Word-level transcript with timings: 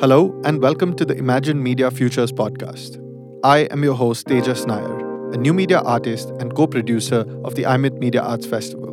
Hello, 0.00 0.32
and 0.44 0.62
welcome 0.62 0.94
to 0.94 1.04
the 1.04 1.16
Imagine 1.16 1.60
Media 1.60 1.90
Futures 1.90 2.30
podcast. 2.30 3.02
I 3.42 3.62
am 3.72 3.82
your 3.82 3.96
host, 3.96 4.28
Tejas 4.28 4.64
Nair, 4.64 4.96
a 5.32 5.36
new 5.36 5.52
media 5.52 5.80
artist 5.80 6.28
and 6.38 6.54
co 6.54 6.68
producer 6.68 7.24
of 7.42 7.56
the 7.56 7.64
IMIT 7.64 7.98
Media 7.98 8.22
Arts 8.22 8.46
Festival. 8.46 8.92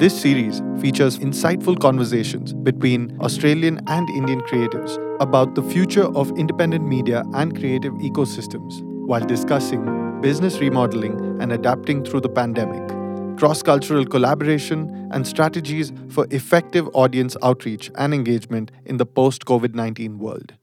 This 0.00 0.20
series 0.20 0.62
features 0.80 1.20
insightful 1.20 1.78
conversations 1.78 2.54
between 2.54 3.16
Australian 3.20 3.80
and 3.86 4.10
Indian 4.10 4.40
creatives 4.40 4.98
about 5.20 5.54
the 5.54 5.62
future 5.62 6.08
of 6.16 6.36
independent 6.36 6.88
media 6.88 7.22
and 7.34 7.56
creative 7.56 7.92
ecosystems 7.94 8.82
while 9.06 9.24
discussing 9.24 10.20
business 10.22 10.58
remodeling 10.58 11.40
and 11.40 11.52
adapting 11.52 12.02
through 12.04 12.22
the 12.22 12.28
pandemic 12.28 12.95
cross 13.36 13.62
cultural 13.62 14.04
collaboration, 14.04 15.08
and 15.12 15.26
strategies 15.26 15.92
for 16.08 16.26
effective 16.30 16.88
audience 16.94 17.36
outreach 17.42 17.90
and 17.96 18.12
engagement 18.12 18.70
in 18.84 18.96
the 18.96 19.06
post 19.06 19.44
COVID 19.44 19.74
19 19.74 20.18
world. 20.18 20.54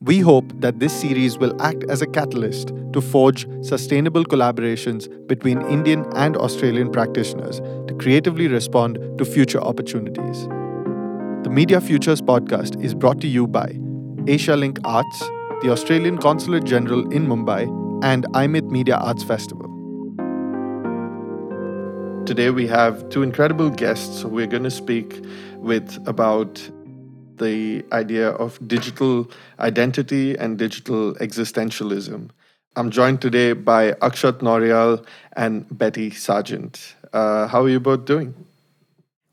We 0.00 0.20
hope 0.20 0.52
that 0.60 0.78
this 0.78 0.92
series 0.92 1.38
will 1.38 1.60
act 1.62 1.84
as 1.88 2.02
a 2.02 2.06
catalyst 2.06 2.70
to 2.92 3.00
forge 3.00 3.46
sustainable 3.62 4.24
collaborations 4.24 5.08
between 5.26 5.62
Indian 5.62 6.04
and 6.14 6.36
Australian 6.36 6.90
practitioners 6.90 7.60
to 7.60 7.96
creatively 7.98 8.46
respond 8.46 8.98
to 9.16 9.24
future 9.24 9.60
opportunities. 9.60 10.46
The 11.44 11.50
Media 11.50 11.80
Futures 11.80 12.20
podcast 12.20 12.82
is 12.84 12.94
brought 12.94 13.22
to 13.22 13.26
you 13.26 13.46
by 13.46 13.68
Asialink 14.26 14.78
Arts, 14.84 15.20
the 15.62 15.70
Australian 15.70 16.18
Consulate 16.18 16.64
General 16.64 17.10
in 17.10 17.26
Mumbai, 17.26 17.64
and 18.04 18.26
IMIT 18.34 18.70
Media 18.70 18.96
Arts 18.96 19.24
Festival. 19.24 19.65
Today 22.26 22.50
we 22.50 22.66
have 22.66 23.08
two 23.08 23.22
incredible 23.22 23.70
guests 23.70 24.22
who 24.22 24.28
we're 24.28 24.48
going 24.48 24.64
to 24.64 24.70
speak 24.70 25.24
with 25.58 25.96
about 26.08 26.60
the 27.36 27.84
idea 27.92 28.30
of 28.30 28.58
digital 28.66 29.30
identity 29.60 30.36
and 30.36 30.58
digital 30.58 31.14
existentialism. 31.14 32.30
I'm 32.74 32.90
joined 32.90 33.22
today 33.22 33.52
by 33.52 33.92
Akshat 33.92 34.40
Nauriyal 34.40 35.06
and 35.36 35.66
Betty 35.78 36.10
Sargeant. 36.10 36.94
Uh, 37.12 37.46
how 37.46 37.62
are 37.62 37.68
you 37.68 37.78
both 37.78 38.06
doing? 38.06 38.34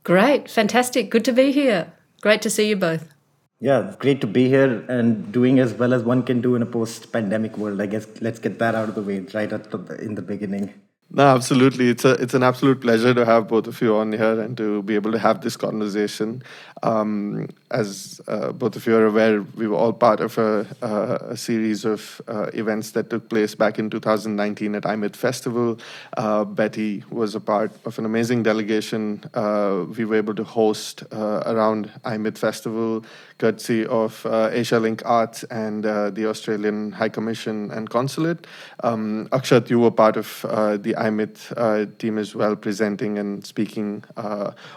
Great, 0.04 0.48
fantastic. 0.48 1.10
Good 1.10 1.26
to 1.26 1.34
be 1.34 1.52
here. 1.52 1.92
Great 2.22 2.44
to 2.44 2.50
see 2.52 2.70
you 2.70 2.76
both. 2.76 3.12
Yeah, 3.60 3.96
great 3.98 4.22
to 4.22 4.28
be 4.28 4.50
here 4.50 4.86
and 4.88 5.32
doing 5.32 5.58
as 5.58 5.74
well 5.74 5.96
as 5.96 6.04
one 6.04 6.22
can 6.22 6.42
do 6.42 6.54
in 6.54 6.62
a 6.62 6.68
post 6.68 7.12
pandemic 7.12 7.58
world. 7.58 7.82
I 7.82 7.88
guess 7.88 8.06
let's 8.22 8.38
get 8.38 8.60
that 8.60 8.76
out 8.76 8.90
of 8.90 8.94
the 8.94 9.02
way 9.02 9.22
right 9.34 9.52
at 9.52 9.72
the, 9.72 9.80
in 10.00 10.14
the 10.14 10.22
beginning. 10.22 10.76
No, 11.16 11.28
absolutely. 11.28 11.90
It's 11.90 12.06
a 12.06 12.14
it's 12.14 12.34
an 12.34 12.42
absolute 12.42 12.82
pleasure 12.82 13.14
to 13.14 13.24
have 13.24 13.48
both 13.48 13.68
of 13.68 13.80
you 13.82 13.96
on 13.96 14.12
here 14.14 14.42
and 14.42 14.58
to 14.58 14.82
be 14.82 14.96
able 14.96 15.12
to 15.12 15.20
have 15.20 15.42
this 15.42 15.56
conversation. 15.56 16.42
Um, 16.82 17.50
as 17.70 18.20
uh, 18.28 18.52
both 18.52 18.76
of 18.76 18.86
you 18.88 18.96
are 18.96 19.06
aware, 19.06 19.42
we 19.56 19.68
were 19.68 19.78
all 19.78 19.94
part 19.94 20.20
of 20.20 20.38
a, 20.38 20.68
uh, 20.82 21.18
a 21.30 21.38
series 21.38 21.86
of 21.86 22.20
uh, 22.28 22.48
events 22.54 22.92
that 22.92 23.10
took 23.10 23.30
place 23.30 23.54
back 23.56 23.80
in 23.80 23.90
2019 23.90 24.76
at 24.76 24.84
IMIT 24.84 25.16
Festival. 25.16 25.80
Uh, 26.18 26.46
Betty 26.46 27.04
was 27.12 27.36
a 27.36 27.40
part 27.40 27.72
of 27.86 27.98
an 28.00 28.06
amazing 28.06 28.44
delegation 28.44 29.24
uh, 29.34 29.86
we 29.96 30.06
were 30.06 30.18
able 30.18 30.36
to 30.36 30.44
host 30.44 31.04
uh, 31.12 31.44
around 31.46 31.92
IMIT 32.06 32.38
Festival, 32.38 33.06
courtesy 33.38 33.86
of 33.86 34.24
Asialink 34.24 35.02
Arts 35.06 35.44
and 35.46 35.84
the 35.84 36.28
Australian 36.28 36.92
High 36.92 37.10
Commission 37.10 37.72
and 37.72 37.90
Consulate. 37.90 38.46
Um, 38.84 39.28
Akshat, 39.32 39.70
you 39.70 39.80
were 39.80 39.92
part 39.92 40.18
of 40.18 40.42
the 40.82 40.96
IMIT 41.04 41.98
team 42.00 42.18
as 42.18 42.34
well, 42.36 42.56
presenting 42.56 43.18
and 43.18 43.46
speaking 43.46 44.04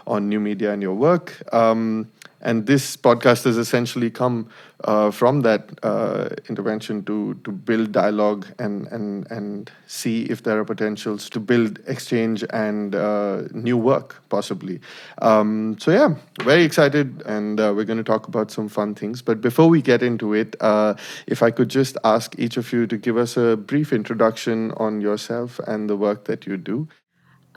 on 0.05 0.29
new 0.29 0.39
media 0.39 0.73
and 0.73 0.81
your 0.81 0.95
work. 0.95 1.41
Um, 1.53 2.11
and 2.41 2.65
this 2.67 2.95
podcast 2.95 3.43
has 3.45 3.57
essentially 3.57 4.09
come 4.09 4.49
uh, 4.83 5.09
from 5.09 5.41
that 5.41 5.69
uh, 5.83 6.29
intervention 6.49 7.03
to 7.03 7.33
to 7.43 7.51
build 7.51 7.91
dialogue 7.91 8.45
and 8.59 8.87
and 8.87 9.29
and 9.31 9.71
see 9.87 10.23
if 10.23 10.43
there 10.43 10.59
are 10.59 10.65
potentials 10.65 11.29
to 11.29 11.39
build 11.39 11.79
exchange 11.87 12.43
and 12.51 12.93
uh, 12.93 13.43
new 13.51 13.77
work 13.77 14.21
possibly. 14.29 14.79
Um, 15.21 15.77
so 15.79 15.91
yeah, 15.91 16.15
very 16.43 16.63
excited, 16.63 17.23
and 17.25 17.59
uh, 17.59 17.73
we're 17.75 17.85
going 17.85 17.97
to 17.97 18.03
talk 18.03 18.27
about 18.27 18.51
some 18.51 18.69
fun 18.69 18.93
things. 18.93 19.21
But 19.21 19.41
before 19.41 19.67
we 19.67 19.81
get 19.81 20.03
into 20.03 20.33
it, 20.33 20.55
uh, 20.59 20.93
if 21.25 21.41
I 21.41 21.51
could 21.51 21.69
just 21.69 21.97
ask 22.03 22.35
each 22.37 22.57
of 22.57 22.71
you 22.71 22.85
to 22.87 22.97
give 22.97 23.17
us 23.17 23.37
a 23.37 23.57
brief 23.57 23.91
introduction 23.91 24.71
on 24.77 25.01
yourself 25.01 25.59
and 25.67 25.89
the 25.89 25.97
work 25.97 26.25
that 26.25 26.45
you 26.45 26.57
do. 26.57 26.87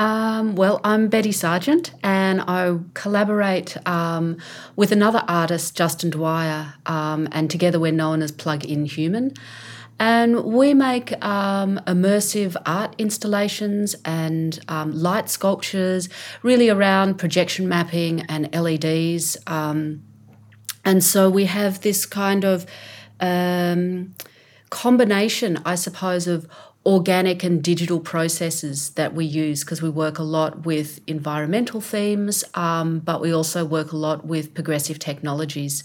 Um, 0.01 0.55
well, 0.55 0.81
I'm 0.83 1.09
Betty 1.09 1.29
Sargeant, 1.31 1.91
and 2.03 2.41
I 2.41 2.79
collaborate 2.95 3.77
um, 3.87 4.39
with 4.75 4.93
another 4.93 5.23
artist, 5.29 5.77
Justin 5.77 6.09
Dwyer, 6.09 6.73
um, 6.87 7.29
and 7.33 7.51
together 7.51 7.79
we're 7.79 7.93
known 7.93 8.23
as 8.23 8.33
Plug 8.33 8.65
In 8.65 8.87
Human. 8.87 9.35
And 9.99 10.43
we 10.45 10.73
make 10.73 11.23
um, 11.23 11.79
immersive 11.87 12.57
art 12.65 12.95
installations 12.97 13.95
and 14.07 14.59
um, 14.69 14.93
light 14.93 15.29
sculptures, 15.29 16.09
really 16.43 16.71
around 16.71 17.19
projection 17.19 17.69
mapping 17.69 18.23
and 18.23 18.49
LEDs. 18.55 19.37
Um, 19.47 20.03
and 20.83 21.05
so 21.05 21.29
we 21.29 21.45
have 21.45 21.83
this 21.83 22.07
kind 22.07 22.47
of 22.47 22.65
combination, 24.71 25.59
I 25.67 25.75
suppose, 25.75 26.27
of 26.27 26.49
organic 26.85 27.45
and 27.45 27.63
digital 27.63 28.01
processes 28.01 28.91
that 28.91 29.15
we 29.15 29.25
use 29.25 29.65
because 29.65 29.83
we 29.83 29.91
work 29.91 30.19
a 30.19 30.23
lot 30.23 30.65
with 30.65 31.01
environmental 31.07 31.81
themes, 31.81 32.43
um, 32.55 33.01
but 33.01 33.21
we 33.21 33.33
also 33.33 33.65
work 33.65 33.93
a 33.93 33.97
lot 33.97 34.25
with 34.25 34.55
progressive 34.55 34.99
technologies. 34.99 35.85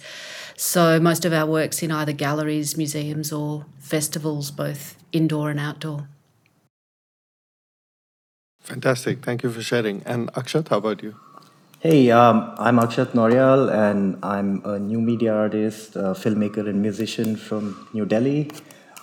So 0.55 0.99
most 0.99 1.25
of 1.25 1.33
our 1.33 1.45
work's 1.45 1.83
in 1.83 1.91
either 1.91 2.13
galleries, 2.13 2.77
museums, 2.77 3.33
or 3.33 3.65
festivals, 3.77 4.51
both 4.51 4.95
indoor 5.11 5.49
and 5.49 5.59
outdoor. 5.59 6.07
Fantastic. 8.61 9.23
Thank 9.23 9.43
you 9.43 9.51
for 9.51 9.61
sharing. 9.61 10.01
And 10.05 10.31
Akshat, 10.33 10.69
how 10.69 10.77
about 10.77 11.03
you? 11.03 11.15
Hey, 11.81 12.09
um, 12.09 12.55
I'm 12.57 12.77
Akshat 12.77 13.11
Nauriyal, 13.11 13.71
and 13.71 14.17
I'm 14.23 14.63
a 14.65 14.79
new 14.79 14.99
media 14.99 15.35
artist, 15.35 15.93
filmmaker, 15.93 16.67
and 16.67 16.81
musician 16.81 17.35
from 17.35 17.87
New 17.93 18.05
Delhi. 18.05 18.49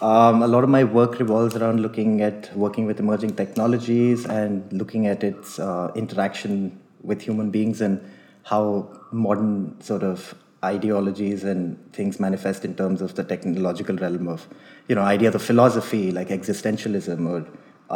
Um, 0.03 0.43
a 0.43 0.49
lot 0.49 0.65
of 0.65 0.69
my 0.69 0.83
work 0.83 1.21
revolves 1.21 1.55
around 1.55 1.79
looking 1.81 2.23
at 2.23 2.55
working 2.57 2.87
with 2.87 2.99
emerging 2.99 3.37
technologies 3.37 4.27
and 4.27 4.73
looking 4.73 5.07
at 5.07 5.23
its 5.23 5.61
uh, 5.61 5.93
interaction 5.95 6.81
with 7.03 7.23
human 7.23 7.51
beings 7.51 7.81
and 7.81 8.01
how 8.43 8.91
modern 9.13 9.81
sort 9.81 10.03
of 10.03 10.35
ideologies 10.65 11.45
and 11.45 11.79
things 11.93 12.19
manifest 12.19 12.65
in 12.65 12.75
terms 12.75 13.01
of 13.01 13.15
the 13.15 13.23
technological 13.23 13.95
realm 13.95 14.27
of, 14.27 14.49
you 14.89 14.97
know, 14.97 15.03
ideas 15.03 15.37
of 15.37 15.43
philosophy 15.43 16.11
like 16.11 16.31
existentialism 16.31 17.29
or 17.29 17.47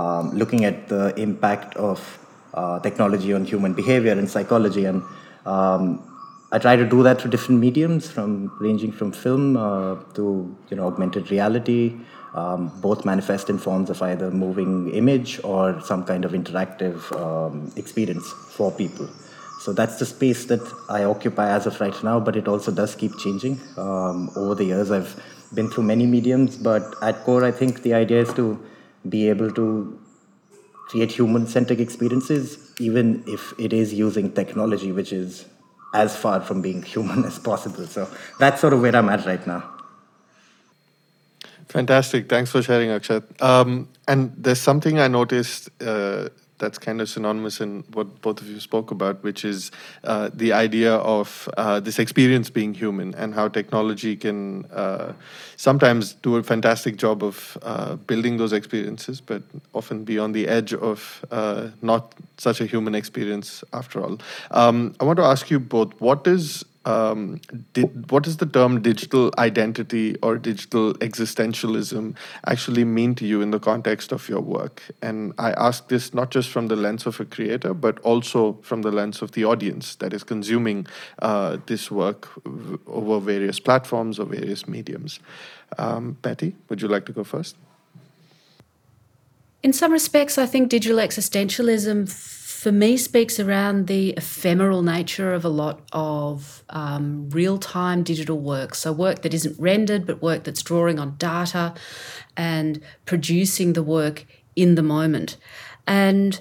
um, 0.00 0.30
looking 0.30 0.64
at 0.64 0.86
the 0.86 1.12
impact 1.20 1.74
of 1.74 2.20
uh, 2.54 2.78
technology 2.78 3.32
on 3.32 3.44
human 3.44 3.74
behavior 3.74 4.12
and 4.12 4.30
psychology 4.30 4.84
and 4.84 5.02
um, 5.44 6.15
I 6.52 6.58
try 6.58 6.76
to 6.76 6.86
do 6.86 7.02
that 7.02 7.20
through 7.20 7.32
different 7.32 7.60
mediums, 7.60 8.08
from 8.08 8.52
ranging 8.60 8.92
from 8.92 9.10
film 9.12 9.56
uh, 9.56 9.96
to 10.14 10.56
you 10.70 10.76
know 10.76 10.86
augmented 10.86 11.30
reality. 11.30 11.94
Um, 12.34 12.68
both 12.80 13.06
manifest 13.06 13.48
in 13.48 13.56
forms 13.56 13.88
of 13.88 14.02
either 14.02 14.30
moving 14.30 14.90
image 14.90 15.40
or 15.42 15.80
some 15.80 16.04
kind 16.04 16.24
of 16.26 16.32
interactive 16.32 17.10
um, 17.18 17.72
experience 17.76 18.30
for 18.30 18.70
people. 18.70 19.08
So 19.60 19.72
that's 19.72 19.98
the 19.98 20.04
space 20.04 20.44
that 20.46 20.60
I 20.90 21.04
occupy 21.04 21.48
as 21.48 21.66
of 21.66 21.80
right 21.80 22.04
now, 22.04 22.20
but 22.20 22.36
it 22.36 22.46
also 22.46 22.70
does 22.70 22.94
keep 22.94 23.16
changing. 23.16 23.58
Um, 23.78 24.30
over 24.36 24.54
the 24.54 24.64
years, 24.64 24.90
I've 24.90 25.18
been 25.54 25.70
through 25.70 25.84
many 25.84 26.06
mediums, 26.06 26.58
but 26.58 26.94
at 27.02 27.24
core, 27.24 27.42
I 27.42 27.52
think 27.52 27.82
the 27.82 27.94
idea 27.94 28.20
is 28.20 28.34
to 28.34 28.62
be 29.08 29.30
able 29.30 29.50
to 29.52 29.98
create 30.88 31.12
human 31.12 31.46
centric 31.46 31.80
experiences, 31.80 32.58
even 32.78 33.24
if 33.26 33.58
it 33.58 33.72
is 33.72 33.94
using 33.94 34.30
technology, 34.32 34.92
which 34.92 35.12
is 35.12 35.46
as 35.96 36.16
far 36.16 36.40
from 36.40 36.60
being 36.62 36.82
human 36.82 37.24
as 37.30 37.38
possible. 37.38 37.86
So 37.86 38.08
that's 38.38 38.60
sort 38.60 38.72
of 38.72 38.80
where 38.80 38.94
I'm 38.94 39.08
at 39.08 39.24
right 39.26 39.44
now. 39.46 39.72
Fantastic. 41.68 42.28
Thanks 42.28 42.50
for 42.50 42.62
sharing, 42.62 42.90
Akshat. 42.90 43.24
Um, 43.42 43.88
and 44.08 44.32
there's 44.36 44.60
something 44.60 44.98
I 44.98 45.08
noticed 45.08 45.70
uh, 45.82 46.28
that's 46.58 46.78
kind 46.78 47.00
of 47.00 47.08
synonymous 47.08 47.60
in 47.60 47.84
what 47.92 48.20
both 48.22 48.40
of 48.40 48.48
you 48.48 48.60
spoke 48.60 48.90
about, 48.90 49.22
which 49.22 49.44
is 49.44 49.70
uh, 50.04 50.30
the 50.32 50.52
idea 50.52 50.94
of 50.94 51.48
uh, 51.56 51.80
this 51.80 51.98
experience 51.98 52.48
being 52.50 52.72
human 52.72 53.14
and 53.14 53.34
how 53.34 53.48
technology 53.48 54.16
can 54.16 54.64
uh, 54.66 55.12
sometimes 55.56 56.14
do 56.14 56.36
a 56.36 56.42
fantastic 56.42 56.96
job 56.96 57.22
of 57.22 57.58
uh, 57.62 57.96
building 57.96 58.36
those 58.36 58.52
experiences, 58.52 59.20
but 59.20 59.42
often 59.74 60.04
be 60.04 60.18
on 60.18 60.32
the 60.32 60.48
edge 60.48 60.72
of 60.72 61.24
uh, 61.30 61.68
not 61.82 62.14
such 62.38 62.60
a 62.60 62.66
human 62.66 62.94
experience 62.94 63.62
after 63.72 64.02
all. 64.02 64.18
Um, 64.50 64.94
I 65.00 65.04
want 65.04 65.18
to 65.18 65.24
ask 65.24 65.50
you 65.50 65.60
both 65.60 65.98
what 66.00 66.26
is 66.26 66.64
um, 66.86 67.40
what 68.08 68.22
does 68.22 68.36
the 68.36 68.46
term 68.46 68.80
digital 68.80 69.32
identity 69.38 70.16
or 70.22 70.38
digital 70.38 70.94
existentialism 70.94 72.16
actually 72.46 72.84
mean 72.84 73.14
to 73.16 73.26
you 73.26 73.42
in 73.42 73.50
the 73.50 73.58
context 73.58 74.12
of 74.12 74.28
your 74.28 74.40
work? 74.40 74.82
And 75.02 75.32
I 75.36 75.50
ask 75.52 75.88
this 75.88 76.14
not 76.14 76.30
just 76.30 76.48
from 76.48 76.68
the 76.68 76.76
lens 76.76 77.04
of 77.04 77.18
a 77.18 77.24
creator, 77.24 77.74
but 77.74 77.98
also 78.00 78.58
from 78.62 78.82
the 78.82 78.92
lens 78.92 79.20
of 79.20 79.32
the 79.32 79.44
audience 79.44 79.96
that 79.96 80.12
is 80.12 80.22
consuming 80.22 80.86
uh, 81.18 81.58
this 81.66 81.90
work 81.90 82.28
over 82.86 83.18
various 83.18 83.58
platforms 83.58 84.20
or 84.20 84.26
various 84.26 84.68
mediums. 84.68 85.18
Um, 85.78 86.16
Betty, 86.22 86.54
would 86.68 86.80
you 86.80 86.88
like 86.88 87.04
to 87.06 87.12
go 87.12 87.24
first? 87.24 87.56
In 89.64 89.72
some 89.72 89.90
respects, 89.90 90.38
I 90.38 90.46
think 90.46 90.68
digital 90.68 90.98
existentialism 90.98 92.08
for 92.66 92.72
me 92.72 92.96
speaks 92.96 93.38
around 93.38 93.86
the 93.86 94.10
ephemeral 94.16 94.82
nature 94.82 95.32
of 95.32 95.44
a 95.44 95.48
lot 95.48 95.78
of 95.92 96.64
um, 96.70 97.30
real 97.30 97.58
time 97.58 98.02
digital 98.02 98.40
work. 98.40 98.74
So, 98.74 98.90
work 98.90 99.22
that 99.22 99.32
isn't 99.32 99.56
rendered, 99.56 100.04
but 100.04 100.20
work 100.20 100.42
that's 100.42 100.64
drawing 100.64 100.98
on 100.98 101.14
data 101.16 101.74
and 102.36 102.80
producing 103.04 103.74
the 103.74 103.84
work 103.84 104.26
in 104.56 104.74
the 104.74 104.82
moment. 104.82 105.36
And 105.86 106.40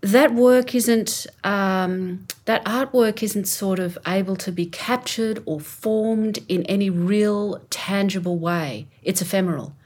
that 0.00 0.32
work 0.32 0.74
isn't, 0.74 1.26
um, 1.44 2.26
that 2.46 2.64
artwork 2.64 3.22
isn't 3.22 3.44
sort 3.44 3.80
of 3.80 3.98
able 4.06 4.36
to 4.36 4.50
be 4.50 4.64
captured 4.64 5.42
or 5.44 5.60
formed 5.60 6.38
in 6.48 6.62
any 6.62 6.88
real 6.88 7.60
tangible 7.68 8.38
way. 8.38 8.88
It's 9.02 9.20
ephemeral. 9.20 9.76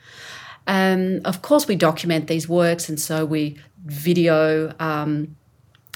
Um, 0.69 1.21
of 1.25 1.43
course, 1.43 1.67
we 1.67 1.75
document 1.75 2.29
these 2.29 2.49
works, 2.49 2.88
and 2.88 3.00
so 3.00 3.25
we 3.25 3.56
video 3.85 4.73
um, 4.79 5.35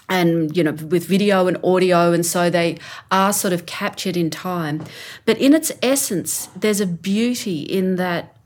and 0.08 0.56
you 0.56 0.64
know 0.64 0.72
with 0.72 1.06
video 1.06 1.46
and 1.46 1.56
audio 1.62 2.12
and 2.12 2.24
so 2.24 2.48
they 2.48 2.78
are 3.10 3.32
sort 3.32 3.52
of 3.52 3.66
captured 3.66 4.16
in 4.16 4.30
time. 4.30 4.84
But 5.24 5.38
in 5.38 5.54
its 5.54 5.72
essence 5.82 6.48
there's 6.56 6.80
a 6.80 6.86
beauty 6.86 7.62
in 7.62 7.96
that 7.96 8.36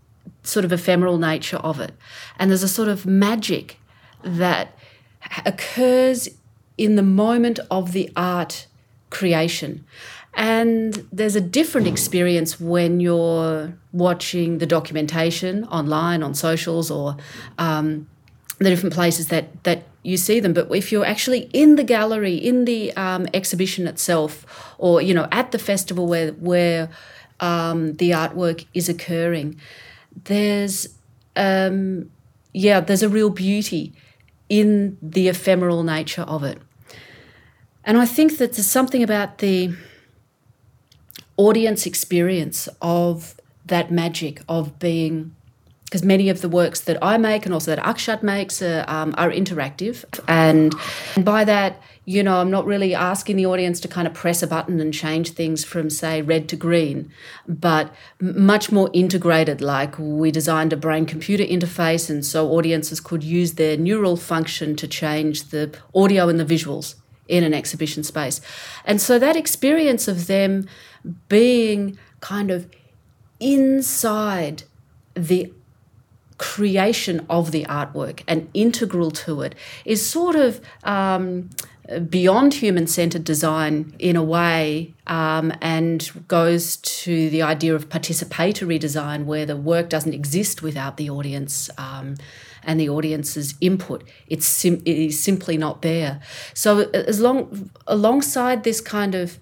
sort 0.43 0.65
of 0.65 0.73
ephemeral 0.73 1.19
nature 1.19 1.59
of 1.59 1.81
it. 1.81 1.95
And 2.39 2.51
there's 2.51 2.63
a 2.63 2.69
sort 2.69 2.89
of 2.89 3.07
magic 3.07 3.79
that 4.23 4.77
occurs 5.47 6.29
in 6.77 6.97
the 6.97 7.03
moment 7.03 7.61
of 7.71 7.93
the 7.93 8.11
art 8.17 8.67
creation. 9.11 9.85
And 10.35 11.07
there's 11.13 11.37
a 11.37 11.41
different 11.41 11.87
experience 11.87 12.59
when 12.59 13.01
you're 13.01 13.75
watching 13.93 14.59
the 14.59 14.67
documentation 14.67 15.65
online 15.65 16.23
on 16.23 16.35
socials 16.35 16.91
or 16.91 17.17
um, 17.59 18.09
the 18.59 18.71
different 18.71 18.95
places 18.95 19.29
that 19.29 19.63
that 19.65 19.85
you 20.03 20.17
see 20.17 20.41
them. 20.41 20.53
But 20.53 20.75
if 20.75 20.91
you're 20.93 21.05
actually 21.05 21.51
in 21.53 21.77
the 21.77 21.85
gallery, 21.85 22.35
in 22.35 22.65
the 22.65 22.93
um, 22.97 23.27
exhibition 23.33 23.87
itself, 23.87 24.75
or 24.79 25.01
you 25.03 25.15
know 25.15 25.29
at 25.33 25.53
the 25.53 25.59
festival 25.59 26.07
where 26.07 26.33
where 26.33 26.89
um, 27.41 27.97
the 27.97 28.11
artwork 28.11 28.67
is 28.75 28.89
occurring, 28.89 29.61
there's 30.25 30.89
um, 31.37 32.11
yeah, 32.53 32.81
there's 32.81 33.03
a 33.03 33.09
real 33.09 33.31
beauty 33.31 33.93
in 34.49 34.99
the 35.01 35.29
ephemeral 35.29 35.83
nature 35.83 36.23
of 36.23 36.45
it. 36.45 36.59
And 37.85 37.97
I 37.97 38.07
think 38.07 38.39
that 38.39 38.53
there's 38.53 38.67
something 38.67 39.03
about 39.03 39.39
the 39.39 39.75
audience 41.37 41.87
experience 41.87 42.69
of 42.81 43.35
that 43.65 43.91
magic 43.91 44.43
of 44.49 44.79
being 44.79 45.35
because 45.93 46.07
many 46.07 46.31
of 46.31 46.41
the 46.41 46.49
works 46.49 46.81
that 46.81 46.97
I 47.03 47.19
make 47.19 47.45
and 47.45 47.53
also 47.53 47.77
that 47.77 47.85
Akshat 47.85 48.23
makes 48.23 48.63
are, 48.63 48.83
um, 48.89 49.15
are 49.19 49.29
interactive. 49.29 50.07
And, 50.27 50.75
and 51.15 51.23
by 51.23 51.45
that, 51.45 51.83
you 52.07 52.23
know, 52.23 52.37
I'm 52.41 52.51
not 52.51 52.65
really 52.65 52.95
asking 52.95 53.37
the 53.37 53.45
audience 53.45 53.79
to 53.81 53.89
kind 53.89 54.09
of 54.09 54.15
press 54.15 54.43
a 54.43 54.47
button 54.47 54.81
and 54.81 54.95
change 54.95 55.33
things 55.33 55.67
from, 55.67 55.91
say, 55.91 56.23
red 56.23 56.49
to 56.49 56.57
green, 56.57 57.13
but 57.47 57.95
much 58.19 58.73
more 58.73 58.89
integrated. 58.95 59.61
Like 59.61 59.99
we 59.99 60.31
designed 60.31 60.73
a 60.73 60.79
brain 60.79 61.05
computer 61.05 61.45
interface, 61.45 62.09
and 62.09 62.25
so 62.25 62.49
audiences 62.53 62.99
could 62.99 63.23
use 63.23 63.57
their 63.57 63.77
neural 63.77 64.17
function 64.17 64.75
to 64.77 64.89
change 64.89 65.51
the 65.51 65.77
audio 65.95 66.31
and 66.31 66.41
the 66.41 66.47
visuals 66.47 66.95
in 67.29 67.45
an 67.45 67.53
exhibition 67.53 68.03
space. 68.03 68.41
And 68.87 68.99
so 68.99 69.19
that 69.19 69.37
experience 69.37 70.09
of 70.09 70.27
them 70.27 70.67
being 71.29 71.99
kind 72.21 72.51
of 72.51 72.67
inside 73.41 74.63
the 75.15 75.53
creation 76.43 77.25
of 77.31 77.53
the 77.53 77.65
artwork 77.67 78.25
and 78.27 78.51
integral 78.53 79.13
to 79.13 79.43
it 79.43 79.55
is 79.85 80.05
sort 80.05 80.35
of 80.35 80.61
um, 80.83 81.49
beyond 82.11 82.55
human 82.55 82.85
centered 82.85 83.23
design 83.23 83.95
in 84.01 84.17
a 84.17 84.25
way 84.25 84.93
um, 85.07 85.53
and 85.61 86.11
goes 86.27 86.79
to 86.79 87.31
the 87.31 87.43
idea 87.43 87.73
of 87.73 87.89
participatory 87.89 88.77
design 88.79 89.25
where 89.25 89.47
the 89.47 89.57
work 89.57 89.89
doesn't 89.89 90.15
exist 90.15 90.63
without 90.63 90.97
the 90.97 91.09
audience. 91.09 91.71
Um, 91.79 92.17
and 92.65 92.79
the 92.79 92.89
audience's 92.89 93.57
input. 93.61 94.05
It's, 94.29 94.47
sim- 94.47 94.83
it 94.85 94.97
is 94.97 95.21
simply 95.21 95.57
not 95.57 95.83
there. 95.83 96.21
So, 96.55 96.89
as 96.91 97.19
long 97.19 97.71
alongside 97.89 98.63
this 98.63 98.81
kind 98.81 99.17
of 99.17 99.41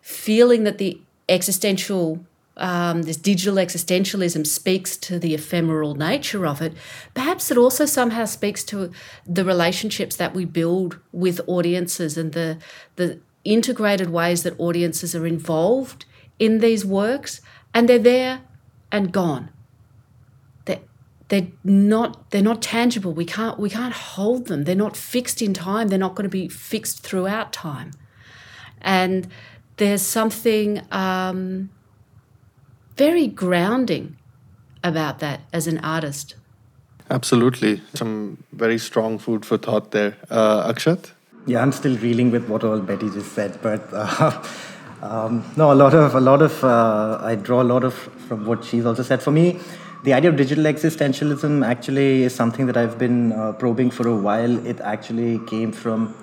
feeling 0.00 0.64
that 0.64 0.78
the 0.78 0.98
existential 1.28 2.24
um, 2.56 3.02
this 3.02 3.16
digital 3.16 3.56
existentialism 3.56 4.46
speaks 4.46 4.96
to 4.98 5.18
the 5.18 5.34
ephemeral 5.34 5.94
nature 5.94 6.46
of 6.46 6.60
it, 6.60 6.74
perhaps 7.14 7.50
it 7.50 7.56
also 7.56 7.86
somehow 7.86 8.24
speaks 8.24 8.62
to 8.64 8.92
the 9.26 9.44
relationships 9.44 10.16
that 10.16 10.34
we 10.34 10.44
build 10.44 10.98
with 11.12 11.40
audiences 11.46 12.18
and 12.18 12.32
the 12.32 12.58
the 12.96 13.20
integrated 13.44 14.10
ways 14.10 14.42
that 14.42 14.58
audiences 14.58 15.14
are 15.14 15.26
involved 15.26 16.04
in 16.38 16.58
these 16.58 16.84
works, 16.84 17.40
and 17.72 17.88
they're 17.88 17.98
there 17.98 18.42
and 18.90 19.12
gone. 19.12 19.50
They're, 20.66 20.80
they're 21.28 21.48
not 21.64 22.30
they're 22.30 22.42
not 22.42 22.60
tangible. 22.60 23.12
We 23.12 23.24
can't 23.24 23.58
we 23.58 23.70
can't 23.70 23.94
hold 23.94 24.46
them. 24.46 24.64
They're 24.64 24.74
not 24.74 24.96
fixed 24.96 25.40
in 25.40 25.54
time. 25.54 25.88
They're 25.88 25.98
not 25.98 26.14
going 26.14 26.24
to 26.24 26.28
be 26.28 26.48
fixed 26.48 27.02
throughout 27.02 27.52
time, 27.52 27.92
and 28.82 29.28
there's 29.78 30.02
something. 30.02 30.82
Um, 30.92 31.70
very 32.96 33.26
grounding 33.26 34.16
about 34.84 35.18
that 35.20 35.40
as 35.52 35.66
an 35.66 35.78
artist. 35.78 36.34
Absolutely. 37.10 37.80
Some 37.94 38.42
very 38.52 38.78
strong 38.78 39.18
food 39.18 39.44
for 39.44 39.58
thought 39.58 39.90
there. 39.90 40.16
Uh, 40.30 40.72
Akshat? 40.72 41.12
Yeah, 41.46 41.60
I'm 41.60 41.72
still 41.72 41.96
reeling 41.98 42.30
with 42.30 42.48
what 42.48 42.64
all 42.64 42.78
Betty 42.78 43.10
just 43.10 43.32
said, 43.32 43.58
but 43.62 43.82
uh, 43.92 44.42
um, 45.02 45.44
no, 45.56 45.72
a 45.72 45.74
lot 45.74 45.94
of, 45.94 46.14
a 46.14 46.20
lot 46.20 46.40
of, 46.40 46.62
uh, 46.64 47.18
I 47.20 47.34
draw 47.34 47.62
a 47.62 47.64
lot 47.64 47.84
of 47.84 47.94
from 47.94 48.46
what 48.46 48.64
she's 48.64 48.86
also 48.86 49.02
said. 49.02 49.22
For 49.22 49.32
me, 49.32 49.58
the 50.04 50.14
idea 50.14 50.30
of 50.30 50.36
digital 50.36 50.64
existentialism 50.64 51.66
actually 51.66 52.22
is 52.22 52.34
something 52.34 52.66
that 52.66 52.76
I've 52.76 52.98
been 52.98 53.32
uh, 53.32 53.52
probing 53.52 53.90
for 53.90 54.08
a 54.08 54.16
while. 54.16 54.64
It 54.66 54.80
actually 54.80 55.40
came 55.46 55.72
from 55.72 56.14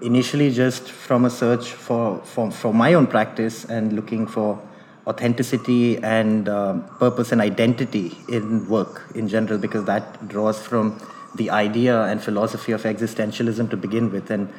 initially 0.00 0.50
just 0.50 0.90
from 0.90 1.24
a 1.24 1.30
search 1.30 1.70
for, 1.70 2.18
for, 2.24 2.50
for 2.50 2.74
my 2.74 2.94
own 2.94 3.06
practice 3.06 3.64
and 3.64 3.92
looking 3.92 4.26
for 4.26 4.60
authenticity 5.06 5.98
and 6.02 6.48
uh, 6.48 6.74
purpose 6.98 7.32
and 7.32 7.40
identity 7.40 8.16
in 8.28 8.68
work 8.68 9.10
in 9.14 9.28
general 9.28 9.58
because 9.58 9.84
that 9.84 10.28
draws 10.28 10.60
from 10.60 11.00
the 11.36 11.50
idea 11.50 12.02
and 12.04 12.22
philosophy 12.22 12.72
of 12.72 12.82
existentialism 12.82 13.70
to 13.70 13.76
begin 13.76 14.12
with. 14.12 14.30
And 14.30 14.52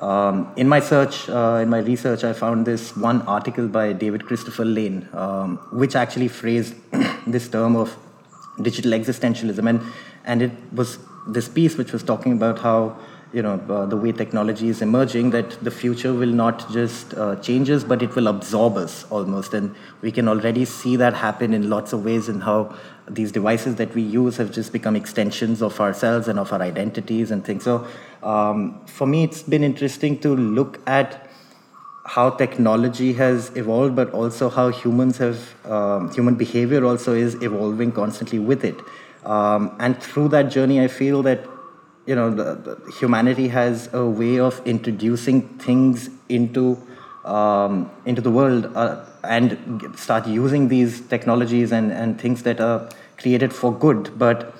um, 0.00 0.52
in 0.56 0.68
my 0.68 0.80
search 0.80 1.28
uh, 1.28 1.60
in 1.62 1.70
my 1.70 1.78
research 1.78 2.22
i 2.22 2.34
found 2.34 2.66
this 2.66 2.94
one 2.94 3.22
article 3.22 3.66
by 3.66 3.94
david 3.94 4.26
christopher 4.26 4.62
lane 4.62 5.08
um, 5.14 5.56
which 5.72 5.96
actually 5.96 6.28
phrased 6.28 6.74
this 7.26 7.48
term 7.48 7.74
of 7.76 7.96
digital 8.62 8.92
existentialism. 8.92 9.68
And 9.68 9.80
and 10.24 10.42
it 10.42 10.52
was 10.72 10.98
this 11.28 11.48
piece 11.48 11.76
which 11.76 11.92
was 11.92 12.02
talking 12.02 12.32
about 12.32 12.58
how 12.58 12.96
you 13.32 13.42
know 13.42 13.60
uh, 13.68 13.84
the 13.86 13.96
way 13.96 14.12
technology 14.12 14.68
is 14.68 14.80
emerging 14.80 15.30
that 15.30 15.50
the 15.62 15.70
future 15.70 16.12
will 16.14 16.34
not 16.40 16.70
just 16.72 17.14
uh, 17.14 17.36
change 17.36 17.68
us 17.68 17.82
but 17.84 18.02
it 18.02 18.14
will 18.14 18.28
absorb 18.28 18.76
us 18.76 19.04
almost. 19.10 19.52
And 19.54 19.74
we 20.00 20.12
can 20.12 20.28
already 20.28 20.64
see 20.64 20.96
that 20.96 21.14
happen 21.14 21.52
in 21.52 21.68
lots 21.68 21.92
of 21.92 22.04
ways 22.04 22.28
in 22.28 22.40
how 22.40 22.74
these 23.08 23.32
devices 23.32 23.76
that 23.76 23.94
we 23.94 24.02
use 24.02 24.36
have 24.36 24.52
just 24.52 24.72
become 24.72 24.96
extensions 24.96 25.62
of 25.62 25.80
ourselves 25.80 26.28
and 26.28 26.38
of 26.38 26.52
our 26.52 26.62
identities 26.62 27.30
and 27.30 27.44
things. 27.44 27.64
So 27.64 27.86
um, 28.22 28.80
for 28.86 29.06
me 29.06 29.24
it's 29.24 29.42
been 29.42 29.64
interesting 29.64 30.18
to 30.20 30.34
look 30.34 30.80
at 30.86 31.28
how 32.04 32.30
technology 32.30 33.12
has 33.14 33.50
evolved 33.56 33.96
but 33.96 34.12
also 34.12 34.48
how 34.48 34.68
humans 34.70 35.18
have 35.18 35.66
um, 35.66 36.12
human 36.12 36.36
behavior 36.36 36.84
also 36.84 37.12
is 37.12 37.34
evolving 37.42 37.90
constantly 37.90 38.38
with 38.38 38.64
it. 38.64 38.76
Um, 39.24 39.76
and 39.80 40.00
through 40.00 40.28
that 40.28 40.52
journey 40.52 40.80
i 40.80 40.86
feel 40.86 41.20
that 41.24 41.48
you 42.06 42.14
know, 42.14 42.30
the, 42.30 42.54
the 42.54 42.92
humanity 42.92 43.48
has 43.48 43.92
a 43.92 44.06
way 44.06 44.38
of 44.38 44.60
introducing 44.66 45.42
things 45.58 46.08
into 46.28 46.80
um, 47.24 47.90
into 48.04 48.20
the 48.20 48.30
world 48.30 48.70
uh, 48.76 49.04
and 49.24 49.58
start 49.96 50.28
using 50.28 50.68
these 50.68 51.00
technologies 51.08 51.72
and, 51.72 51.90
and 51.90 52.20
things 52.20 52.44
that 52.44 52.60
are 52.60 52.88
created 53.18 53.52
for 53.52 53.76
good, 53.76 54.16
but 54.16 54.54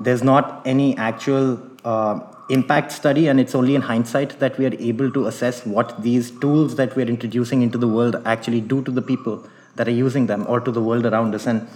there's 0.00 0.24
not 0.24 0.62
any 0.66 0.96
actual 0.96 1.60
uh, 1.84 2.20
impact 2.50 2.90
study, 2.90 3.28
and 3.28 3.38
it's 3.38 3.54
only 3.54 3.74
in 3.74 3.82
hindsight 3.82 4.40
that 4.40 4.58
we 4.58 4.66
are 4.66 4.74
able 4.80 5.12
to 5.12 5.26
assess 5.26 5.64
what 5.64 6.02
these 6.02 6.32
tools 6.40 6.74
that 6.76 6.96
we're 6.96 7.06
introducing 7.06 7.62
into 7.62 7.78
the 7.78 7.86
world 7.86 8.20
actually 8.24 8.60
do 8.60 8.82
to 8.82 8.90
the 8.90 9.02
people 9.02 9.46
that 9.76 9.86
are 9.86 9.92
using 9.92 10.26
them 10.26 10.44
or 10.48 10.58
to 10.60 10.72
the 10.72 10.80
world 10.80 11.06
around 11.06 11.34
us. 11.34 11.46
And 11.46 11.68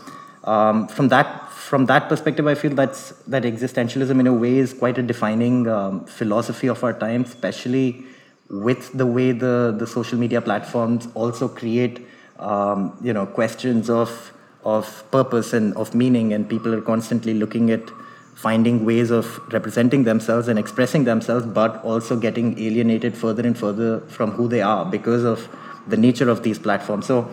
um, 0.45 0.89
from 0.89 1.09
that 1.09 1.52
from 1.69 1.87
that 1.87 2.09
perspective, 2.09 2.47
I 2.47 2.55
feel 2.55 2.75
that's 2.75 3.11
that 3.35 3.45
existentialism 3.45 4.19
in 4.19 4.27
a 4.27 4.33
way 4.33 4.59
is 4.59 4.75
quite 4.75 4.99
a 4.99 5.03
defining 5.03 5.69
um, 5.69 6.05
philosophy 6.07 6.69
of 6.69 6.83
our 6.83 6.93
time, 6.93 7.23
especially 7.23 8.05
with 8.51 8.93
the 8.93 9.07
way 9.07 9.33
the 9.33 9.75
the 9.79 9.87
social 9.87 10.19
media 10.19 10.41
platforms 10.41 11.09
also 11.15 11.49
create 11.49 12.07
um, 12.39 12.97
you 13.01 13.13
know 13.13 13.27
questions 13.27 13.89
of 13.89 14.33
of 14.65 15.05
purpose 15.11 15.53
and 15.53 15.75
of 15.77 15.95
meaning, 15.95 16.33
and 16.33 16.49
people 16.49 16.75
are 16.75 16.83
constantly 16.83 17.35
looking 17.35 17.71
at 17.71 17.91
finding 18.35 18.85
ways 18.85 19.11
of 19.11 19.41
representing 19.53 20.05
themselves 20.05 20.49
and 20.49 20.59
expressing 20.59 21.05
themselves, 21.05 21.47
but 21.47 21.83
also 21.85 22.17
getting 22.17 22.59
alienated 22.59 23.17
further 23.17 23.47
and 23.47 23.57
further 23.57 24.01
from 24.19 24.33
who 24.33 24.49
they 24.49 24.61
are 24.61 24.85
because 24.85 25.23
of 25.23 25.49
the 25.87 25.97
nature 25.97 26.29
of 26.29 26.43
these 26.43 26.59
platforms. 26.59 27.07
So, 27.07 27.31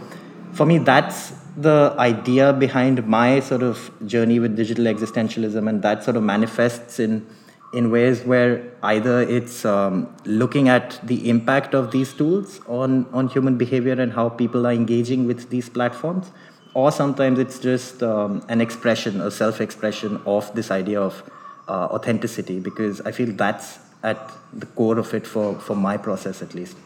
for 0.53 0.65
me, 0.65 0.77
that's 0.77 1.33
the 1.57 1.93
idea 1.97 2.53
behind 2.53 3.05
my 3.07 3.39
sort 3.39 3.63
of 3.63 3.91
journey 4.05 4.39
with 4.39 4.55
digital 4.55 4.85
existentialism, 4.85 5.67
and 5.67 5.81
that 5.81 6.03
sort 6.03 6.15
of 6.17 6.23
manifests 6.23 6.99
in 6.99 7.25
in 7.71 7.91
ways 7.91 8.23
where 8.23 8.63
either 8.81 9.21
it's 9.21 9.63
um, 9.63 10.07
looking 10.25 10.69
at 10.69 10.99
the 11.03 11.29
impact 11.29 11.75
of 11.75 11.91
these 11.91 12.13
tools 12.13 12.61
on 12.67 13.05
on 13.13 13.27
human 13.27 13.57
behavior 13.57 13.93
and 13.93 14.13
how 14.13 14.29
people 14.29 14.65
are 14.65 14.71
engaging 14.71 15.27
with 15.27 15.49
these 15.49 15.69
platforms, 15.69 16.31
or 16.73 16.91
sometimes 16.91 17.37
it's 17.37 17.59
just 17.59 18.01
um, 18.01 18.43
an 18.49 18.61
expression, 18.61 19.21
a 19.21 19.29
self-expression 19.29 20.19
of 20.25 20.53
this 20.55 20.71
idea 20.71 20.99
of 20.99 21.21
uh, 21.67 21.87
authenticity, 21.91 22.59
because 22.59 23.01
I 23.01 23.11
feel 23.11 23.31
that's 23.33 23.79
at 24.01 24.31
the 24.53 24.65
core 24.65 24.97
of 24.97 25.13
it 25.13 25.27
for 25.27 25.55
for 25.59 25.75
my 25.75 25.97
process 25.97 26.41
at 26.41 26.55
least. 26.55 26.77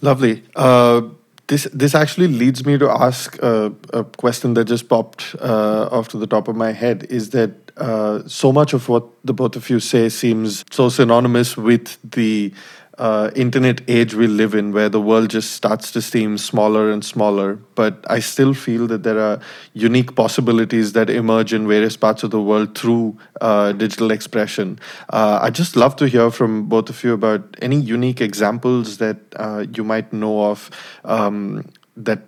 Lovely. 0.00 0.44
Uh, 0.56 1.02
this 1.48 1.64
this 1.72 1.94
actually 1.94 2.28
leads 2.28 2.64
me 2.64 2.78
to 2.78 2.88
ask 2.88 3.38
a, 3.42 3.72
a 3.92 4.04
question 4.04 4.54
that 4.54 4.66
just 4.66 4.88
popped 4.88 5.34
uh, 5.40 5.88
off 5.90 6.08
to 6.08 6.18
the 6.18 6.26
top 6.26 6.48
of 6.48 6.56
my 6.56 6.72
head. 6.72 7.04
Is 7.10 7.30
that 7.30 7.50
uh, 7.76 8.26
so 8.26 8.52
much 8.52 8.72
of 8.74 8.88
what 8.88 9.04
the 9.24 9.32
both 9.32 9.56
of 9.56 9.68
you 9.70 9.80
say 9.80 10.08
seems 10.08 10.64
so 10.70 10.88
synonymous 10.88 11.56
with 11.56 11.98
the 12.08 12.52
uh, 12.98 13.30
internet 13.34 13.80
age 13.88 14.14
we 14.14 14.26
live 14.26 14.54
in, 14.54 14.72
where 14.72 14.88
the 14.88 15.00
world 15.00 15.30
just 15.30 15.52
starts 15.52 15.90
to 15.92 16.02
seem 16.02 16.38
smaller 16.38 16.90
and 16.90 17.04
smaller. 17.04 17.56
But 17.74 18.04
I 18.08 18.18
still 18.20 18.54
feel 18.54 18.86
that 18.88 19.02
there 19.02 19.18
are 19.18 19.40
unique 19.72 20.14
possibilities 20.14 20.92
that 20.92 21.08
emerge 21.08 21.52
in 21.52 21.66
various 21.66 21.96
parts 21.96 22.22
of 22.22 22.30
the 22.30 22.40
world 22.40 22.76
through 22.76 23.18
uh, 23.40 23.72
digital 23.72 24.10
expression. 24.10 24.78
Uh, 25.10 25.40
I'd 25.42 25.54
just 25.54 25.76
love 25.76 25.96
to 25.96 26.06
hear 26.06 26.30
from 26.30 26.66
both 26.66 26.90
of 26.90 27.02
you 27.02 27.12
about 27.12 27.56
any 27.62 27.76
unique 27.76 28.20
examples 28.20 28.98
that 28.98 29.16
uh, 29.36 29.64
you 29.74 29.84
might 29.84 30.12
know 30.12 30.50
of. 30.50 30.70
Um, 31.04 31.64
that 31.96 32.22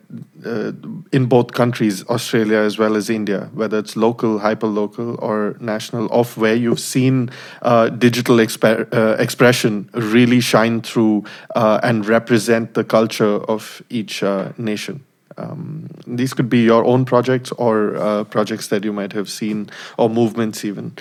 uh, 0.45 0.73
in 1.13 1.27
both 1.27 1.53
countries, 1.53 2.05
Australia 2.09 2.59
as 2.59 2.79
well 2.79 2.97
as 2.97 3.09
India, 3.09 3.51
whether 3.55 3.79
it's 3.79 3.97
local, 3.97 4.39
hyper 4.39 4.67
local, 4.67 5.17
or 5.21 5.57
national, 5.59 6.07
of 6.13 6.37
where 6.37 6.55
you've 6.55 6.81
seen 6.81 7.31
uh, 7.63 7.89
digital 7.89 8.41
uh, 8.41 9.17
expression 9.19 9.89
really 9.95 10.41
shine 10.41 10.83
through 10.83 11.25
uh, 11.55 11.81
and 11.83 12.07
represent 12.07 12.75
the 12.75 12.85
culture 12.85 13.43
of 13.45 13.83
each 13.89 14.23
uh, 14.23 14.53
nation. 14.59 15.03
Um, 15.37 15.89
these 16.07 16.33
could 16.35 16.49
be 16.49 16.63
your 16.63 16.85
own 16.85 17.05
projects 17.05 17.51
or 17.53 17.97
uh, 17.97 18.25
projects 18.25 18.69
that 18.69 18.85
you 18.85 18.93
might 18.93 19.13
have 19.13 19.29
seen, 19.29 19.71
or 19.97 20.09
movements 20.09 20.65
even. 20.65 20.93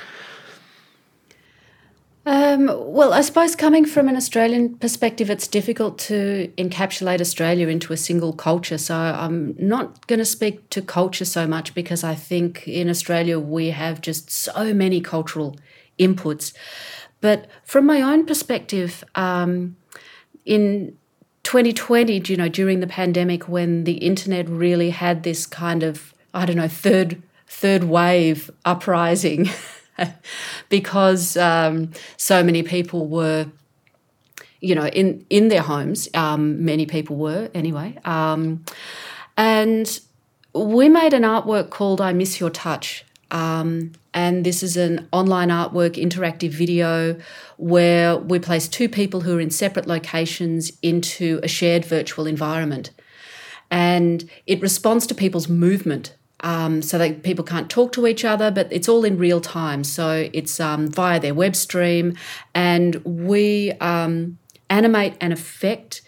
Um, 2.25 2.71
well, 2.73 3.11
I 3.11 3.19
suppose 3.19 3.53
coming 3.53 3.83
from 3.83 4.07
an 4.07 4.15
Australian 4.15 4.77
perspective, 4.77 5.29
it's 5.29 5.47
difficult 5.47 5.97
to 5.99 6.51
encapsulate 6.57 7.19
Australia 7.19 7.67
into 7.67 7.91
a 7.91 7.97
single 7.97 8.31
culture. 8.31 8.77
So 8.77 8.95
I'm 8.95 9.55
not 9.59 10.07
going 10.07 10.19
to 10.19 10.25
speak 10.25 10.69
to 10.69 10.81
culture 10.81 11.25
so 11.25 11.45
much 11.45 11.73
because 11.73 12.01
I 12.03 12.15
think 12.15 12.65
in 12.65 12.89
Australia 12.89 13.39
we 13.39 13.71
have 13.71 13.99
just 13.99 14.29
so 14.29 14.73
many 14.73 15.01
cultural 15.01 15.57
inputs. 15.99 16.53
But 17.19 17.47
from 17.65 17.85
my 17.85 18.01
own 18.01 18.25
perspective, 18.25 19.03
um, 19.15 19.75
in 20.45 20.97
2020, 21.43 22.23
you 22.25 22.37
know, 22.37 22.47
during 22.47 22.79
the 22.79 22.87
pandemic, 22.87 23.49
when 23.49 23.83
the 23.83 23.95
internet 23.95 24.47
really 24.47 24.91
had 24.91 25.23
this 25.23 25.45
kind 25.45 25.83
of, 25.83 26.13
I 26.33 26.45
don't 26.45 26.55
know, 26.55 26.69
third 26.69 27.21
third 27.47 27.83
wave 27.83 28.49
uprising. 28.65 29.49
because 30.69 31.37
um, 31.37 31.91
so 32.17 32.43
many 32.43 32.63
people 32.63 33.07
were, 33.07 33.47
you 34.59 34.75
know, 34.75 34.87
in 34.87 35.25
in 35.29 35.47
their 35.49 35.61
homes. 35.61 36.07
Um, 36.13 36.63
many 36.63 36.85
people 36.85 37.15
were 37.15 37.49
anyway, 37.53 37.97
um, 38.05 38.63
and 39.37 39.99
we 40.53 40.89
made 40.89 41.13
an 41.13 41.23
artwork 41.23 41.69
called 41.69 42.01
"I 42.01 42.13
Miss 42.13 42.39
Your 42.39 42.49
Touch." 42.49 43.05
Um, 43.31 43.93
and 44.13 44.45
this 44.45 44.61
is 44.61 44.77
an 44.77 45.07
online 45.11 45.49
artwork 45.49 45.95
interactive 45.95 46.51
video 46.51 47.17
where 47.57 48.15
we 48.15 48.37
place 48.37 48.67
two 48.67 48.87
people 48.87 49.21
who 49.21 49.37
are 49.37 49.41
in 49.41 49.49
separate 49.49 49.87
locations 49.87 50.71
into 50.83 51.39
a 51.41 51.47
shared 51.47 51.83
virtual 51.83 52.27
environment. 52.27 52.91
And 53.71 54.29
it 54.45 54.61
responds 54.61 55.07
to 55.07 55.15
people's 55.15 55.49
movement 55.49 56.15
um, 56.43 56.81
so 56.81 56.97
that 56.97 57.23
people 57.23 57.43
can't 57.43 57.69
talk 57.69 57.91
to 57.93 58.05
each 58.05 58.23
other, 58.23 58.51
but 58.51 58.67
it's 58.71 58.87
all 58.87 59.03
in 59.03 59.17
real 59.17 59.41
time. 59.41 59.83
So 59.83 60.29
it's 60.33 60.59
um, 60.59 60.87
via 60.87 61.19
their 61.19 61.33
web 61.33 61.55
stream, 61.55 62.15
and 62.53 62.95
we 63.05 63.71
um, 63.79 64.37
animate 64.69 65.15
and 65.19 65.33
affect 65.33 66.01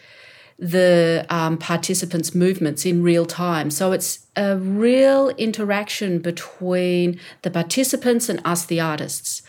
the 0.57 1.25
um, 1.29 1.57
participants' 1.57 2.33
movements 2.33 2.85
in 2.85 3.03
real 3.03 3.25
time. 3.25 3.69
So 3.69 3.91
it's 3.91 4.27
a 4.37 4.55
real 4.57 5.29
interaction 5.31 6.19
between 6.19 7.19
the 7.41 7.51
participants 7.51 8.29
and 8.29 8.39
us, 8.45 8.65
the 8.65 8.79
artists, 8.79 9.41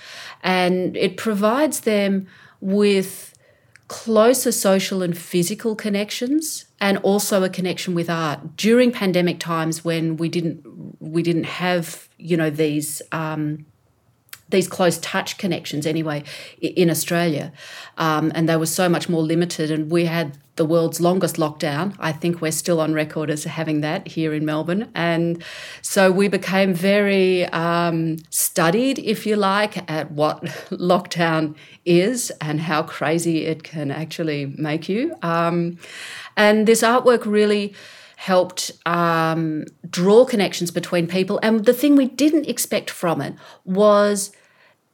and 0.43 0.97
it 0.97 1.17
provides 1.17 1.81
them 1.81 2.27
with 2.61 3.36
closer 3.89 4.51
social 4.51 5.03
and 5.03 5.17
physical 5.17 5.77
connections 5.77 6.65
and 6.81 6.99
also 6.99 7.45
a 7.45 7.49
connection 7.49 7.95
with 7.95 8.11
art 8.11 8.57
during 8.57 8.91
pandemic 8.91 9.39
times 9.39 9.85
when 9.85 10.17
we 10.17 10.29
didn't 10.29 10.65
we 10.99 11.23
didn't 11.23 11.45
have 11.45 12.09
you 12.19 12.37
know 12.37 12.51
these 12.51 13.01
um, 13.13 13.65
these 14.49 14.69
close 14.69 14.99
touch 14.99 15.39
connections 15.39 15.87
anyway 15.87 16.23
in 16.61 16.89
Australia, 16.91 17.53
um, 17.99 18.31
and 18.35 18.49
they 18.49 18.57
were 18.57 18.67
so 18.67 18.89
much 18.89 19.09
more 19.09 19.23
limited. 19.23 19.71
And 19.71 19.91
we 19.91 20.05
had 20.05 20.39
the 20.57 20.65
world's 20.65 21.01
longest 21.01 21.37
lockdown. 21.37 21.95
I 21.99 22.13
think 22.13 22.41
we're 22.41 22.53
still 22.53 22.81
on 22.81 22.93
record 22.93 23.31
as 23.31 23.45
having 23.45 23.81
that 23.83 24.09
here 24.09 24.35
in 24.35 24.45
Melbourne, 24.45 24.91
and 24.95 25.43
so 25.83 26.11
we 26.11 26.29
became 26.29 26.75
very 26.75 27.45
um, 27.47 28.19
studied, 28.31 28.99
if 28.99 29.27
you 29.27 29.37
like, 29.37 29.91
at 29.91 30.11
what 30.11 30.43
lockdown 30.71 31.55
is 31.85 32.31
and 32.41 32.61
how 32.61 32.83
crazy 32.83 33.47
it 33.47 33.63
can 33.63 33.91
actually 33.91 34.47
make 34.57 34.89
you. 34.89 35.15
Um, 35.23 35.79
and 36.37 36.67
this 36.67 36.83
artwork 36.83 37.25
really 37.25 37.75
helped 38.17 38.73
um, 38.87 39.65
draw 39.89 40.25
connections 40.25 40.71
between 40.71 41.07
people. 41.07 41.39
And 41.43 41.65
the 41.65 41.73
thing 41.73 41.97
we 41.97 42.07
didn't 42.07 42.49
expect 42.49 42.91
from 42.91 43.21
it 43.21 43.35
was 43.65 44.33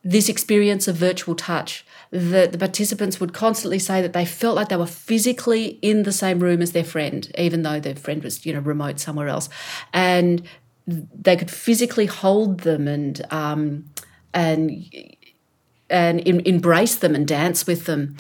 this 0.03 0.29
experience 0.29 0.89
of 0.89 0.97
virtual 0.97 1.35
touch. 1.35 1.87
That 2.13 2.53
the 2.53 2.59
participants 2.59 3.19
would 3.21 3.33
constantly 3.33 3.79
say 3.79 4.03
that 4.03 4.13
they 4.13 4.27
felt 4.27 4.55
like 4.55 4.69
they 4.69 4.77
were 4.77 4.87
physically 4.87 5.79
in 5.81 6.03
the 6.03 6.13
same 6.13 6.41
room 6.41 6.61
as 6.61 6.73
their 6.73 6.85
friend, 6.85 7.31
even 7.39 7.63
though 7.63 7.81
their 7.81 7.97
friend 7.97 8.23
was, 8.23 8.45
you 8.45 8.53
know, 8.53 8.61
remote 8.61 9.01
somewhere 9.01 9.29
else, 9.29 9.49
and 9.95 10.43
they 10.87 11.37
could 11.37 11.51
physically 11.51 12.07
hold 12.07 12.61
them 12.61 12.87
and 12.87 13.25
um, 13.33 13.91
and 14.35 14.85
and 15.89 16.21
in, 16.21 16.41
embrace 16.41 16.97
them 16.97 17.15
and 17.15 17.27
dance 17.27 17.67
with 17.67 17.87
them. 17.87 18.17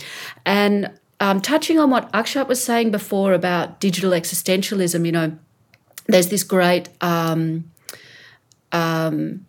And 0.46 0.90
um, 1.20 1.40
touching 1.40 1.78
on 1.78 1.90
what 1.90 2.10
Akshat 2.12 2.48
was 2.48 2.62
saying 2.62 2.90
before 2.90 3.32
about 3.32 3.80
digital 3.80 4.10
existentialism, 4.10 5.04
you 5.06 5.12
know, 5.12 5.36
there's 6.06 6.28
this 6.28 6.42
great 6.42 6.88
um, 7.00 7.70
um, 8.72 9.46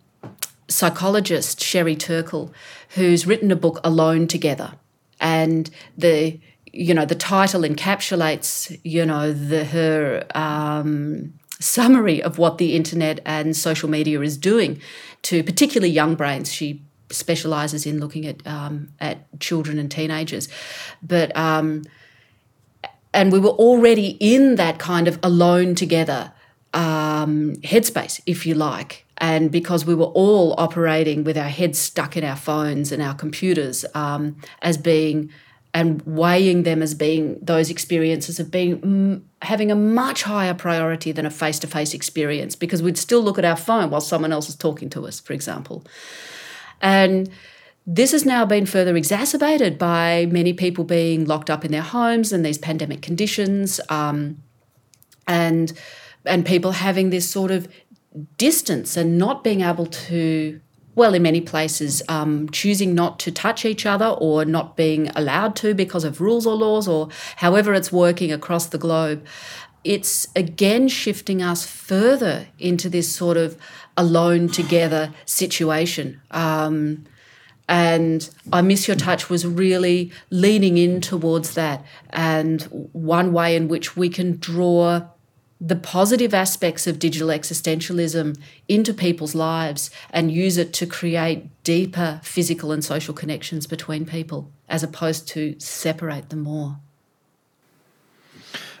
psychologist, 0.68 1.60
Sherry 1.60 1.96
Turkle, 1.96 2.52
who's 2.94 3.26
written 3.26 3.50
a 3.50 3.56
book, 3.56 3.80
Alone 3.84 4.26
Together. 4.26 4.74
And 5.20 5.70
the 5.96 6.40
you 6.72 6.92
know 6.92 7.04
the 7.04 7.14
title 7.14 7.62
encapsulates 7.62 8.80
you 8.82 9.06
know 9.06 9.32
the 9.32 9.64
her 9.64 10.26
um, 10.34 11.34
summary 11.60 12.22
of 12.22 12.38
what 12.38 12.58
the 12.58 12.74
internet 12.74 13.20
and 13.24 13.56
social 13.56 13.88
media 13.88 14.20
is 14.20 14.36
doing 14.36 14.80
to 15.22 15.42
particularly 15.44 15.92
young 15.92 16.14
brains. 16.14 16.52
She 16.52 16.82
specializes 17.10 17.86
in 17.86 18.00
looking 18.00 18.26
at 18.26 18.44
um, 18.46 18.88
at 19.00 19.40
children 19.40 19.78
and 19.78 19.90
teenagers, 19.90 20.48
but 21.02 21.34
um, 21.36 21.84
and 23.12 23.32
we 23.32 23.38
were 23.38 23.50
already 23.50 24.16
in 24.20 24.56
that 24.56 24.78
kind 24.78 25.08
of 25.08 25.18
alone 25.22 25.74
together. 25.74 26.32
Um, 26.72 27.54
headspace, 27.62 28.20
if 28.26 28.44
you 28.46 28.56
like. 28.56 29.03
And 29.18 29.50
because 29.50 29.84
we 29.84 29.94
were 29.94 30.06
all 30.06 30.54
operating 30.58 31.24
with 31.24 31.38
our 31.38 31.48
heads 31.48 31.78
stuck 31.78 32.16
in 32.16 32.24
our 32.24 32.36
phones 32.36 32.90
and 32.90 33.02
our 33.02 33.14
computers 33.14 33.84
um, 33.94 34.36
as 34.62 34.76
being 34.76 35.30
and 35.72 36.00
weighing 36.02 36.62
them 36.62 36.82
as 36.82 36.94
being 36.94 37.36
those 37.42 37.68
experiences 37.68 38.38
of 38.38 38.50
being 38.50 38.80
mm, 38.80 39.22
having 39.42 39.72
a 39.72 39.74
much 39.74 40.22
higher 40.22 40.54
priority 40.54 41.10
than 41.10 41.26
a 41.26 41.30
face-to-face 41.30 41.92
experience 41.92 42.54
because 42.54 42.80
we'd 42.80 42.96
still 42.96 43.20
look 43.20 43.38
at 43.38 43.44
our 43.44 43.56
phone 43.56 43.90
while 43.90 44.00
someone 44.00 44.32
else 44.32 44.48
is 44.48 44.54
talking 44.54 44.88
to 44.88 45.04
us 45.06 45.18
for 45.18 45.32
example. 45.32 45.84
And 46.80 47.28
this 47.86 48.12
has 48.12 48.24
now 48.24 48.46
been 48.46 48.66
further 48.66 48.96
exacerbated 48.96 49.76
by 49.76 50.26
many 50.30 50.52
people 50.52 50.84
being 50.84 51.26
locked 51.26 51.50
up 51.50 51.64
in 51.64 51.72
their 51.72 51.82
homes 51.82 52.32
and 52.32 52.44
these 52.44 52.56
pandemic 52.56 53.02
conditions 53.02 53.80
um, 53.88 54.38
and 55.26 55.72
and 56.26 56.46
people 56.46 56.72
having 56.72 57.10
this 57.10 57.28
sort 57.28 57.50
of 57.50 57.68
distance 58.36 58.96
and 58.96 59.18
not 59.18 59.42
being 59.44 59.60
able 59.60 59.86
to 59.86 60.60
well, 60.96 61.14
in 61.14 61.22
many 61.22 61.40
places, 61.40 62.02
um, 62.08 62.48
choosing 62.50 62.94
not 62.94 63.18
to 63.20 63.32
touch 63.32 63.64
each 63.64 63.84
other 63.84 64.06
or 64.06 64.44
not 64.44 64.76
being 64.76 65.10
allowed 65.16 65.56
to 65.56 65.74
because 65.74 66.04
of 66.04 66.20
rules 66.20 66.46
or 66.46 66.54
laws 66.54 66.86
or 66.86 67.08
however 67.36 67.74
it's 67.74 67.90
working 67.90 68.30
across 68.30 68.66
the 68.66 68.78
globe, 68.78 69.24
it's 69.82 70.28
again 70.36 70.88
shifting 70.88 71.42
us 71.42 71.66
further 71.66 72.46
into 72.58 72.88
this 72.88 73.14
sort 73.14 73.36
of 73.36 73.58
alone 73.96 74.48
together 74.48 75.12
situation. 75.26 76.20
Um, 76.30 77.04
and 77.68 78.28
I 78.52 78.60
Miss 78.62 78.86
Your 78.86 78.96
Touch 78.96 79.30
was 79.30 79.46
really 79.46 80.12
leaning 80.30 80.78
in 80.78 81.00
towards 81.00 81.54
that 81.54 81.84
and 82.10 82.62
one 82.92 83.32
way 83.32 83.56
in 83.56 83.68
which 83.68 83.96
we 83.96 84.08
can 84.08 84.36
draw 84.36 85.08
the 85.60 85.76
positive 85.76 86.34
aspects 86.34 86.86
of 86.86 86.98
digital 86.98 87.28
existentialism 87.28 88.38
into 88.68 88.92
people's 88.92 89.34
lives 89.34 89.90
and 90.10 90.32
use 90.32 90.58
it 90.58 90.72
to 90.74 90.86
create 90.86 91.48
deeper 91.62 92.20
physical 92.22 92.72
and 92.72 92.84
social 92.84 93.14
connections 93.14 93.66
between 93.66 94.04
people 94.04 94.50
as 94.68 94.82
opposed 94.82 95.28
to 95.28 95.58
separate 95.58 96.28
them 96.30 96.40
more. 96.40 96.78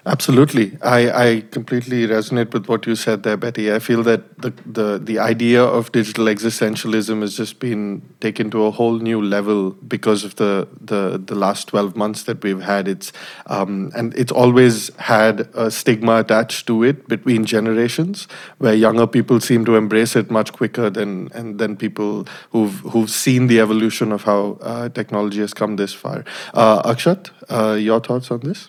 Absolutely. 0.06 0.76
I, 0.82 1.28
I 1.28 1.40
completely 1.50 2.06
resonate 2.06 2.52
with 2.52 2.66
what 2.66 2.86
you 2.86 2.94
said 2.94 3.22
there, 3.22 3.38
Betty. 3.38 3.72
I 3.72 3.78
feel 3.78 4.02
that 4.02 4.38
the, 4.38 4.50
the, 4.66 4.98
the 4.98 5.18
idea 5.18 5.62
of 5.62 5.92
digital 5.92 6.26
existentialism 6.26 7.22
has 7.22 7.38
just 7.38 7.58
been 7.58 8.02
taken 8.20 8.50
to 8.50 8.64
a 8.64 8.70
whole 8.70 8.98
new 8.98 9.22
level 9.22 9.70
because 9.70 10.22
of 10.22 10.36
the, 10.36 10.68
the, 10.78 11.22
the 11.24 11.34
last 11.34 11.68
12 11.68 11.96
months 11.96 12.24
that 12.24 12.42
we've 12.44 12.60
had. 12.60 12.86
It's, 12.86 13.14
um, 13.46 13.92
and 13.96 14.14
it's 14.14 14.30
always 14.30 14.94
had 14.96 15.48
a 15.54 15.70
stigma 15.70 16.16
attached 16.16 16.66
to 16.66 16.82
it 16.82 17.08
between 17.08 17.46
generations, 17.46 18.28
where 18.58 18.74
younger 18.74 19.06
people 19.06 19.40
seem 19.40 19.64
to 19.64 19.76
embrace 19.76 20.16
it 20.16 20.30
much 20.30 20.52
quicker 20.52 20.90
than, 20.90 21.30
and, 21.32 21.58
than 21.58 21.78
people 21.78 22.26
who've, 22.50 22.78
who've 22.80 23.10
seen 23.10 23.46
the 23.46 23.58
evolution 23.58 24.12
of 24.12 24.24
how 24.24 24.58
uh, 24.60 24.90
technology 24.90 25.40
has 25.40 25.54
come 25.54 25.76
this 25.76 25.94
far. 25.94 26.26
Uh, 26.52 26.82
Akshat, 26.82 27.30
uh, 27.48 27.72
your 27.72 28.00
thoughts 28.00 28.30
on 28.30 28.40
this? 28.40 28.68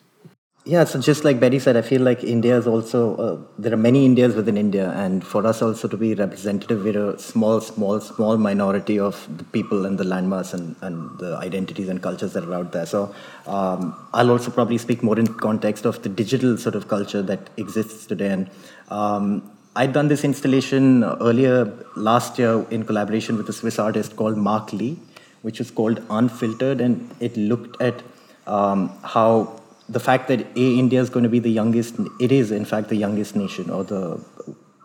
Yeah, 0.68 0.84
so 0.86 1.00
just 1.00 1.24
like 1.24 1.40
Betty 1.40 1.60
said, 1.60 1.78
I 1.78 1.84
feel 1.84 2.02
like 2.02 2.24
India 2.24 2.58
is 2.58 2.66
also, 2.66 3.16
uh, 3.18 3.38
there 3.60 3.72
are 3.72 3.78
many 3.78 4.04
Indias 4.04 4.34
within 4.34 4.58
India, 4.58 4.90
and 4.96 5.24
for 5.24 5.46
us 5.46 5.62
also 5.62 5.88
to 5.88 5.96
be 5.96 6.16
representative, 6.16 6.84
we're 6.84 7.12
a 7.12 7.20
small, 7.20 7.62
small, 7.62 8.02
small 8.02 8.36
minority 8.38 8.98
of 8.98 9.28
the 9.38 9.44
people 9.44 9.86
and 9.86 10.00
the 10.00 10.04
landmass 10.04 10.56
and, 10.56 10.76
and 10.82 11.20
the 11.20 11.38
identities 11.38 11.88
and 11.88 12.02
cultures 12.02 12.34
that 12.34 12.46
are 12.46 12.54
out 12.56 12.72
there. 12.72 12.88
So 12.88 13.14
um, 13.46 13.96
I'll 14.12 14.32
also 14.32 14.50
probably 14.50 14.80
speak 14.80 15.04
more 15.04 15.20
in 15.20 15.28
context 15.28 15.86
of 15.86 16.02
the 16.02 16.10
digital 16.10 16.58
sort 16.58 16.74
of 16.74 16.88
culture 16.88 17.22
that 17.22 17.48
exists 17.58 18.08
today. 18.08 18.30
And 18.30 18.50
um, 18.90 19.48
I'd 19.76 19.94
done 19.94 20.08
this 20.08 20.24
installation 20.24 21.04
earlier 21.04 21.72
last 21.96 22.40
year 22.40 22.66
in 22.72 22.86
collaboration 22.86 23.38
with 23.38 23.48
a 23.50 23.54
Swiss 23.54 23.78
artist 23.78 24.16
called 24.16 24.36
Marc 24.36 24.74
Lee, 24.74 24.98
which 25.44 25.60
was 25.60 25.70
called 25.70 26.02
Unfiltered, 26.10 26.82
and 26.82 27.16
it 27.20 27.38
looked 27.38 27.80
at 27.80 28.02
um, 28.48 28.90
how 29.04 29.62
the 29.88 30.00
fact 30.00 30.28
that 30.28 30.42
a 30.42 30.80
India 30.80 31.00
is 31.00 31.10
going 31.10 31.24
to 31.24 31.30
be 31.30 31.40
the 31.40 31.52
youngest, 31.52 31.96
it 32.20 32.32
is 32.32 32.52
in 32.52 32.66
fact 32.66 32.90
the 32.90 32.96
youngest 32.96 33.36
nation 33.36 33.70
or 33.70 33.84
the 33.84 34.24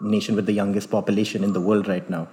nation 0.01 0.37
with 0.37 0.47
the 0.47 0.53
youngest 0.53 0.91
population 0.91 1.45
in 1.45 1.53
the 1.53 1.61
world 1.61 1.89
right 1.89 2.09
now, 2.09 2.29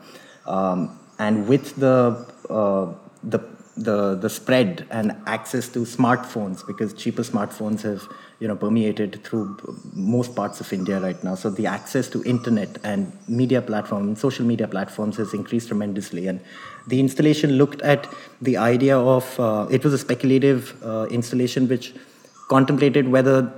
um, 0.45 0.99
and 1.19 1.47
with 1.47 1.75
the 1.75 2.25
uh, 2.49 2.93
the 3.23 3.39
the 3.77 4.15
the 4.15 4.29
spread 4.29 4.85
and 4.89 5.15
access 5.27 5.67
to 5.69 5.79
smartphones 5.79 6.65
because 6.65 6.93
cheaper 6.93 7.21
smartphones 7.21 7.83
have 7.83 8.07
you 8.39 8.47
know 8.47 8.55
permeated 8.55 9.23
through 9.23 9.57
most 9.93 10.35
parts 10.35 10.59
of 10.59 10.71
India 10.73 10.99
right 10.99 11.23
now. 11.23 11.35
So 11.35 11.49
the 11.49 11.67
access 11.67 12.09
to 12.09 12.23
internet 12.23 12.77
and 12.83 13.11
media 13.27 13.61
platforms, 13.61 14.19
social 14.19 14.45
media 14.45 14.67
platforms 14.67 15.17
has 15.17 15.33
increased 15.33 15.67
tremendously. 15.67 16.27
And 16.27 16.41
the 16.87 16.99
installation 16.99 17.51
looked 17.53 17.81
at 17.81 18.07
the 18.41 18.57
idea 18.57 18.97
of 18.97 19.39
uh, 19.39 19.67
it 19.69 19.83
was 19.83 19.93
a 19.93 19.97
speculative 19.97 20.75
uh, 20.83 21.05
installation 21.11 21.67
which 21.67 21.93
contemplated 22.47 23.09
whether 23.09 23.51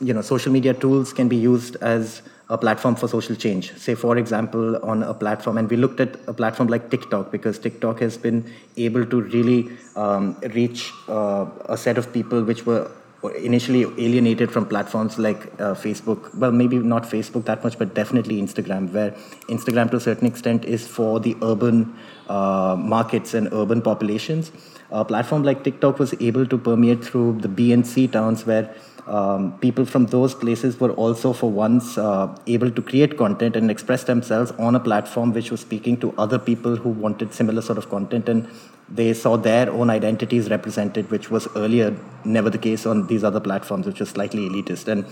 you 0.00 0.14
know 0.14 0.22
social 0.22 0.52
media 0.52 0.72
tools 0.72 1.12
can 1.12 1.28
be 1.28 1.36
used 1.36 1.76
as 1.76 2.22
a 2.50 2.58
platform 2.58 2.94
for 2.94 3.08
social 3.08 3.34
change. 3.34 3.72
Say 3.76 3.94
for 3.94 4.16
example 4.18 4.76
on 4.84 5.02
a 5.02 5.14
platform 5.14 5.58
and 5.58 5.68
we 5.68 5.76
looked 5.76 6.00
at 6.00 6.16
a 6.26 6.34
platform 6.34 6.68
like 6.68 6.90
tiktok 6.90 7.32
because 7.32 7.58
tiktok 7.58 8.00
has 8.00 8.16
been 8.16 8.44
able 8.76 9.06
to 9.06 9.22
really 9.22 9.70
um, 9.96 10.36
reach 10.54 10.92
uh, 11.08 11.46
a 11.66 11.76
set 11.76 11.98
of 11.98 12.12
people 12.12 12.44
which 12.44 12.66
were 12.66 12.90
initially 13.32 13.82
alienated 13.98 14.50
from 14.50 14.66
platforms 14.66 15.18
like 15.18 15.46
uh, 15.60 15.74
facebook. 15.74 16.34
Well 16.34 16.52
maybe 16.52 16.78
not 16.78 17.04
facebook 17.04 17.44
that 17.46 17.64
much 17.64 17.78
but 17.78 17.94
definitely 17.94 18.40
instagram 18.40 18.92
where 18.92 19.12
instagram 19.48 19.90
to 19.90 19.96
a 19.96 20.00
certain 20.00 20.26
extent 20.26 20.64
is 20.64 20.86
for 20.86 21.20
the 21.20 21.36
urban 21.42 21.96
uh, 22.28 22.76
markets 22.78 23.34
and 23.34 23.52
urban 23.52 23.82
populations. 23.82 24.52
A 24.90 25.04
platform 25.04 25.42
like 25.42 25.64
TikTok 25.64 25.98
was 25.98 26.14
able 26.20 26.46
to 26.46 26.56
permeate 26.56 27.04
through 27.04 27.38
the 27.40 27.48
B 27.48 27.72
and 27.72 27.86
C 27.86 28.06
towns 28.06 28.46
where 28.46 28.72
um, 29.06 29.58
people 29.58 29.84
from 29.84 30.06
those 30.06 30.34
places 30.34 30.80
were 30.80 30.92
also 30.92 31.32
for 31.32 31.50
once 31.50 31.98
uh, 31.98 32.34
able 32.46 32.70
to 32.70 32.80
create 32.80 33.18
content 33.18 33.56
and 33.56 33.70
express 33.70 34.04
themselves 34.04 34.52
on 34.52 34.74
a 34.74 34.80
platform 34.80 35.32
which 35.32 35.50
was 35.50 35.60
speaking 35.60 35.98
to 35.98 36.14
other 36.16 36.38
people 36.38 36.76
who 36.76 36.90
wanted 36.90 37.34
similar 37.34 37.60
sort 37.60 37.76
of 37.76 37.90
content 37.90 38.28
and 38.28 38.48
they 38.88 39.12
saw 39.14 39.36
their 39.36 39.70
own 39.70 39.90
identities 39.90 40.50
represented 40.50 41.10
which 41.10 41.30
was 41.30 41.48
earlier 41.56 41.96
never 42.24 42.50
the 42.50 42.58
case 42.58 42.86
on 42.86 43.06
these 43.06 43.24
other 43.24 43.40
platforms 43.40 43.86
which 43.86 44.00
was 44.00 44.10
slightly 44.10 44.48
elitist 44.48 44.88
and 44.88 45.04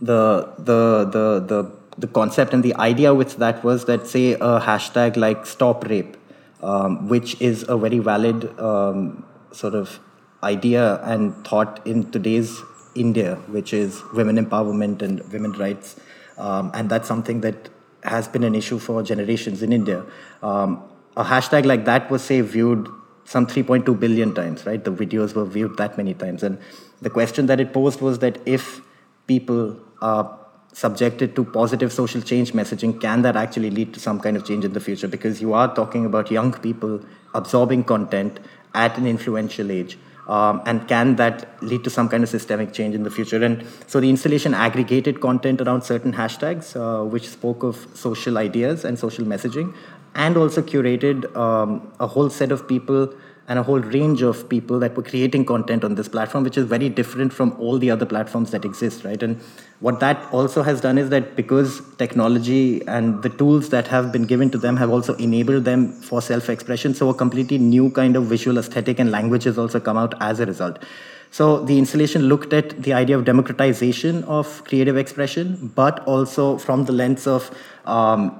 the 0.00 0.52
the 0.58 1.04
the 1.16 1.40
the 1.40 1.70
the 1.98 2.06
concept 2.06 2.54
and 2.54 2.62
the 2.62 2.74
idea 2.76 3.12
with 3.12 3.36
that 3.36 3.62
was 3.64 3.84
that 3.86 4.06
say 4.06 4.32
a 4.34 4.60
hashtag 4.60 5.16
like 5.16 5.44
stop 5.44 5.84
rape 5.88 6.16
um, 6.62 7.08
which 7.08 7.40
is 7.40 7.64
a 7.68 7.76
very 7.76 7.98
valid 7.98 8.58
um, 8.58 9.24
sort 9.52 9.74
of 9.74 10.00
idea 10.42 11.02
and 11.02 11.46
thought 11.46 11.84
in 11.86 12.10
today's 12.10 12.60
India, 12.94 13.36
which 13.46 13.72
is 13.72 14.02
women 14.12 14.44
empowerment 14.44 15.02
and 15.02 15.20
women 15.32 15.52
rights. 15.52 15.96
Um, 16.36 16.70
and 16.74 16.90
that's 16.90 17.08
something 17.08 17.40
that 17.40 17.68
has 18.04 18.28
been 18.28 18.44
an 18.44 18.54
issue 18.54 18.78
for 18.78 19.02
generations 19.02 19.62
in 19.62 19.72
India. 19.72 20.04
Um, 20.42 20.82
a 21.18 21.24
hashtag 21.24 21.66
like 21.66 21.84
that 21.84 22.10
was, 22.10 22.22
say, 22.22 22.40
viewed 22.40 22.88
some 23.24 23.46
3.2 23.46 23.98
billion 24.00 24.34
times, 24.34 24.64
right? 24.64 24.82
The 24.82 24.92
videos 24.92 25.34
were 25.34 25.44
viewed 25.44 25.76
that 25.76 25.98
many 25.98 26.14
times. 26.14 26.42
And 26.42 26.58
the 27.02 27.10
question 27.10 27.46
that 27.46 27.60
it 27.60 27.72
posed 27.72 28.00
was 28.00 28.20
that 28.20 28.38
if 28.46 28.80
people 29.26 29.76
are 30.00 30.38
subjected 30.72 31.34
to 31.34 31.44
positive 31.44 31.92
social 31.92 32.22
change 32.22 32.52
messaging, 32.52 33.00
can 33.00 33.22
that 33.22 33.36
actually 33.36 33.70
lead 33.70 33.92
to 33.94 34.00
some 34.00 34.20
kind 34.20 34.36
of 34.36 34.46
change 34.46 34.64
in 34.64 34.72
the 34.72 34.80
future? 34.80 35.08
Because 35.08 35.42
you 35.42 35.52
are 35.54 35.74
talking 35.74 36.06
about 36.06 36.30
young 36.30 36.52
people 36.52 37.04
absorbing 37.34 37.82
content 37.84 38.38
at 38.74 38.96
an 38.96 39.06
influential 39.06 39.72
age. 39.72 39.98
Um, 40.28 40.60
and 40.66 40.86
can 40.86 41.16
that 41.16 41.62
lead 41.62 41.84
to 41.84 41.90
some 41.90 42.08
kind 42.08 42.22
of 42.22 42.28
systemic 42.28 42.74
change 42.74 42.94
in 42.94 43.02
the 43.02 43.10
future? 43.10 43.42
And 43.42 43.64
so 43.86 43.98
the 43.98 44.10
installation 44.10 44.52
aggregated 44.52 45.20
content 45.20 45.62
around 45.62 45.82
certain 45.82 46.12
hashtags, 46.12 46.76
uh, 46.76 47.04
which 47.04 47.28
spoke 47.28 47.62
of 47.62 47.88
social 47.94 48.36
ideas 48.36 48.84
and 48.84 48.98
social 48.98 49.24
messaging, 49.24 49.74
and 50.18 50.36
also 50.36 50.60
curated 50.60 51.34
um, 51.36 51.90
a 52.00 52.06
whole 52.06 52.28
set 52.28 52.52
of 52.52 52.68
people 52.68 53.14
and 53.46 53.58
a 53.58 53.62
whole 53.62 53.78
range 53.78 54.20
of 54.20 54.46
people 54.50 54.78
that 54.78 54.94
were 54.94 55.02
creating 55.02 55.42
content 55.46 55.82
on 55.82 55.94
this 55.94 56.06
platform, 56.06 56.44
which 56.44 56.58
is 56.58 56.66
very 56.66 56.90
different 56.90 57.32
from 57.32 57.52
all 57.58 57.78
the 57.78 57.90
other 57.90 58.04
platforms 58.04 58.50
that 58.50 58.62
exist, 58.62 59.04
right? 59.04 59.22
And 59.22 59.40
what 59.80 60.00
that 60.00 60.30
also 60.32 60.62
has 60.62 60.82
done 60.82 60.98
is 60.98 61.08
that 61.08 61.34
because 61.34 61.80
technology 61.96 62.86
and 62.86 63.22
the 63.22 63.30
tools 63.30 63.70
that 63.70 63.86
have 63.86 64.12
been 64.12 64.26
given 64.26 64.50
to 64.50 64.58
them 64.58 64.76
have 64.76 64.90
also 64.90 65.14
enabled 65.14 65.64
them 65.64 65.92
for 65.92 66.20
self-expression, 66.20 66.92
so 66.92 67.08
a 67.08 67.14
completely 67.14 67.56
new 67.56 67.90
kind 67.90 68.16
of 68.16 68.24
visual 68.24 68.58
aesthetic 68.58 68.98
and 68.98 69.10
language 69.10 69.44
has 69.44 69.56
also 69.56 69.80
come 69.80 69.96
out 69.96 70.14
as 70.20 70.40
a 70.40 70.46
result. 70.46 70.84
So 71.30 71.64
the 71.64 71.78
installation 71.78 72.22
looked 72.22 72.52
at 72.52 72.82
the 72.82 72.92
idea 72.92 73.16
of 73.16 73.24
democratization 73.24 74.24
of 74.24 74.62
creative 74.64 74.98
expression, 74.98 75.72
but 75.74 76.00
also 76.06 76.58
from 76.58 76.84
the 76.84 76.92
lens 76.92 77.26
of 77.26 77.50
um, 77.86 78.38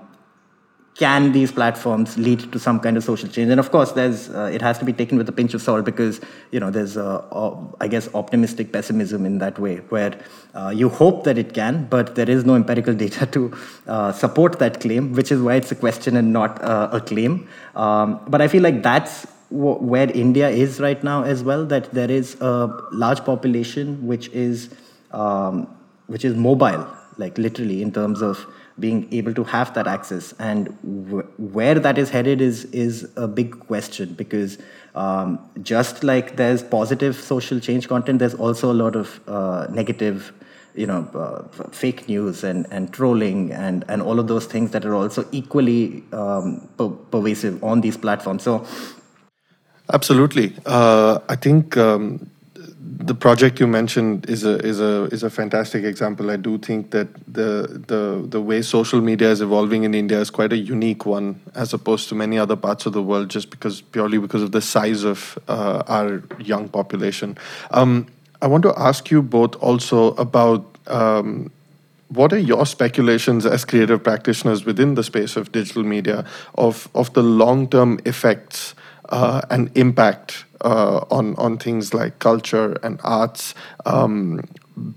can 0.99 1.31
these 1.31 1.53
platforms 1.53 2.19
lead 2.19 2.41
to 2.53 2.59
some 2.59 2.81
kind 2.81 2.97
of 2.97 3.05
social 3.05 3.29
change? 3.29 3.51
And 3.51 3.61
of 3.61 3.71
course 3.71 3.93
there's 3.93 4.29
uh, 4.31 4.51
it 4.53 4.61
has 4.61 4.79
to 4.81 4.85
be 4.85 4.93
taken 4.93 5.17
with 5.17 5.29
a 5.29 5.33
pinch 5.33 5.55
of 5.55 5.63
salt 5.63 5.85
because 5.85 6.21
you 6.51 6.59
know 6.59 6.71
there's 6.71 6.97
a, 6.97 7.25
a 7.31 7.67
I 7.81 7.87
guess 7.87 8.13
optimistic 8.15 8.73
pessimism 8.73 9.25
in 9.25 9.39
that 9.39 9.61
way 9.61 9.77
where 9.95 10.19
uh, 10.55 10.73
you 10.75 10.89
hope 10.89 11.23
that 11.25 11.39
it 11.39 11.55
can 11.55 11.87
but 11.87 12.17
there 12.17 12.29
is 12.29 12.45
no 12.45 12.57
empirical 12.57 12.95
data 13.05 13.27
to 13.27 13.57
uh, 13.87 14.11
support 14.13 14.59
that 14.59 14.81
claim 14.81 15.13
which 15.13 15.31
is 15.31 15.41
why 15.41 15.55
it's 15.55 15.71
a 15.71 15.77
question 15.77 16.17
and 16.17 16.33
not 16.33 16.63
uh, 16.63 16.89
a 16.93 17.01
claim. 17.01 17.49
Um, 17.77 18.21
but 18.27 18.41
i 18.41 18.49
feel 18.49 18.63
like 18.63 18.83
that's 18.83 19.27
w- 19.51 19.79
where 19.93 20.11
india 20.11 20.49
is 20.49 20.81
right 20.81 21.03
now 21.05 21.23
as 21.23 21.45
well 21.45 21.65
that 21.67 21.93
there 21.93 22.11
is 22.11 22.37
a 22.41 22.53
large 22.91 23.25
population 23.25 24.05
which 24.07 24.29
is 24.31 24.71
um, 25.13 25.69
which 26.07 26.25
is 26.25 26.35
mobile 26.35 26.87
like 27.19 27.39
literally 27.39 27.83
in 27.83 27.93
terms 27.93 28.21
of 28.21 28.47
being 28.79 29.09
able 29.13 29.35
to 29.35 29.45
have 29.45 29.75
that 29.75 29.87
access. 29.87 30.33
And 30.39 30.69
where 31.37 31.79
that 31.79 31.99
is 31.99 32.11
headed 32.11 32.41
is 32.41 32.65
is 32.67 33.09
a 33.17 33.29
big 33.29 33.59
question 33.61 34.15
because 34.15 34.59
um, 34.95 35.39
just 35.63 36.05
like 36.05 36.37
there's 36.37 36.63
positive 36.63 37.17
social 37.17 37.61
change 37.61 37.89
content 37.89 38.19
there's 38.19 38.35
also 38.35 38.73
a 38.73 38.79
lot 38.85 38.97
of 38.97 39.21
uh, 39.29 39.67
negative 39.71 40.33
you 40.75 40.87
know 40.87 41.09
uh, 41.15 41.43
fake 41.71 42.09
news 42.09 42.45
and 42.45 42.67
and 42.71 42.93
trolling 42.93 43.53
and 43.53 43.85
and 43.89 44.03
all 44.03 44.19
of 44.19 44.29
those 44.29 44.47
things 44.47 44.71
that 44.71 44.85
are 44.85 44.95
also 44.95 45.27
equally 45.33 46.03
um, 46.13 46.69
per- 46.77 46.89
pervasive 46.89 47.63
on 47.63 47.81
these 47.81 47.97
platforms. 47.97 48.43
So 48.43 48.67
absolutely. 49.93 50.55
Uh, 50.67 51.19
i 51.29 51.37
think 51.37 51.77
um, 51.77 52.31
the 52.97 53.15
project 53.15 53.61
you 53.61 53.67
mentioned 53.67 54.29
is 54.31 54.45
a 54.45 54.59
is 54.65 54.81
a 54.81 55.05
is 55.13 55.23
a 55.23 55.31
fantastic 55.31 55.85
example. 55.85 56.31
I 56.31 56.37
do 56.37 56.59
think 56.59 56.91
that 56.91 57.09
the 57.27 57.83
the 57.87 58.25
the 58.27 58.41
way 58.41 58.63
social 58.63 59.01
media 59.01 59.31
is 59.31 59.41
evolving 59.41 59.85
in 59.85 59.95
India 59.95 60.21
is 60.21 60.31
quite 60.31 60.53
a 60.53 60.57
unique 60.57 61.05
one 61.05 61.41
as 61.55 61.75
opposed 61.75 62.09
to 62.09 62.15
many 62.15 62.39
other 62.39 62.57
parts 62.57 62.87
of 62.87 62.93
the 62.93 63.03
world, 63.03 63.29
just 63.29 63.51
because 63.51 63.81
purely 63.81 64.19
because 64.19 64.43
of 64.43 64.53
the 64.53 64.61
size 64.61 65.05
of 65.05 65.39
uh, 65.49 65.83
our 65.87 66.23
young 66.39 66.69
population. 66.69 67.37
Um, 67.71 68.07
I 68.41 68.47
want 68.47 68.63
to 68.63 68.73
ask 68.79 69.11
you 69.11 69.23
both 69.23 69.57
also 69.57 70.15
about. 70.15 70.65
Um, 70.87 71.51
what 72.11 72.33
are 72.33 72.39
your 72.39 72.65
speculations 72.65 73.45
as 73.45 73.67
creative 73.67 74.03
practitioners 74.03 74.65
within 74.65 74.95
the 74.95 75.03
space 75.03 75.37
of 75.37 75.53
digital 75.53 75.83
media 75.83 76.25
of, 76.55 76.89
of 76.95 77.13
the 77.13 77.23
long 77.23 77.69
term 77.69 78.01
effects 78.07 78.75
uh, 79.11 79.43
and 79.51 79.71
impact 79.77 80.47
uh, 80.63 81.05
on 81.11 81.35
on 81.37 81.59
things 81.59 81.95
like 81.95 82.19
culture 82.19 82.79
and 82.83 83.01
arts 83.05 83.55
um, 83.87 84.43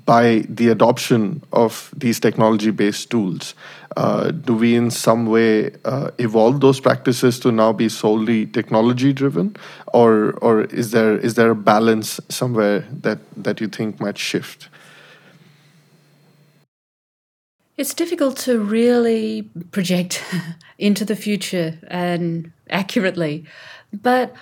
by 0.06 0.46
the 0.48 0.70
adoption 0.70 1.44
of 1.52 1.94
these 1.98 2.20
technology-based 2.20 3.10
tools. 3.10 3.56
Uh, 3.98 4.32
do 4.32 4.54
we, 4.54 4.76
in 4.76 4.90
some 4.90 5.26
way, 5.26 5.72
uh, 5.86 6.12
evolve 6.18 6.62
those 6.62 6.80
practices 6.80 7.40
to 7.40 7.52
now 7.52 7.74
be 7.74 7.90
solely 7.90 8.46
technology-driven, 8.46 9.56
or 9.94 10.34
or 10.42 10.62
is 10.66 10.92
there 10.92 11.18
is 11.18 11.34
there 11.34 11.52
a 11.52 11.56
balance 11.56 12.20
somewhere 12.30 12.86
that 13.02 13.20
that 13.36 13.60
you 13.60 13.68
think 13.68 14.00
might 14.00 14.18
shift? 14.18 14.70
It's 17.78 17.94
difficult 17.94 18.38
to 18.46 18.60
really 18.60 19.50
project 19.72 20.24
into 20.78 21.04
the 21.04 21.16
future 21.16 21.80
and 21.88 22.52
accurately, 22.70 23.46
but 23.92 24.34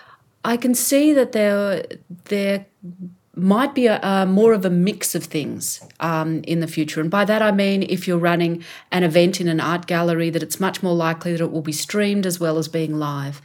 I 0.43 0.57
can 0.57 0.73
see 0.73 1.13
that 1.13 1.31
there 1.31 1.85
there 2.25 2.65
might 3.35 3.73
be 3.73 3.87
a, 3.87 3.99
a, 4.01 4.25
more 4.25 4.51
of 4.51 4.65
a 4.65 4.69
mix 4.69 5.15
of 5.15 5.23
things 5.23 5.81
um, 6.01 6.41
in 6.43 6.59
the 6.59 6.67
future. 6.67 6.99
And 6.99 7.09
by 7.09 7.23
that 7.25 7.41
I 7.41 7.51
mean 7.51 7.83
if 7.83 8.07
you're 8.07 8.17
running 8.17 8.63
an 8.91 9.03
event 9.03 9.39
in 9.39 9.47
an 9.47 9.59
art 9.59 9.85
gallery, 9.85 10.29
that 10.29 10.43
it's 10.43 10.59
much 10.59 10.83
more 10.83 10.95
likely 10.95 11.31
that 11.33 11.41
it 11.41 11.51
will 11.51 11.61
be 11.61 11.71
streamed 11.71 12.25
as 12.25 12.39
well 12.39 12.57
as 12.57 12.67
being 12.67 12.97
live. 12.97 13.41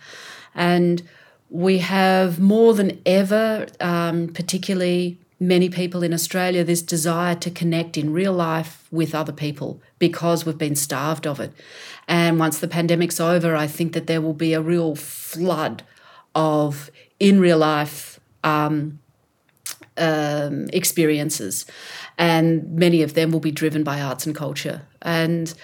And 0.54 1.02
we 1.50 1.78
have 1.78 2.40
more 2.40 2.74
than 2.74 3.00
ever, 3.06 3.66
um, 3.80 4.28
particularly 4.28 5.18
many 5.38 5.68
people 5.68 6.02
in 6.02 6.12
Australia, 6.12 6.64
this 6.64 6.82
desire 6.82 7.34
to 7.36 7.50
connect 7.50 7.96
in 7.96 8.12
real 8.12 8.32
life 8.32 8.86
with 8.90 9.14
other 9.14 9.32
people 9.32 9.80
because 9.98 10.44
we've 10.44 10.58
been 10.58 10.76
starved 10.76 11.26
of 11.26 11.38
it. 11.40 11.52
And 12.08 12.38
once 12.38 12.58
the 12.58 12.68
pandemic's 12.68 13.20
over, 13.20 13.54
I 13.54 13.66
think 13.66 13.92
that 13.92 14.06
there 14.06 14.20
will 14.20 14.34
be 14.34 14.52
a 14.52 14.60
real 14.60 14.96
flood 14.96 15.82
of 16.34 16.90
in 17.20 17.40
real 17.40 17.58
life 17.58 18.20
um, 18.42 18.98
um, 19.96 20.66
experiences, 20.72 21.66
and 22.18 22.70
many 22.72 23.02
of 23.02 23.14
them 23.14 23.30
will 23.30 23.40
be 23.40 23.52
driven 23.52 23.84
by 23.84 24.00
arts 24.00 24.26
and 24.26 24.34
culture. 24.34 24.82
And 25.02 25.54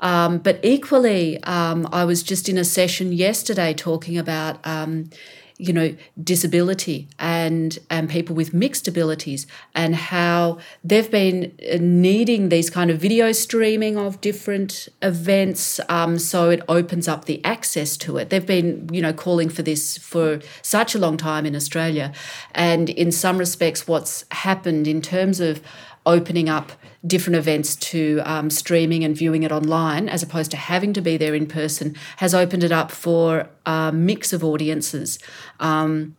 um, 0.00 0.38
but 0.38 0.60
equally, 0.62 1.42
um, 1.42 1.88
I 1.92 2.04
was 2.04 2.22
just 2.22 2.48
in 2.48 2.56
a 2.56 2.64
session 2.64 3.12
yesterday 3.12 3.74
talking 3.74 4.16
about 4.16 4.64
um, 4.66 5.10
you 5.58 5.72
know 5.72 5.94
disability 6.22 7.08
and 7.18 7.78
and 7.90 8.08
people 8.08 8.34
with 8.34 8.54
mixed 8.54 8.86
abilities 8.86 9.46
and 9.74 9.94
how 9.94 10.58
they've 10.84 11.10
been 11.10 11.52
needing 11.80 12.48
these 12.48 12.70
kind 12.70 12.90
of 12.90 13.00
video 13.00 13.32
streaming 13.32 13.98
of 13.98 14.20
different 14.20 14.88
events 15.02 15.80
um, 15.88 16.18
so 16.18 16.48
it 16.50 16.62
opens 16.68 17.08
up 17.08 17.24
the 17.24 17.44
access 17.44 17.96
to 17.96 18.16
it. 18.18 18.30
They've 18.30 18.46
been 18.46 18.88
you 18.92 19.02
know 19.02 19.12
calling 19.12 19.48
for 19.48 19.62
this 19.62 19.98
for 19.98 20.40
such 20.62 20.94
a 20.94 20.98
long 20.98 21.16
time 21.16 21.44
in 21.44 21.56
australia. 21.56 22.12
And 22.54 22.88
in 22.90 23.10
some 23.10 23.36
respects 23.38 23.88
what's 23.88 24.24
happened 24.30 24.86
in 24.86 25.02
terms 25.02 25.40
of 25.40 25.60
opening 26.08 26.48
up 26.48 26.72
different 27.06 27.36
events 27.36 27.76
to 27.76 28.20
um, 28.24 28.50
streaming 28.50 29.04
and 29.04 29.16
viewing 29.16 29.44
it 29.44 29.52
online 29.52 30.08
as 30.08 30.22
opposed 30.22 30.50
to 30.50 30.56
having 30.56 30.92
to 30.94 31.00
be 31.00 31.16
there 31.16 31.34
in 31.34 31.46
person 31.46 31.94
has 32.16 32.34
opened 32.34 32.64
it 32.64 32.72
up 32.72 32.90
for 32.90 33.48
a 33.66 33.92
mix 33.92 34.32
of 34.32 34.42
audiences, 34.42 35.18
um, 35.60 36.16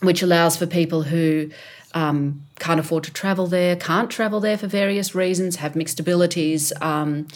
which 0.00 0.22
allows 0.22 0.56
for 0.56 0.66
people 0.66 1.02
who 1.02 1.50
um, 1.94 2.42
can't 2.58 2.80
afford 2.80 3.04
to 3.04 3.12
travel 3.12 3.46
there, 3.46 3.76
can't 3.76 4.10
travel 4.10 4.40
there 4.40 4.58
for 4.58 4.66
various 4.66 5.14
reasons, 5.14 5.56
have 5.56 5.76
mixed 5.76 6.00
abilities. 6.00 6.72
Um, 6.80 7.28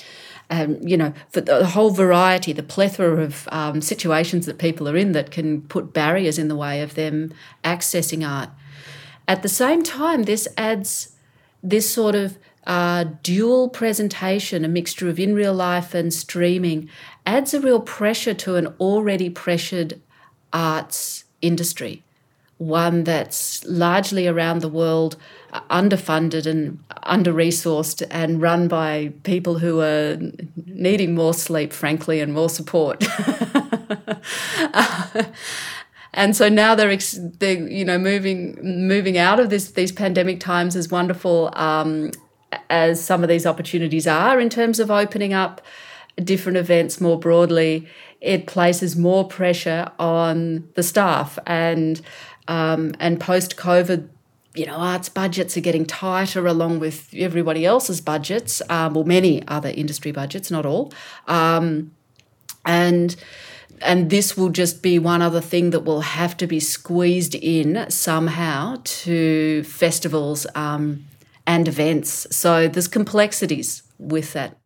and 0.48 0.90
you 0.90 0.96
know, 0.96 1.12
for 1.28 1.42
the 1.42 1.64
whole 1.64 1.90
variety, 1.90 2.52
the 2.52 2.62
plethora 2.62 3.22
of 3.22 3.48
um, 3.52 3.80
situations 3.80 4.46
that 4.46 4.58
people 4.58 4.88
are 4.88 4.96
in 4.96 5.12
that 5.12 5.30
can 5.30 5.62
put 5.62 5.92
barriers 5.92 6.38
in 6.38 6.48
the 6.48 6.56
way 6.56 6.82
of 6.82 6.94
them 6.94 7.32
accessing 7.62 8.28
art. 8.28 8.50
At 9.28 9.42
the 9.42 9.48
same 9.48 9.84
time, 9.84 10.24
this 10.24 10.48
adds 10.56 11.14
this 11.62 11.92
sort 11.92 12.14
of 12.14 12.38
uh, 12.66 13.04
dual 13.22 13.68
presentation, 13.68 14.64
a 14.64 14.68
mixture 14.68 15.08
of 15.08 15.18
in 15.18 15.34
real 15.34 15.54
life 15.54 15.94
and 15.94 16.12
streaming, 16.12 16.88
adds 17.26 17.54
a 17.54 17.60
real 17.60 17.80
pressure 17.80 18.34
to 18.34 18.56
an 18.56 18.66
already 18.78 19.30
pressured 19.30 20.00
arts 20.52 21.24
industry, 21.40 22.02
one 22.58 23.04
that's 23.04 23.64
largely 23.64 24.26
around 24.26 24.60
the 24.60 24.68
world 24.68 25.16
uh, 25.52 25.60
underfunded 25.70 26.46
and 26.46 26.78
under 27.04 27.32
resourced 27.32 28.06
and 28.10 28.42
run 28.42 28.68
by 28.68 29.12
people 29.22 29.58
who 29.58 29.80
are 29.80 30.18
needing 30.66 31.14
more 31.14 31.34
sleep, 31.34 31.72
frankly, 31.72 32.20
and 32.20 32.32
more 32.32 32.50
support. 32.50 33.04
and 36.12 36.36
so 36.36 36.48
now 36.48 36.74
they're, 36.74 36.96
they're 36.96 37.68
you 37.68 37.84
know 37.84 37.98
moving 37.98 38.58
moving 38.86 39.18
out 39.18 39.38
of 39.40 39.50
this 39.50 39.70
these 39.72 39.92
pandemic 39.92 40.40
times 40.40 40.76
is 40.76 40.90
wonderful 40.90 41.50
um, 41.54 42.10
as 42.68 43.02
some 43.02 43.22
of 43.22 43.28
these 43.28 43.46
opportunities 43.46 44.06
are 44.06 44.40
in 44.40 44.48
terms 44.48 44.80
of 44.80 44.90
opening 44.90 45.32
up 45.32 45.60
different 46.16 46.58
events 46.58 47.00
more 47.00 47.18
broadly, 47.18 47.86
it 48.20 48.46
places 48.46 48.96
more 48.96 49.26
pressure 49.26 49.90
on 49.98 50.68
the 50.74 50.82
staff 50.82 51.38
and 51.46 52.00
um, 52.48 52.92
and 52.98 53.20
post 53.20 53.56
COVID. 53.56 54.08
You 54.54 54.66
know, 54.66 54.74
arts 54.74 55.08
budgets 55.08 55.56
are 55.56 55.60
getting 55.60 55.86
tighter 55.86 56.46
along 56.46 56.80
with 56.80 57.14
everybody 57.14 57.64
else's 57.64 58.00
budgets, 58.00 58.60
um, 58.68 58.96
or 58.96 59.04
many 59.04 59.46
other 59.46 59.68
industry 59.68 60.10
budgets, 60.10 60.50
not 60.50 60.66
all. 60.66 60.92
Um, 61.28 61.92
and 62.66 63.14
and 63.82 64.10
this 64.10 64.36
will 64.36 64.50
just 64.50 64.82
be 64.82 64.98
one 64.98 65.22
other 65.22 65.40
thing 65.40 65.70
that 65.70 65.80
will 65.80 66.02
have 66.02 66.36
to 66.38 66.46
be 66.46 66.60
squeezed 66.60 67.34
in 67.34 67.86
somehow 67.90 68.76
to 68.84 69.62
festivals 69.64 70.46
um, 70.54 71.04
and 71.46 71.68
events. 71.68 72.26
So 72.34 72.68
there's 72.68 72.88
complexities 72.88 73.82
with 73.98 74.32
that. 74.32 74.56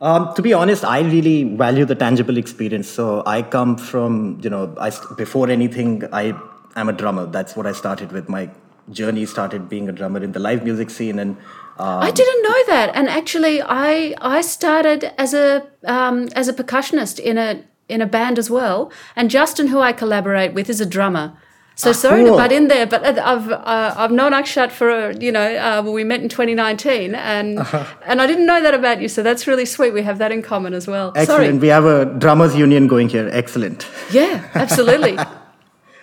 Um, 0.00 0.34
to 0.34 0.42
be 0.42 0.52
honest, 0.52 0.84
I 0.84 1.00
really 1.00 1.44
value 1.44 1.84
the 1.86 1.94
tangible 1.94 2.36
experience. 2.36 2.88
So 2.88 3.22
I 3.24 3.42
come 3.42 3.78
from, 3.78 4.38
you 4.42 4.50
know, 4.50 4.74
I, 4.78 4.92
before 5.16 5.48
anything, 5.48 6.02
I 6.12 6.34
am 6.76 6.88
a 6.88 6.92
drummer. 6.92 7.26
That's 7.26 7.56
what 7.56 7.66
I 7.66 7.72
started 7.72 8.12
with. 8.12 8.28
My 8.28 8.50
journey 8.90 9.26
started 9.26 9.68
being 9.68 9.88
a 9.88 9.92
drummer 9.92 10.22
in 10.22 10.32
the 10.32 10.38
live 10.38 10.64
music 10.64 10.90
scene, 10.90 11.18
and 11.18 11.36
um, 11.78 12.02
I 12.02 12.10
didn't 12.10 12.42
know 12.42 12.66
that. 12.66 12.94
And 12.94 13.08
actually, 13.08 13.62
I 13.62 14.14
I 14.20 14.42
started 14.42 15.12
as 15.18 15.32
a 15.32 15.66
um, 15.84 16.28
as 16.36 16.48
a 16.48 16.52
percussionist 16.52 17.18
in 17.18 17.38
a 17.38 17.64
in 17.88 18.00
a 18.02 18.06
band 18.06 18.38
as 18.38 18.50
well. 18.50 18.90
And 19.14 19.30
Justin, 19.30 19.68
who 19.68 19.80
I 19.80 19.92
collaborate 19.92 20.54
with, 20.54 20.68
is 20.68 20.80
a 20.80 20.86
drummer. 20.86 21.36
So 21.78 21.92
sorry 21.92 22.24
cool. 22.24 22.36
to 22.36 22.42
butt 22.42 22.52
in 22.52 22.68
there, 22.68 22.86
but 22.86 23.04
I've 23.04 23.50
uh, 23.52 23.94
I've 23.98 24.10
known 24.10 24.32
Akshat 24.32 24.70
for 24.70 25.10
you 25.10 25.30
know 25.30 25.56
uh, 25.56 25.82
we 25.82 26.04
met 26.04 26.22
in 26.22 26.30
2019, 26.30 27.14
and 27.14 27.58
uh-huh. 27.58 27.84
and 28.06 28.22
I 28.22 28.26
didn't 28.26 28.46
know 28.46 28.62
that 28.62 28.72
about 28.72 29.02
you, 29.02 29.08
so 29.08 29.22
that's 29.22 29.46
really 29.46 29.66
sweet. 29.66 29.92
We 29.92 30.00
have 30.00 30.16
that 30.16 30.32
in 30.32 30.40
common 30.40 30.72
as 30.72 30.86
well. 30.88 31.12
Excellent. 31.14 31.26
Sorry. 31.26 31.58
We 31.58 31.68
have 31.68 31.84
a 31.84 32.06
drummers 32.06 32.56
union 32.56 32.86
going 32.86 33.10
here. 33.10 33.28
Excellent. 33.30 33.86
Yeah, 34.10 34.48
absolutely. 34.54 35.18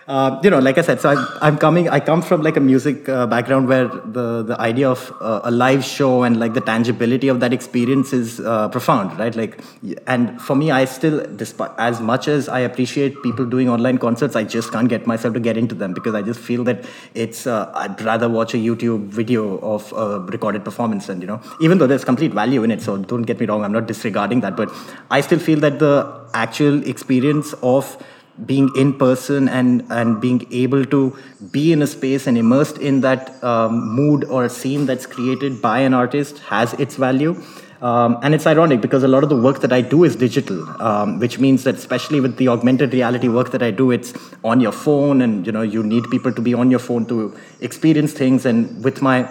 Uh, 0.05 0.37
you 0.43 0.49
know, 0.49 0.59
like 0.59 0.77
I 0.77 0.81
said, 0.81 0.99
so 0.99 1.09
I'm, 1.11 1.27
I'm, 1.41 1.57
coming, 1.57 1.87
I 1.87 2.01
come 2.01 2.21
from 2.21 2.41
like 2.41 2.57
a 2.57 2.59
music 2.59 3.07
uh, 3.07 3.25
background 3.25 3.69
where 3.69 3.87
the, 3.87 4.43
the 4.43 4.59
idea 4.59 4.89
of 4.89 5.13
uh, 5.21 5.41
a 5.45 5.51
live 5.51 5.85
show 5.85 6.23
and 6.23 6.37
like 6.37 6.53
the 6.53 6.61
tangibility 6.61 7.29
of 7.29 7.39
that 7.39 7.53
experience 7.53 8.11
is 8.11 8.41
uh, 8.41 8.67
profound, 8.67 9.17
right? 9.17 9.33
Like, 9.33 9.61
and 10.05 10.41
for 10.41 10.55
me, 10.55 10.71
I 10.71 10.83
still, 10.85 11.25
despite 11.37 11.71
as 11.77 12.01
much 12.01 12.27
as 12.27 12.49
I 12.49 12.59
appreciate 12.59 13.23
people 13.23 13.45
doing 13.45 13.69
online 13.69 13.97
concerts, 13.97 14.35
I 14.35 14.43
just 14.43 14.73
can't 14.73 14.89
get 14.89 15.07
myself 15.07 15.33
to 15.35 15.39
get 15.39 15.55
into 15.55 15.73
them 15.73 15.93
because 15.93 16.15
I 16.15 16.21
just 16.21 16.41
feel 16.41 16.65
that 16.65 16.83
it's, 17.13 17.47
uh, 17.47 17.71
I'd 17.73 18.01
rather 18.01 18.27
watch 18.27 18.53
a 18.53 18.57
YouTube 18.57 19.07
video 19.07 19.57
of 19.59 19.93
a 19.93 20.19
recorded 20.19 20.65
performance 20.65 21.07
and, 21.07 21.21
you 21.21 21.27
know, 21.27 21.41
even 21.61 21.77
though 21.77 21.87
there's 21.87 22.03
complete 22.03 22.33
value 22.33 22.63
in 22.63 22.71
it, 22.71 22.81
so 22.81 22.97
don't 22.97 23.23
get 23.23 23.39
me 23.39 23.45
wrong, 23.45 23.63
I'm 23.63 23.71
not 23.71 23.87
disregarding 23.87 24.41
that, 24.41 24.57
but 24.57 24.69
I 25.09 25.21
still 25.21 25.39
feel 25.39 25.61
that 25.61 25.79
the 25.79 26.27
actual 26.33 26.85
experience 26.85 27.53
of 27.63 28.03
being 28.45 28.69
in 28.75 28.93
person 28.97 29.47
and 29.47 29.83
and 29.89 30.19
being 30.19 30.45
able 30.51 30.85
to 30.85 31.15
be 31.51 31.71
in 31.71 31.81
a 31.81 31.87
space 31.87 32.25
and 32.27 32.37
immersed 32.37 32.77
in 32.77 33.01
that 33.01 33.43
um, 33.43 33.95
mood 33.95 34.23
or 34.25 34.47
scene 34.49 34.85
that's 34.85 35.05
created 35.05 35.61
by 35.61 35.79
an 35.79 35.93
artist 35.93 36.39
has 36.39 36.73
its 36.73 36.95
value 36.95 37.35
um, 37.83 38.17
and 38.23 38.33
it's 38.33 38.47
ironic 38.47 38.79
because 38.79 39.03
a 39.03 39.09
lot 39.09 39.23
of 39.23 39.29
the 39.29 39.35
work 39.35 39.59
that 39.59 39.73
I 39.73 39.81
do 39.81 40.05
is 40.05 40.15
digital, 40.15 40.65
um, 40.81 41.19
which 41.19 41.37
means 41.37 41.65
that 41.65 41.75
especially 41.75 42.21
with 42.21 42.37
the 42.37 42.47
augmented 42.47 42.93
reality 42.93 43.27
work 43.27 43.51
that 43.51 43.61
I 43.61 43.71
do, 43.71 43.91
it's 43.91 44.13
on 44.41 44.61
your 44.61 44.71
phone, 44.71 45.21
and 45.21 45.45
you 45.45 45.51
know 45.51 45.63
you 45.63 45.83
need 45.83 46.09
people 46.09 46.31
to 46.31 46.41
be 46.41 46.53
on 46.53 46.71
your 46.71 46.79
phone 46.79 47.05
to 47.07 47.37
experience 47.59 48.13
things. 48.13 48.45
And 48.45 48.81
with 48.85 49.01
my 49.01 49.29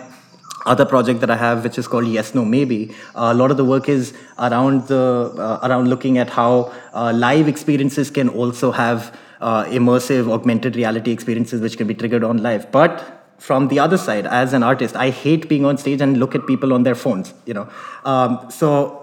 other 0.67 0.85
project 0.85 1.21
that 1.21 1.31
I 1.31 1.37
have, 1.37 1.65
which 1.65 1.79
is 1.79 1.89
called 1.89 2.07
Yes 2.07 2.35
No 2.35 2.45
Maybe. 2.45 2.95
Uh, 3.15 3.31
a 3.33 3.35
lot 3.35 3.51
of 3.51 3.57
the 3.57 3.65
work 3.65 3.89
is 3.89 4.15
around 4.39 4.89
the 4.89 5.33
uh, 5.37 5.67
around 5.67 5.89
looking 5.89 6.19
at 6.19 6.31
how 6.31 6.73
uh, 6.95 7.13
live 7.13 7.49
experiences 7.49 8.11
can 8.11 8.29
also 8.29 8.71
have 8.73 9.17
uh, 9.41 9.65
immersive 9.65 10.31
augmented 10.31 10.77
reality 10.77 11.11
experiences, 11.11 11.61
which 11.61 11.77
can 11.77 11.87
be 11.87 11.95
triggered 11.95 12.25
on 12.25 12.39
live. 12.39 12.71
But 12.71 13.25
from 13.39 13.69
the 13.69 13.81
other 13.81 13.99
side, 13.99 14.27
as 14.27 14.53
an 14.53 14.63
artist, 14.63 14.95
I 14.95 15.11
hate 15.11 15.49
being 15.49 15.65
on 15.65 15.77
stage 15.77 16.01
and 16.01 16.17
look 16.17 16.35
at 16.35 16.47
people 16.47 16.73
on 16.73 16.85
their 16.85 16.95
phones. 16.95 17.35
You 17.45 17.55
know, 17.55 17.69
um, 18.05 18.51
so 18.51 19.02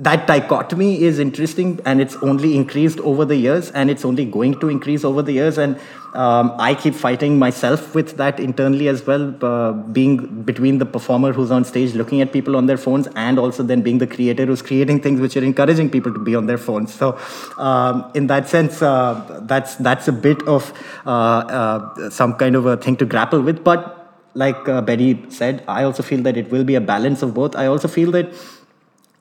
that 0.00 0.26
dichotomy 0.26 1.02
is 1.02 1.18
interesting 1.18 1.78
and 1.84 2.00
it's 2.00 2.16
only 2.22 2.56
increased 2.56 2.98
over 3.00 3.26
the 3.26 3.36
years 3.36 3.70
and 3.72 3.90
it's 3.90 4.04
only 4.04 4.24
going 4.24 4.58
to 4.60 4.68
increase 4.70 5.04
over 5.04 5.20
the 5.20 5.32
years. 5.32 5.58
And 5.58 5.78
um, 6.14 6.52
i 6.58 6.74
keep 6.74 6.94
fighting 6.94 7.38
myself 7.38 7.94
with 7.94 8.16
that 8.16 8.40
internally 8.40 8.88
as 8.88 9.06
well 9.06 9.32
uh, 9.44 9.72
being 9.98 10.42
between 10.42 10.78
the 10.78 10.86
performer 10.86 11.32
who's 11.32 11.52
on 11.52 11.64
stage 11.64 11.94
looking 11.94 12.20
at 12.20 12.32
people 12.32 12.56
on 12.56 12.66
their 12.66 12.76
phones 12.76 13.06
and 13.14 13.38
also 13.38 13.62
then 13.62 13.80
being 13.80 13.98
the 13.98 14.06
creator 14.06 14.44
who's 14.44 14.62
creating 14.62 15.00
things 15.00 15.20
which 15.20 15.36
are 15.36 15.44
encouraging 15.44 15.88
people 15.88 16.12
to 16.12 16.18
be 16.18 16.34
on 16.34 16.46
their 16.46 16.58
phones. 16.58 16.92
So 16.92 17.18
um, 17.58 18.10
in 18.14 18.26
that 18.26 18.48
sense 18.48 18.82
uh, 18.82 19.40
that's 19.42 19.76
that's 19.76 20.08
a 20.08 20.12
bit 20.12 20.42
of 20.48 20.72
uh, 21.06 21.10
uh 21.10 22.10
some 22.10 22.34
kind 22.34 22.56
of 22.56 22.66
a 22.66 22.76
thing 22.76 22.96
to 22.96 23.04
grapple 23.04 23.40
with. 23.40 23.62
But 23.62 23.96
like 24.34 24.68
uh, 24.68 24.80
betty 24.80 25.20
said 25.28 25.64
i 25.66 25.82
also 25.82 26.04
feel 26.04 26.22
that 26.22 26.36
it 26.36 26.52
will 26.52 26.62
be 26.62 26.76
a 26.76 26.80
balance 26.80 27.22
of 27.22 27.34
both. 27.34 27.56
I 27.56 27.66
also 27.66 27.88
feel 27.88 28.10
that 28.12 28.32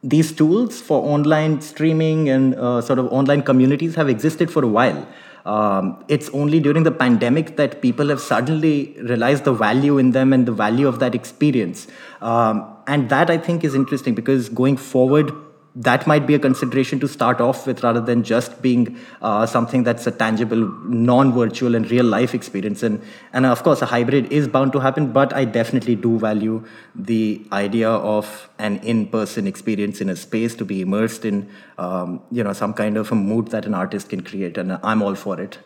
these 0.04 0.32
tools 0.32 0.80
for 0.80 1.04
online 1.04 1.62
streaming 1.62 2.30
and 2.30 2.56
uh, 2.56 2.82
sort 2.82 3.00
of 3.00 3.08
online 3.12 3.42
communities 3.42 3.96
have 3.96 4.10
existed 4.10 4.52
for 4.52 4.64
a 4.64 4.68
while. 4.68 5.08
Um, 5.46 6.04
it's 6.08 6.30
only 6.30 6.60
during 6.60 6.84
the 6.84 6.92
pandemic 6.92 7.56
that 7.58 7.82
people 7.82 8.10
have 8.10 8.20
suddenly 8.20 8.96
realized 9.02 9.46
the 9.46 9.54
value 9.54 9.98
in 9.98 10.12
them 10.12 10.32
and 10.32 10.46
the 10.46 10.52
value 10.52 10.88
of 10.88 11.00
that 11.00 11.16
experience. 11.16 11.88
Um, 12.22 12.66
and 12.88 13.10
that 13.10 13.30
I 13.30 13.38
think 13.38 13.64
is 13.64 13.76
interesting 13.76 14.16
because 14.16 14.50
going 14.50 14.78
forward, 14.78 15.32
that 15.76 16.08
might 16.08 16.26
be 16.26 16.34
a 16.34 16.40
consideration 16.40 17.00
to 17.00 17.08
start 17.08 17.40
off 17.40 17.68
with 17.68 17.84
rather 17.84 18.02
than 18.02 18.24
just 18.24 18.62
being 18.62 18.98
uh, 19.22 19.46
something 19.46 19.84
that's 19.84 20.08
a 20.08 20.12
tangible 20.12 20.68
non-virtual 20.86 21.76
and 21.76 21.90
real 21.92 22.06
life 22.06 22.34
experience. 22.34 22.84
And 22.84 23.02
and 23.34 23.46
of 23.46 23.64
course 23.64 23.82
a 23.82 23.86
hybrid 23.86 24.32
is 24.32 24.48
bound 24.48 24.74
to 24.74 24.80
happen 24.80 25.12
but 25.12 25.34
i 25.34 25.46
definitely 25.46 25.96
do 25.96 26.18
value 26.20 26.64
the 26.96 27.46
idea 27.52 27.90
of 27.90 28.50
an 28.58 28.78
in-person 28.80 29.48
experience 29.48 30.02
in 30.02 30.10
a 30.10 30.16
space 30.16 30.56
to 30.56 30.66
be 30.66 30.82
immersed 30.82 31.26
in 31.26 31.50
um, 31.78 32.22
you 32.32 32.44
know 32.44 32.54
some 32.54 32.74
kind 32.74 32.98
of 32.98 33.12
a 33.12 33.16
mood 33.16 33.50
that 33.50 33.66
an 33.66 33.74
artist 33.74 34.10
can 34.10 34.22
create. 34.22 34.58
And 34.58 34.80
i'm 34.84 35.02
all 35.02 35.16
for 35.16 35.40
it 35.40 35.60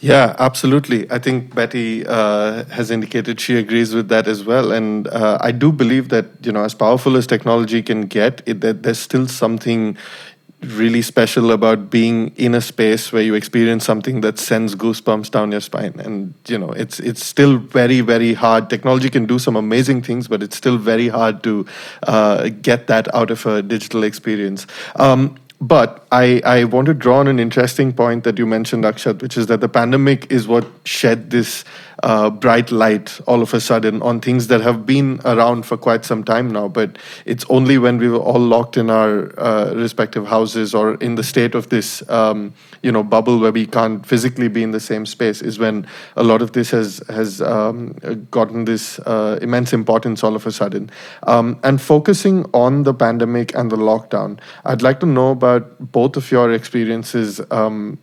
yeah, 0.00 0.34
absolutely. 0.38 1.10
I 1.10 1.18
think 1.18 1.54
Betty 1.54 2.06
uh, 2.06 2.64
has 2.64 2.90
indicated 2.90 3.40
she 3.40 3.56
agrees 3.56 3.94
with 3.94 4.08
that 4.08 4.26
as 4.26 4.44
well, 4.44 4.72
and 4.72 5.06
uh, 5.08 5.38
I 5.40 5.52
do 5.52 5.72
believe 5.72 6.08
that 6.08 6.26
you 6.42 6.52
know, 6.52 6.64
as 6.64 6.74
powerful 6.74 7.16
as 7.16 7.26
technology 7.26 7.82
can 7.82 8.02
get, 8.02 8.42
it, 8.46 8.60
that 8.62 8.82
there's 8.82 8.98
still 8.98 9.28
something 9.28 9.96
really 10.62 11.00
special 11.00 11.52
about 11.52 11.90
being 11.90 12.34
in 12.36 12.54
a 12.54 12.60
space 12.60 13.12
where 13.12 13.22
you 13.22 13.34
experience 13.34 13.84
something 13.84 14.20
that 14.20 14.38
sends 14.38 14.74
goosebumps 14.74 15.30
down 15.30 15.52
your 15.52 15.60
spine. 15.60 15.98
And 16.00 16.34
you 16.46 16.58
know 16.58 16.70
it's 16.72 17.00
it's 17.00 17.24
still 17.24 17.58
very 17.58 18.00
very 18.00 18.34
hard. 18.34 18.68
Technology 18.68 19.08
can 19.08 19.26
do 19.26 19.38
some 19.38 19.56
amazing 19.56 20.02
things 20.02 20.28
but 20.28 20.42
it's 20.42 20.56
still 20.56 20.76
very 20.76 21.08
hard 21.08 21.42
to 21.44 21.66
uh, 22.02 22.50
get 22.60 22.86
that 22.88 23.12
out 23.14 23.30
of 23.30 23.46
a 23.46 23.62
digital 23.62 24.02
experience. 24.02 24.66
Um, 24.96 25.36
but 25.60 26.06
I, 26.10 26.40
I 26.44 26.64
want 26.64 26.86
to 26.86 26.94
draw 26.94 27.18
on 27.18 27.28
an 27.28 27.38
interesting 27.38 27.92
point 27.92 28.24
that 28.24 28.38
you 28.38 28.46
mentioned, 28.46 28.84
Akshat, 28.84 29.20
which 29.20 29.36
is 29.36 29.46
that 29.48 29.60
the 29.60 29.68
pandemic 29.68 30.30
is 30.32 30.48
what 30.48 30.66
shed 30.84 31.30
this 31.30 31.64
uh, 32.02 32.30
bright 32.30 32.70
light 32.70 33.20
all 33.26 33.42
of 33.42 33.52
a 33.52 33.60
sudden 33.60 34.00
on 34.00 34.20
things 34.20 34.46
that 34.46 34.62
have 34.62 34.86
been 34.86 35.20
around 35.26 35.66
for 35.66 35.76
quite 35.76 36.02
some 36.04 36.24
time 36.24 36.50
now. 36.50 36.66
But 36.66 36.96
it's 37.26 37.44
only 37.50 37.76
when 37.76 37.98
we 37.98 38.08
were 38.08 38.18
all 38.18 38.40
locked 38.40 38.78
in 38.78 38.88
our 38.88 39.38
uh, 39.38 39.74
respective 39.74 40.26
houses 40.26 40.74
or 40.74 40.94
in 40.94 41.16
the 41.16 41.22
state 41.22 41.54
of 41.54 41.68
this, 41.68 42.08
um, 42.08 42.54
you 42.82 42.90
know, 42.90 43.02
bubble 43.02 43.38
where 43.38 43.52
we 43.52 43.66
can't 43.66 44.06
physically 44.06 44.48
be 44.48 44.62
in 44.62 44.70
the 44.70 44.80
same 44.80 45.04
space 45.04 45.42
is 45.42 45.58
when 45.58 45.86
a 46.16 46.22
lot 46.22 46.40
of 46.40 46.52
this 46.52 46.70
has 46.70 47.02
has 47.08 47.42
um, 47.42 47.92
gotten 48.30 48.64
this 48.64 48.98
uh, 49.00 49.38
immense 49.42 49.74
importance 49.74 50.24
all 50.24 50.34
of 50.34 50.46
a 50.46 50.52
sudden. 50.52 50.90
Um, 51.24 51.60
and 51.62 51.82
focusing 51.82 52.46
on 52.54 52.84
the 52.84 52.94
pandemic 52.94 53.54
and 53.54 53.70
the 53.70 53.76
lockdown, 53.76 54.38
I'd 54.64 54.80
like 54.80 55.00
to 55.00 55.06
know 55.06 55.32
about 55.32 55.49
both 55.58 56.16
of 56.16 56.30
your 56.30 56.52
experiences 56.52 57.40
um, 57.50 57.98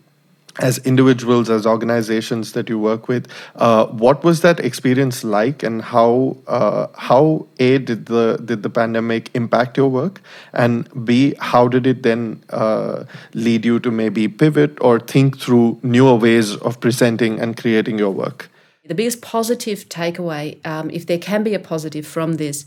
as 0.60 0.80
individuals, 0.80 1.50
as 1.50 1.66
organizations 1.66 2.54
that 2.54 2.70
you 2.70 2.80
work 2.80 3.08
with, 3.08 3.28
uh, 3.56 3.86
what 3.88 4.24
was 4.24 4.42
that 4.42 4.60
experience 4.60 5.24
like, 5.24 5.64
and 5.64 5.82
how 5.82 6.36
uh, 6.48 6.88
how 6.96 7.46
a 7.60 7.78
did 7.78 8.08
the 8.08 8.38
did 8.44 8.64
the 8.64 8.70
pandemic 8.70 9.30
impact 9.36 9.78
your 9.78 9.90
work, 9.90 10.22
and 10.54 11.06
b 11.06 11.36
how 11.40 11.68
did 11.68 11.86
it 11.86 12.04
then 12.04 12.42
uh, 12.50 13.04
lead 13.34 13.66
you 13.66 13.80
to 13.80 13.92
maybe 13.92 14.28
pivot 14.28 14.78
or 14.82 15.00
think 15.00 15.38
through 15.38 15.80
newer 15.84 16.16
ways 16.16 16.56
of 16.58 16.80
presenting 16.80 17.40
and 17.40 17.58
creating 17.58 18.00
your 18.00 18.12
work? 18.12 18.50
The 18.88 18.96
biggest 18.96 19.22
positive 19.22 19.90
takeaway, 19.90 20.66
um, 20.66 20.90
if 20.92 21.06
there 21.08 21.18
can 21.18 21.44
be 21.44 21.54
a 21.54 21.60
positive 21.60 22.08
from 22.08 22.36
this, 22.36 22.66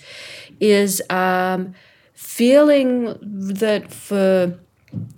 is 0.61 1.03
um, 1.09 1.75
feeling 2.13 3.17
that 3.23 3.91
for 3.91 4.55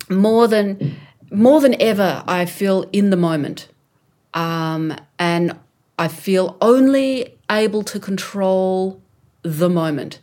more 0.09 0.47
than 0.47 0.95
more 1.31 1.59
than 1.59 1.79
ever, 1.81 2.23
I 2.27 2.45
feel 2.45 2.85
in 2.93 3.09
the 3.09 3.17
moment. 3.17 3.67
Um, 4.33 4.95
and 5.17 5.57
I 5.97 6.07
feel 6.07 6.57
only 6.61 7.37
able 7.49 7.83
to 7.83 7.99
control 7.99 9.01
the 9.41 9.69
moment. 9.69 10.19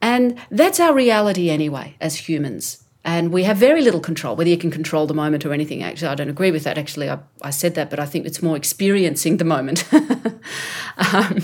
And 0.00 0.38
that's 0.50 0.80
our 0.80 0.94
reality 0.94 1.50
anyway, 1.50 1.96
as 2.00 2.16
humans. 2.16 2.84
And 3.04 3.32
we 3.32 3.44
have 3.44 3.56
very 3.56 3.80
little 3.80 4.00
control, 4.00 4.36
whether 4.36 4.50
you 4.50 4.58
can 4.58 4.70
control 4.70 5.06
the 5.06 5.14
moment 5.14 5.46
or 5.46 5.52
anything. 5.52 5.82
Actually, 5.82 6.08
I 6.08 6.14
don't 6.14 6.28
agree 6.28 6.50
with 6.50 6.64
that. 6.64 6.76
Actually, 6.76 7.08
I, 7.08 7.18
I 7.42 7.50
said 7.50 7.74
that, 7.74 7.90
but 7.90 7.98
I 7.98 8.06
think 8.06 8.26
it's 8.26 8.42
more 8.42 8.56
experiencing 8.56 9.38
the 9.38 9.44
moment. 9.44 9.90
um, 11.12 11.38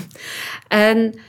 and 0.69 1.19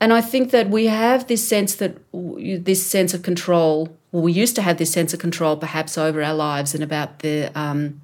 and 0.00 0.12
I 0.12 0.20
think 0.20 0.50
that 0.50 0.68
we 0.68 0.86
have 0.86 1.28
this 1.28 1.46
sense 1.46 1.76
that 1.76 1.96
this 2.12 2.84
sense 2.84 3.14
of 3.14 3.22
control 3.22 3.96
well, 4.14 4.22
we 4.22 4.30
used 4.32 4.54
to 4.54 4.62
have 4.62 4.78
this 4.78 4.92
sense 4.92 5.12
of 5.12 5.18
control 5.18 5.56
perhaps 5.56 5.98
over 5.98 6.22
our 6.22 6.34
lives 6.34 6.72
and 6.72 6.84
about 6.84 7.18
the 7.18 7.50
um, 7.58 8.00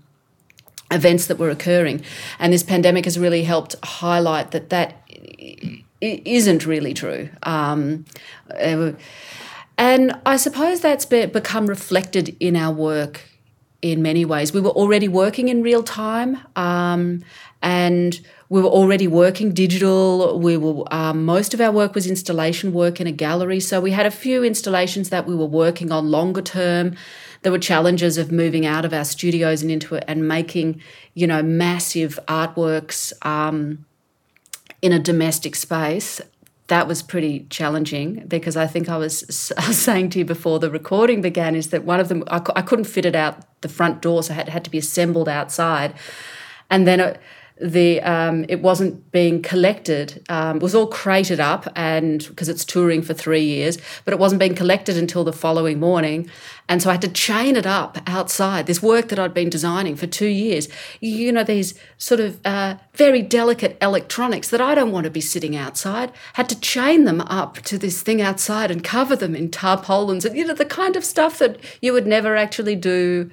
events 0.90 1.26
that 1.28 1.38
were 1.38 1.50
occurring. 1.50 2.02
And 2.40 2.52
this 2.52 2.64
pandemic 2.64 3.04
has 3.04 3.16
really 3.16 3.44
helped 3.44 3.76
highlight 3.84 4.50
that 4.50 4.70
that 4.70 5.08
isn't 6.00 6.66
really 6.66 6.94
true. 6.94 7.28
Um, 7.44 8.06
uh, 8.50 8.90
and 9.78 10.20
I 10.26 10.36
suppose 10.36 10.80
that's 10.80 11.04
become 11.04 11.68
reflected 11.68 12.36
in 12.40 12.56
our 12.56 12.74
work 12.74 13.20
in 13.80 14.02
many 14.02 14.24
ways. 14.24 14.52
We 14.52 14.60
were 14.60 14.70
already 14.70 15.06
working 15.06 15.48
in 15.48 15.62
real 15.62 15.84
time, 15.84 16.38
um, 16.56 17.22
and 17.62 18.20
we 18.50 18.60
were 18.60 18.68
already 18.68 19.06
working 19.06 19.54
digital. 19.54 20.38
We 20.38 20.56
were 20.56 20.82
um, 20.92 21.24
most 21.24 21.54
of 21.54 21.60
our 21.60 21.70
work 21.70 21.94
was 21.94 22.06
installation 22.06 22.72
work 22.72 23.00
in 23.00 23.06
a 23.06 23.12
gallery, 23.12 23.60
so 23.60 23.80
we 23.80 23.92
had 23.92 24.06
a 24.06 24.10
few 24.10 24.44
installations 24.44 25.08
that 25.08 25.26
we 25.26 25.34
were 25.34 25.46
working 25.46 25.92
on 25.92 26.10
longer 26.10 26.42
term. 26.42 26.96
There 27.42 27.52
were 27.52 27.60
challenges 27.60 28.18
of 28.18 28.30
moving 28.32 28.66
out 28.66 28.84
of 28.84 28.92
our 28.92 29.04
studios 29.04 29.62
and 29.62 29.70
into 29.70 29.94
it 29.94 30.04
and 30.08 30.26
making, 30.26 30.82
you 31.14 31.28
know, 31.28 31.42
massive 31.42 32.18
artworks 32.26 33.12
um, 33.24 33.86
in 34.82 34.92
a 34.92 34.98
domestic 34.98 35.54
space 35.54 36.20
that 36.66 36.86
was 36.86 37.02
pretty 37.02 37.46
challenging 37.50 38.24
because 38.28 38.56
I 38.56 38.66
think 38.66 38.88
I 38.88 38.96
was, 38.96 39.20
saying 39.72 40.10
to 40.10 40.20
you 40.20 40.24
before 40.24 40.58
the 40.58 40.70
recording 40.70 41.20
began 41.20 41.56
is 41.56 41.70
that 41.70 41.84
one 41.84 41.98
of 41.98 42.08
them 42.08 42.24
I, 42.28 42.40
I 42.56 42.62
couldn't 42.62 42.84
fit 42.84 43.04
it 43.06 43.14
out 43.14 43.44
the 43.60 43.68
front 43.68 44.02
door, 44.02 44.24
so 44.24 44.32
it 44.32 44.36
had, 44.36 44.48
had 44.48 44.64
to 44.64 44.70
be 44.70 44.78
assembled 44.78 45.28
outside, 45.28 45.94
and 46.68 46.86
then 46.86 46.98
it, 47.00 47.20
the 47.60 48.00
um, 48.02 48.44
it 48.48 48.62
wasn't 48.62 49.10
being 49.12 49.42
collected. 49.42 50.24
Um, 50.28 50.56
it 50.56 50.62
was 50.62 50.74
all 50.74 50.86
crated 50.86 51.40
up, 51.40 51.68
and 51.76 52.26
because 52.28 52.48
it's 52.48 52.64
touring 52.64 53.02
for 53.02 53.14
three 53.14 53.44
years, 53.44 53.78
but 54.04 54.12
it 54.14 54.18
wasn't 54.18 54.38
being 54.38 54.54
collected 54.54 54.96
until 54.96 55.24
the 55.24 55.32
following 55.32 55.78
morning, 55.78 56.30
and 56.68 56.82
so 56.82 56.88
I 56.88 56.94
had 56.94 57.02
to 57.02 57.08
chain 57.08 57.56
it 57.56 57.66
up 57.66 57.98
outside. 58.06 58.66
This 58.66 58.82
work 58.82 59.08
that 59.08 59.18
I'd 59.18 59.34
been 59.34 59.50
designing 59.50 59.96
for 59.96 60.06
two 60.06 60.28
years, 60.28 60.68
you 61.00 61.32
know, 61.32 61.44
these 61.44 61.74
sort 61.98 62.20
of 62.20 62.40
uh, 62.44 62.76
very 62.94 63.22
delicate 63.22 63.76
electronics 63.82 64.48
that 64.48 64.60
I 64.60 64.74
don't 64.74 64.92
want 64.92 65.04
to 65.04 65.10
be 65.10 65.20
sitting 65.20 65.54
outside. 65.54 66.12
Had 66.34 66.48
to 66.48 66.60
chain 66.60 67.04
them 67.04 67.20
up 67.22 67.56
to 67.62 67.76
this 67.76 68.02
thing 68.02 68.22
outside 68.22 68.70
and 68.70 68.82
cover 68.82 69.16
them 69.16 69.34
in 69.34 69.50
tarpaulins, 69.50 70.24
and 70.24 70.36
you 70.36 70.46
know 70.46 70.54
the 70.54 70.64
kind 70.64 70.96
of 70.96 71.04
stuff 71.04 71.38
that 71.38 71.58
you 71.82 71.92
would 71.92 72.06
never 72.06 72.36
actually 72.36 72.76
do 72.76 73.30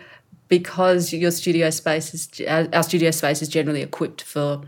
because 0.48 1.14
your 1.14 1.32
studio 1.32 1.70
space 1.70 2.14
is 2.14 2.42
our 2.48 2.84
studio 2.84 3.12
space 3.12 3.42
is 3.42 3.50
generally 3.50 3.82
equipped 3.82 4.22
for 4.22 4.62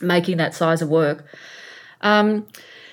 making 0.00 0.36
that 0.38 0.54
size 0.54 0.82
of 0.82 0.88
work. 0.88 1.26
Um, 2.00 2.46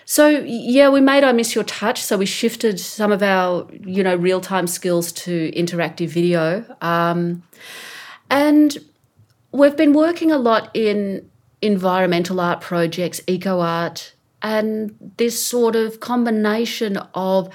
so 0.06 0.28
yeah, 0.30 0.90
we 0.90 1.02
made 1.02 1.24
I 1.24 1.32
Miss 1.34 1.54
Your 1.54 1.64
Touch. 1.66 2.02
So 2.02 2.18
we 2.18 2.26
shifted 2.26 2.80
some 2.80 3.12
of 3.12 3.22
our 3.22 3.68
you 3.72 4.04
know 4.04 4.16
real 4.16 4.42
time 4.42 4.68
skills 4.68 5.12
to 5.14 5.52
interactive 5.52 6.08
video, 6.08 6.64
um, 6.82 7.44
and 8.30 8.78
we've 9.52 9.76
been 9.76 9.94
working 9.94 10.32
a 10.32 10.38
lot 10.38 10.70
in 10.74 11.30
environmental 11.62 12.40
art 12.40 12.62
projects, 12.62 13.20
eco 13.28 13.60
art, 13.60 14.14
and 14.42 14.96
this 15.18 15.44
sort 15.46 15.76
of 15.76 16.00
combination 16.00 16.98
of 17.14 17.54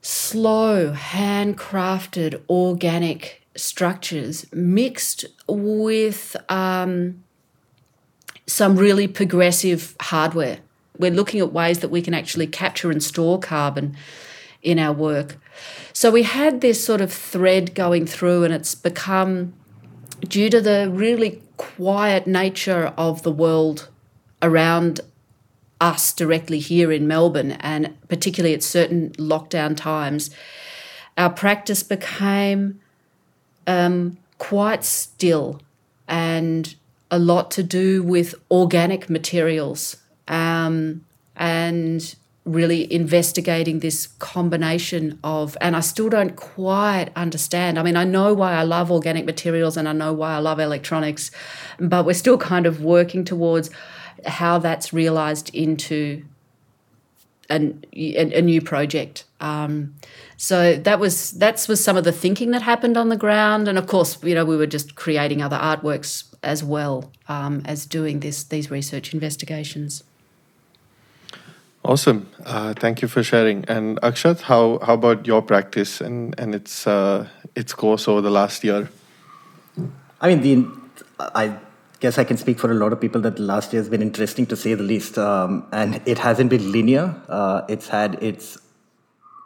slow, 0.00 0.92
handcrafted, 0.94 2.40
organic 2.48 3.42
structures 3.58 4.46
mixed 4.52 5.24
with 5.48 6.36
um, 6.48 7.22
some 8.46 8.76
really 8.76 9.08
progressive 9.08 9.96
hardware. 10.00 10.58
We're 10.98 11.10
looking 11.10 11.40
at 11.40 11.52
ways 11.52 11.80
that 11.80 11.90
we 11.90 12.02
can 12.02 12.14
actually 12.14 12.46
capture 12.46 12.90
and 12.90 13.02
store 13.02 13.38
carbon 13.38 13.96
in 14.62 14.78
our 14.78 14.92
work. 14.92 15.36
So 15.92 16.10
we 16.10 16.22
had 16.22 16.60
this 16.60 16.84
sort 16.84 17.00
of 17.00 17.12
thread 17.12 17.74
going 17.74 18.06
through, 18.06 18.44
and 18.44 18.54
it's 18.54 18.74
become 18.74 19.54
due 20.20 20.50
to 20.50 20.60
the 20.60 20.90
really 20.90 21.42
quiet 21.56 22.26
nature 22.26 22.92
of 22.96 23.22
the 23.22 23.32
world 23.32 23.88
around 24.42 25.00
us 25.80 26.12
directly 26.12 26.58
here 26.58 26.90
in 26.90 27.06
Melbourne, 27.06 27.52
and 27.52 27.96
particularly 28.08 28.54
at 28.54 28.62
certain 28.62 29.10
lockdown 29.10 29.76
times, 29.76 30.30
our 31.16 31.30
practice 31.30 31.82
became 31.82 32.80
um, 33.68 34.16
quite 34.38 34.82
still 34.82 35.60
and 36.08 36.74
a 37.10 37.18
lot 37.18 37.50
to 37.52 37.62
do 37.62 38.02
with 38.02 38.34
organic 38.50 39.08
materials 39.08 39.98
um, 40.26 41.04
and 41.36 42.16
really 42.44 42.90
investigating 42.92 43.80
this 43.80 44.06
combination 44.18 45.18
of 45.22 45.54
and 45.60 45.76
I 45.76 45.80
still 45.80 46.08
don't 46.08 46.34
quite 46.34 47.10
understand. 47.14 47.78
I 47.78 47.82
mean, 47.82 47.96
I 47.96 48.04
know 48.04 48.32
why 48.32 48.54
I 48.54 48.62
love 48.62 48.90
organic 48.90 49.26
materials 49.26 49.76
and 49.76 49.86
I 49.86 49.92
know 49.92 50.14
why 50.14 50.34
I 50.34 50.38
love 50.38 50.58
electronics, 50.58 51.30
but 51.78 52.06
we're 52.06 52.14
still 52.14 52.38
kind 52.38 52.64
of 52.64 52.82
working 52.82 53.22
towards 53.22 53.68
how 54.24 54.58
that's 54.58 54.94
realized 54.94 55.54
into 55.54 56.24
an, 57.48 57.84
a, 57.94 58.38
a 58.38 58.42
new 58.42 58.60
project. 58.60 59.24
Um, 59.40 59.94
so 60.36 60.76
that 60.76 61.00
was 61.00 61.32
that 61.32 61.64
was 61.68 61.82
some 61.82 61.96
of 61.96 62.04
the 62.04 62.12
thinking 62.12 62.50
that 62.52 62.62
happened 62.62 62.96
on 62.96 63.08
the 63.08 63.16
ground, 63.16 63.68
and 63.68 63.78
of 63.78 63.86
course, 63.86 64.22
you 64.22 64.34
know, 64.34 64.44
we 64.44 64.56
were 64.56 64.66
just 64.66 64.94
creating 64.94 65.42
other 65.42 65.56
artworks 65.56 66.24
as 66.42 66.62
well 66.62 67.12
um, 67.28 67.62
as 67.64 67.86
doing 67.86 68.20
this 68.20 68.44
these 68.44 68.70
research 68.70 69.14
investigations. 69.14 70.04
Awesome, 71.84 72.28
uh, 72.44 72.74
thank 72.74 73.02
you 73.02 73.08
for 73.08 73.22
sharing. 73.22 73.64
And 73.66 74.00
Akshat, 74.02 74.42
how 74.42 74.78
how 74.82 74.94
about 74.94 75.26
your 75.26 75.42
practice 75.42 76.00
and 76.00 76.38
and 76.38 76.54
its 76.54 76.86
uh, 76.86 77.28
its 77.54 77.72
course 77.72 78.08
over 78.08 78.20
the 78.20 78.30
last 78.30 78.64
year? 78.64 78.90
I 80.20 80.34
mean, 80.34 80.42
the 80.42 80.66
I 81.34 81.56
guess 82.00 82.18
I 82.18 82.24
can 82.24 82.36
speak 82.36 82.58
for 82.58 82.70
a 82.70 82.74
lot 82.74 82.92
of 82.92 83.00
people 83.00 83.20
that 83.22 83.36
the 83.36 83.42
last 83.42 83.72
year 83.72 83.82
has 83.82 83.88
been 83.88 84.02
interesting 84.02 84.46
to 84.46 84.56
say 84.56 84.74
the 84.74 84.82
least. 84.82 85.18
Um, 85.18 85.66
and 85.72 86.00
it 86.06 86.18
hasn't 86.18 86.50
been 86.50 86.70
linear. 86.70 87.20
Uh, 87.28 87.62
it's 87.68 87.88
had 87.88 88.22
its 88.22 88.58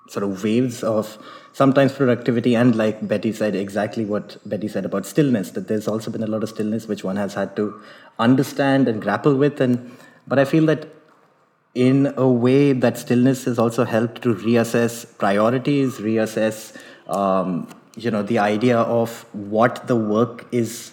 sort 0.09 0.25
of 0.25 0.45
waves 0.45 0.83
of 0.83 1.19
sometimes 1.53 1.93
productivity 1.93 2.55
and 2.55 2.75
like 2.77 3.07
betty 3.07 3.33
said 3.33 3.55
exactly 3.55 4.05
what 4.05 4.37
betty 4.49 4.69
said 4.69 4.85
about 4.85 5.07
stillness 5.07 5.51
that 5.53 5.69
there's 5.69 5.87
also 5.87 6.11
been 6.11 6.23
a 6.23 6.27
lot 6.27 6.43
of 6.43 6.49
stillness 6.49 6.89
which 6.89 7.05
one 7.05 7.17
has 7.17 7.35
had 7.35 7.55
to 7.57 7.81
understand 8.19 8.89
and 8.89 9.01
grapple 9.01 9.37
with 9.37 9.61
and 9.61 9.91
but 10.27 10.39
i 10.39 10.45
feel 10.45 10.67
that 10.67 10.89
in 11.75 12.13
a 12.17 12.29
way 12.29 12.73
that 12.73 12.99
stillness 12.99 13.45
has 13.45 13.59
also 13.59 13.85
helped 13.85 14.23
to 14.23 14.35
reassess 14.35 15.07
priorities 15.19 15.99
reassess 15.99 16.77
um, 17.09 17.69
you 17.97 18.11
know 18.11 18.23
the 18.23 18.39
idea 18.39 18.79
of 18.79 19.25
what 19.33 19.87
the 19.87 19.97
work 19.97 20.47
is 20.53 20.93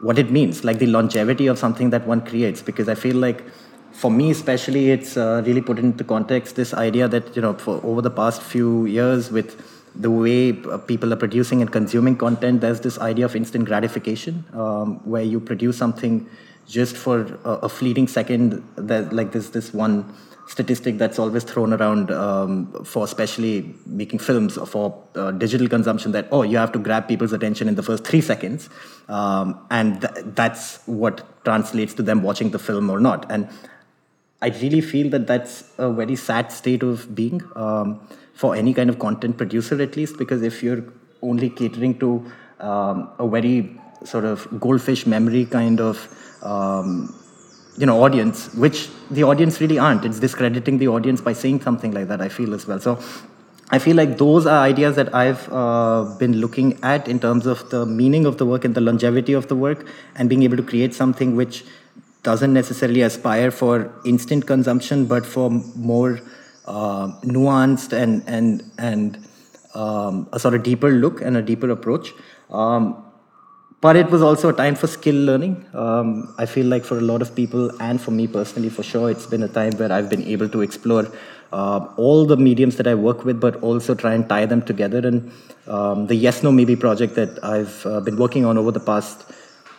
what 0.00 0.18
it 0.18 0.30
means 0.30 0.64
like 0.64 0.78
the 0.78 0.86
longevity 0.86 1.46
of 1.46 1.58
something 1.58 1.90
that 1.90 2.06
one 2.06 2.20
creates. 2.24 2.62
Because 2.62 2.88
i 2.88 2.94
feel 2.94 3.16
like 3.16 3.44
for 3.92 4.10
me 4.10 4.30
especially 4.30 4.90
it's 4.90 5.16
uh, 5.16 5.42
really 5.46 5.60
put 5.60 5.78
into 5.78 6.04
context 6.04 6.56
this 6.56 6.74
idea 6.74 7.08
that 7.08 7.34
you 7.34 7.42
know 7.42 7.54
for 7.54 7.80
over 7.84 8.02
the 8.02 8.10
past 8.10 8.42
few 8.42 8.86
years 8.86 9.30
with 9.30 9.60
the 9.94 10.10
way 10.10 10.62
uh, 10.70 10.78
people 10.78 11.12
are 11.12 11.16
producing 11.16 11.60
and 11.62 11.72
consuming 11.72 12.16
content 12.16 12.60
there's 12.60 12.80
this 12.80 12.98
idea 12.98 13.24
of 13.24 13.34
instant 13.34 13.64
gratification 13.64 14.44
um, 14.52 15.00
where 15.04 15.22
you 15.22 15.40
produce 15.40 15.76
something 15.76 16.28
just 16.66 16.96
for 16.96 17.38
a, 17.44 17.50
a 17.50 17.68
fleeting 17.68 18.06
second 18.06 18.62
that 18.76 19.12
like 19.12 19.32
this 19.32 19.50
this 19.50 19.72
one 19.72 20.04
statistic 20.48 20.98
that's 20.98 21.18
always 21.18 21.44
thrown 21.44 21.72
around 21.72 22.10
um, 22.10 22.72
for 22.84 23.04
especially 23.04 23.74
making 23.86 24.18
films 24.18 24.58
or 24.58 24.66
for 24.66 25.04
uh, 25.14 25.30
digital 25.30 25.68
consumption 25.68 26.12
that 26.12 26.26
oh 26.32 26.42
you 26.42 26.56
have 26.56 26.72
to 26.72 26.78
grab 26.78 27.06
people's 27.06 27.34
attention 27.34 27.68
in 27.68 27.74
the 27.74 27.82
first 27.82 28.02
three 28.04 28.22
seconds 28.22 28.70
um, 29.08 29.58
and 29.70 30.00
th- 30.00 30.12
that's 30.34 30.80
what 30.86 31.22
translates 31.44 31.94
to 31.94 32.02
them 32.02 32.22
watching 32.22 32.50
the 32.50 32.58
film 32.58 32.90
or 32.90 33.00
not. 33.00 33.30
And 33.30 33.48
I 34.40 34.48
really 34.48 34.80
feel 34.80 35.10
that 35.10 35.26
that's 35.26 35.64
a 35.78 35.90
very 35.90 36.16
sad 36.16 36.52
state 36.52 36.82
of 36.82 37.14
being 37.14 37.42
um, 37.56 38.00
for 38.34 38.54
any 38.54 38.72
kind 38.72 38.88
of 38.88 38.98
content 38.98 39.36
producer, 39.36 39.80
at 39.82 39.96
least, 39.96 40.16
because 40.16 40.42
if 40.42 40.62
you're 40.62 40.84
only 41.22 41.50
catering 41.50 41.98
to 41.98 42.30
um, 42.60 43.10
a 43.18 43.28
very 43.28 43.76
sort 44.04 44.24
of 44.24 44.46
goldfish 44.60 45.06
memory 45.06 45.44
kind 45.44 45.80
of 45.80 45.96
um, 46.42 47.14
you 47.78 47.86
know 47.86 48.02
audience, 48.02 48.52
which 48.54 48.88
the 49.10 49.22
audience 49.22 49.60
really 49.60 49.78
aren't. 49.78 50.04
It's 50.04 50.20
discrediting 50.20 50.78
the 50.78 50.88
audience 50.88 51.20
by 51.20 51.32
saying 51.32 51.62
something 51.62 51.92
like 51.92 52.08
that. 52.08 52.20
I 52.20 52.28
feel 52.28 52.54
as 52.54 52.66
well. 52.66 52.80
So. 52.80 53.02
I 53.70 53.78
feel 53.78 53.96
like 53.96 54.16
those 54.16 54.46
are 54.46 54.60
ideas 54.64 54.96
that 54.96 55.14
I've 55.14 55.46
uh, 55.52 56.16
been 56.18 56.38
looking 56.40 56.82
at 56.82 57.06
in 57.06 57.20
terms 57.20 57.44
of 57.44 57.68
the 57.68 57.84
meaning 57.84 58.24
of 58.24 58.38
the 58.38 58.46
work 58.46 58.64
and 58.64 58.74
the 58.74 58.80
longevity 58.80 59.34
of 59.34 59.48
the 59.48 59.56
work, 59.56 59.86
and 60.14 60.26
being 60.30 60.42
able 60.42 60.56
to 60.56 60.62
create 60.62 60.94
something 60.94 61.36
which 61.36 61.66
doesn't 62.22 62.54
necessarily 62.54 63.02
aspire 63.02 63.50
for 63.50 63.92
instant 64.06 64.46
consumption, 64.46 65.04
but 65.04 65.26
for 65.26 65.50
more 65.50 66.18
uh, 66.64 67.08
nuanced 67.24 67.92
and 67.92 68.22
and 68.26 68.62
and 68.78 69.18
um, 69.74 70.28
a 70.32 70.38
sort 70.38 70.54
of 70.54 70.62
deeper 70.62 70.90
look 70.90 71.20
and 71.20 71.36
a 71.36 71.42
deeper 71.42 71.70
approach. 71.70 72.12
Um, 72.50 73.04
but 73.80 73.94
it 73.96 74.10
was 74.10 74.22
also 74.22 74.48
a 74.48 74.52
time 74.52 74.74
for 74.74 74.86
skill 74.88 75.14
learning. 75.14 75.64
Um, 75.72 76.34
I 76.36 76.46
feel 76.46 76.66
like 76.66 76.84
for 76.84 76.98
a 76.98 77.00
lot 77.00 77.22
of 77.22 77.34
people, 77.34 77.70
and 77.80 78.00
for 78.00 78.10
me 78.10 78.26
personally, 78.26 78.70
for 78.70 78.82
sure, 78.82 79.10
it's 79.10 79.26
been 79.26 79.42
a 79.42 79.48
time 79.48 79.72
where 79.74 79.92
I've 79.92 80.10
been 80.10 80.22
able 80.22 80.48
to 80.48 80.62
explore 80.62 81.06
uh, 81.52 81.86
all 81.96 82.26
the 82.26 82.36
mediums 82.36 82.76
that 82.76 82.86
I 82.86 82.94
work 82.94 83.24
with, 83.24 83.40
but 83.40 83.56
also 83.62 83.94
try 83.94 84.14
and 84.14 84.28
tie 84.28 84.46
them 84.46 84.62
together. 84.62 84.98
And 85.06 85.30
um, 85.68 86.08
the 86.08 86.16
Yes 86.16 86.42
No 86.42 86.50
Maybe 86.50 86.74
project 86.74 87.14
that 87.14 87.42
I've 87.44 87.86
uh, 87.86 88.00
been 88.00 88.16
working 88.16 88.44
on 88.44 88.58
over 88.58 88.72
the 88.72 88.80
past 88.80 89.30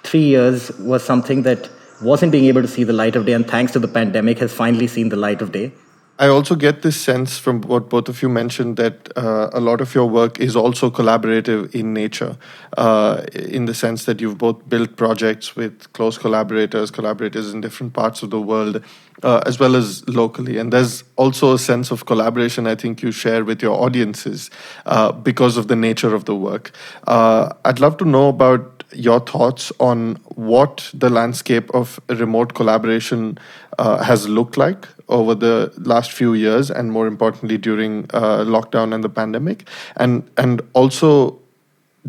three 0.04 0.24
years 0.24 0.72
was 0.80 1.04
something 1.04 1.44
that 1.44 1.70
wasn't 2.02 2.32
being 2.32 2.46
able 2.46 2.62
to 2.62 2.68
see 2.68 2.86
the 2.86 2.94
light 2.94 3.18
of 3.18 3.26
day, 3.26 3.34
and 3.34 3.46
thanks 3.46 3.74
to 3.74 3.80
the 3.80 3.88
pandemic, 3.88 4.40
has 4.40 4.54
finally 4.54 4.88
seen 4.88 5.10
the 5.10 5.18
light 5.18 5.42
of 5.42 5.52
day. 5.52 5.74
I 6.22 6.28
also 6.28 6.56
get 6.56 6.82
this 6.82 7.00
sense 7.00 7.38
from 7.38 7.62
what 7.62 7.90
both 7.90 8.10
of 8.10 8.22
you 8.22 8.28
mentioned 8.28 8.76
that 8.76 9.08
uh, 9.18 9.52
a 9.54 9.62
lot 9.62 9.80
of 9.80 9.96
your 9.96 10.10
work 10.10 10.38
is 10.38 10.54
also 10.54 10.92
collaborative 10.92 11.74
in 11.74 11.94
nature, 11.94 12.36
uh, 12.78 13.24
in 13.34 13.68
the 13.68 13.74
sense 13.74 14.04
that 14.04 14.20
you've 14.20 14.38
both 14.38 14.68
built 14.68 14.98
projects 14.98 15.56
with 15.56 15.92
close 15.94 16.18
collaborators, 16.18 16.92
collaborators 16.92 17.54
in 17.54 17.62
different 17.62 17.94
parts 17.94 18.22
of 18.22 18.32
the 18.32 18.42
world, 18.42 18.84
uh, 19.24 19.42
as 19.46 19.60
well 19.60 19.76
as 19.76 20.08
locally. 20.08 20.58
And 20.58 20.72
there's 20.74 21.04
also 21.16 21.54
a 21.54 21.60
sense 21.60 21.92
of 21.92 22.06
collaboration 22.06 22.68
I 22.68 22.76
think 22.76 23.02
you 23.02 23.12
share 23.12 23.44
with 23.44 23.62
your 23.62 23.80
audiences 23.82 24.50
uh, 24.86 25.12
because 25.12 25.58
of 25.58 25.68
the 25.68 25.76
nature 25.76 26.16
of 26.16 26.26
the 26.26 26.36
work. 26.36 26.72
Uh, 27.08 27.54
I'd 27.66 27.80
love 27.80 27.98
to 27.98 28.06
know 28.06 28.30
about 28.30 28.84
your 28.94 29.20
thoughts 29.20 29.72
on 29.80 30.16
what 30.36 30.90
the 30.94 31.10
landscape 31.10 31.70
of 31.74 32.00
remote 32.10 32.54
collaboration 32.56 33.38
uh, 33.78 34.04
has 34.04 34.28
looked 34.28 34.58
like 34.58 34.88
over 35.10 35.36
the 35.36 35.72
last 35.78 36.12
few 36.12 36.34
years, 36.34 36.70
and 36.70 36.92
more 36.92 37.08
importantly 37.08 37.58
during 37.58 38.06
uh, 38.14 38.44
lockdown 38.44 38.94
and 38.94 39.04
the 39.04 39.10
pandemic, 39.10 39.68
and 39.96 40.30
and 40.38 40.62
also 40.74 41.39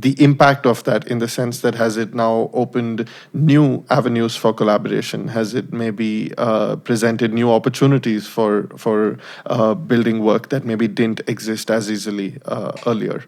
the 0.00 0.14
impact 0.22 0.66
of 0.66 0.82
that 0.84 1.06
in 1.08 1.18
the 1.18 1.28
sense 1.28 1.60
that 1.60 1.74
has 1.74 1.96
it 1.96 2.14
now 2.14 2.50
opened 2.52 3.08
new 3.32 3.84
avenues 3.90 4.36
for 4.36 4.52
collaboration? 4.52 5.28
Has 5.28 5.54
it 5.54 5.72
maybe 5.72 6.32
uh, 6.38 6.76
presented 6.76 7.32
new 7.32 7.50
opportunities 7.50 8.26
for 8.26 8.68
for 8.76 9.18
uh, 9.46 9.74
building 9.74 10.24
work 10.24 10.48
that 10.48 10.64
maybe 10.64 10.88
didn't 10.88 11.20
exist 11.28 11.70
as 11.70 11.90
easily 11.90 12.38
uh, 12.46 12.72
earlier? 12.86 13.24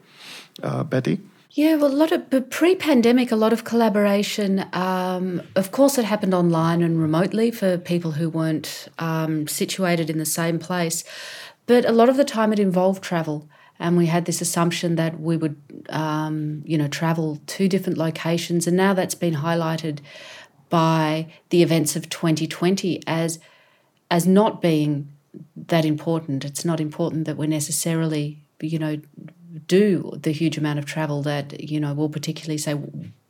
Uh, 0.63 0.85
betty? 0.85 1.19
Yeah, 1.55 1.77
well, 1.77 1.93
a 1.93 2.01
lot 2.03 2.13
of 2.13 2.51
pre-pandemic, 2.51 3.31
a 3.31 3.37
lot 3.37 3.53
of 3.53 3.65
collaboration. 3.65 4.65
Um, 4.73 5.43
of 5.55 5.71
course, 5.71 5.99
it 5.99 6.07
happened 6.07 6.33
online 6.33 6.83
and 6.83 6.99
remotely 6.99 7.51
for 7.51 7.77
people 7.77 8.13
who 8.13 8.31
weren't 8.31 8.89
um, 8.99 9.47
situated 9.47 10.09
in 10.09 10.17
the 10.17 10.25
same 10.25 10.59
place, 10.59 11.05
but 11.67 11.85
a 11.85 11.93
lot 11.93 12.09
of 12.09 12.17
the 12.17 12.25
time 12.25 12.55
it 12.55 12.59
involved 12.59 13.03
travel, 13.03 13.51
and 13.83 13.97
we 13.97 14.07
had 14.07 14.27
this 14.27 14.41
assumption 14.41 14.95
that 14.95 15.19
we 15.19 15.37
would, 15.37 15.57
um, 15.89 16.63
you 16.65 16.79
know, 16.79 16.87
travel 16.87 17.41
to 17.49 17.69
different 17.69 17.99
locations, 17.99 18.69
and 18.69 18.77
now 18.77 18.95
that's 18.95 19.17
been 19.17 19.35
highlighted 19.35 19.99
by 20.71 21.27
the 21.51 21.65
events 21.65 21.97
of 21.97 22.09
2020 22.09 23.03
as 23.09 23.41
as 24.09 24.25
not 24.25 24.63
being 24.63 25.09
that 25.57 25.85
important. 25.85 26.45
It's 26.45 26.65
not 26.65 26.81
important 26.81 27.25
that 27.25 27.37
we're 27.37 27.49
necessarily, 27.49 28.39
you 28.61 28.79
know, 28.79 29.01
do 29.67 30.17
the 30.23 30.31
huge 30.31 30.57
amount 30.57 30.79
of 30.79 30.85
travel 30.85 31.21
that 31.23 31.61
you 31.69 31.81
know 31.81 31.93
we'll 31.93 32.09
particularly 32.09 32.59
say 32.59 32.79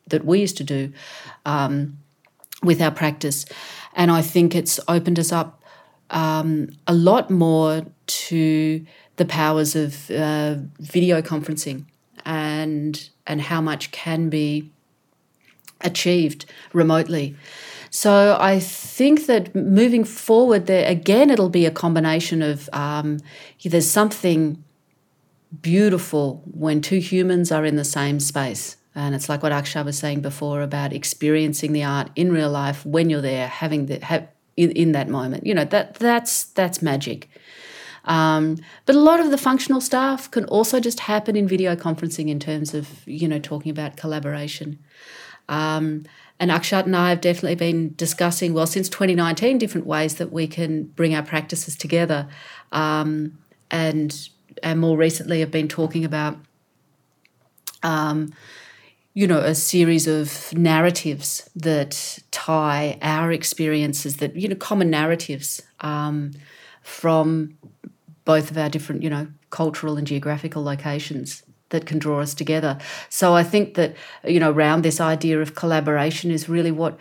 that 0.08 0.26
we 0.26 0.40
used 0.40 0.58
to 0.58 0.64
do 0.64 0.92
um, 1.46 1.96
with 2.62 2.82
our 2.82 2.90
practice, 2.90 3.46
and 3.94 4.10
I 4.10 4.20
think 4.20 4.54
it's 4.54 4.78
opened 4.86 5.18
us 5.18 5.32
up 5.32 5.62
um, 6.10 6.68
a 6.86 6.92
lot 6.92 7.30
more 7.30 7.86
to 8.06 8.84
the 9.16 9.24
powers 9.24 9.76
of 9.76 10.10
uh, 10.10 10.56
video 10.78 11.22
conferencing 11.22 11.84
and 12.24 13.08
and 13.26 13.42
how 13.42 13.60
much 13.60 13.90
can 13.90 14.28
be 14.28 14.70
achieved 15.80 16.46
remotely. 16.72 17.36
So 17.90 18.38
I 18.40 18.58
think 18.58 19.26
that 19.26 19.54
moving 19.54 20.04
forward, 20.04 20.66
there 20.66 20.88
again, 20.88 21.28
it'll 21.28 21.50
be 21.50 21.66
a 21.66 21.70
combination 21.70 22.40
of 22.40 22.70
um, 22.72 23.18
there's 23.62 23.90
something 23.90 24.64
beautiful 25.60 26.42
when 26.50 26.80
two 26.80 26.98
humans 26.98 27.52
are 27.52 27.66
in 27.66 27.76
the 27.76 27.84
same 27.84 28.18
space. 28.18 28.76
And 28.94 29.14
it's 29.14 29.28
like 29.28 29.42
what 29.42 29.52
Akshat 29.52 29.84
was 29.84 29.98
saying 29.98 30.20
before 30.20 30.62
about 30.62 30.92
experiencing 30.92 31.72
the 31.72 31.84
art 31.84 32.10
in 32.16 32.32
real 32.32 32.50
life 32.50 32.84
when 32.86 33.10
you're 33.10 33.20
there, 33.20 33.48
having 33.48 33.86
the 33.86 33.98
have 34.04 34.28
in, 34.56 34.70
in 34.72 34.92
that 34.92 35.08
moment. 35.08 35.46
You 35.46 35.54
know 35.54 35.64
that 35.66 35.94
that's 35.94 36.44
that's 36.44 36.82
magic. 36.82 37.28
Um, 38.04 38.58
but 38.84 38.96
a 38.96 39.00
lot 39.00 39.20
of 39.20 39.30
the 39.30 39.38
functional 39.38 39.80
stuff 39.80 40.30
can 40.30 40.44
also 40.46 40.80
just 40.80 41.00
happen 41.00 41.36
in 41.36 41.46
video 41.46 41.76
conferencing 41.76 42.28
in 42.28 42.40
terms 42.40 42.74
of 42.74 43.06
you 43.06 43.28
know 43.28 43.38
talking 43.38 43.70
about 43.70 43.96
collaboration. 43.96 44.78
Um, 45.48 46.04
and 46.40 46.50
Akshat 46.50 46.86
and 46.86 46.96
I 46.96 47.10
have 47.10 47.20
definitely 47.20 47.54
been 47.54 47.94
discussing 47.94 48.52
well 48.52 48.66
since 48.66 48.88
2019 48.88 49.58
different 49.58 49.86
ways 49.86 50.16
that 50.16 50.32
we 50.32 50.46
can 50.46 50.84
bring 50.84 51.14
our 51.14 51.22
practices 51.22 51.76
together. 51.76 52.28
Um, 52.72 53.38
and 53.70 54.28
and 54.62 54.80
more 54.80 54.96
recently 54.96 55.40
have 55.40 55.50
been 55.50 55.68
talking 55.68 56.04
about, 56.04 56.38
um, 57.82 58.32
you 59.14 59.26
know, 59.26 59.38
a 59.38 59.54
series 59.54 60.06
of 60.06 60.52
narratives 60.52 61.48
that 61.56 62.18
tie 62.30 62.98
our 63.02 63.32
experiences, 63.32 64.16
that, 64.16 64.36
you 64.36 64.48
know, 64.48 64.54
common 64.54 64.90
narratives 64.90 65.62
um, 65.80 66.32
from 66.82 67.56
both 68.24 68.50
of 68.50 68.58
our 68.58 68.68
different, 68.68 69.02
you 69.02 69.10
know, 69.10 69.28
cultural 69.50 69.96
and 69.96 70.06
geographical 70.06 70.62
locations 70.62 71.42
that 71.70 71.86
can 71.86 71.98
draw 71.98 72.20
us 72.20 72.34
together. 72.34 72.78
So 73.08 73.34
I 73.34 73.42
think 73.42 73.74
that, 73.74 73.94
you 74.24 74.38
know, 74.38 74.50
around 74.52 74.82
this 74.82 75.00
idea 75.00 75.40
of 75.40 75.54
collaboration 75.54 76.30
is 76.30 76.48
really 76.48 76.70
what 76.72 76.98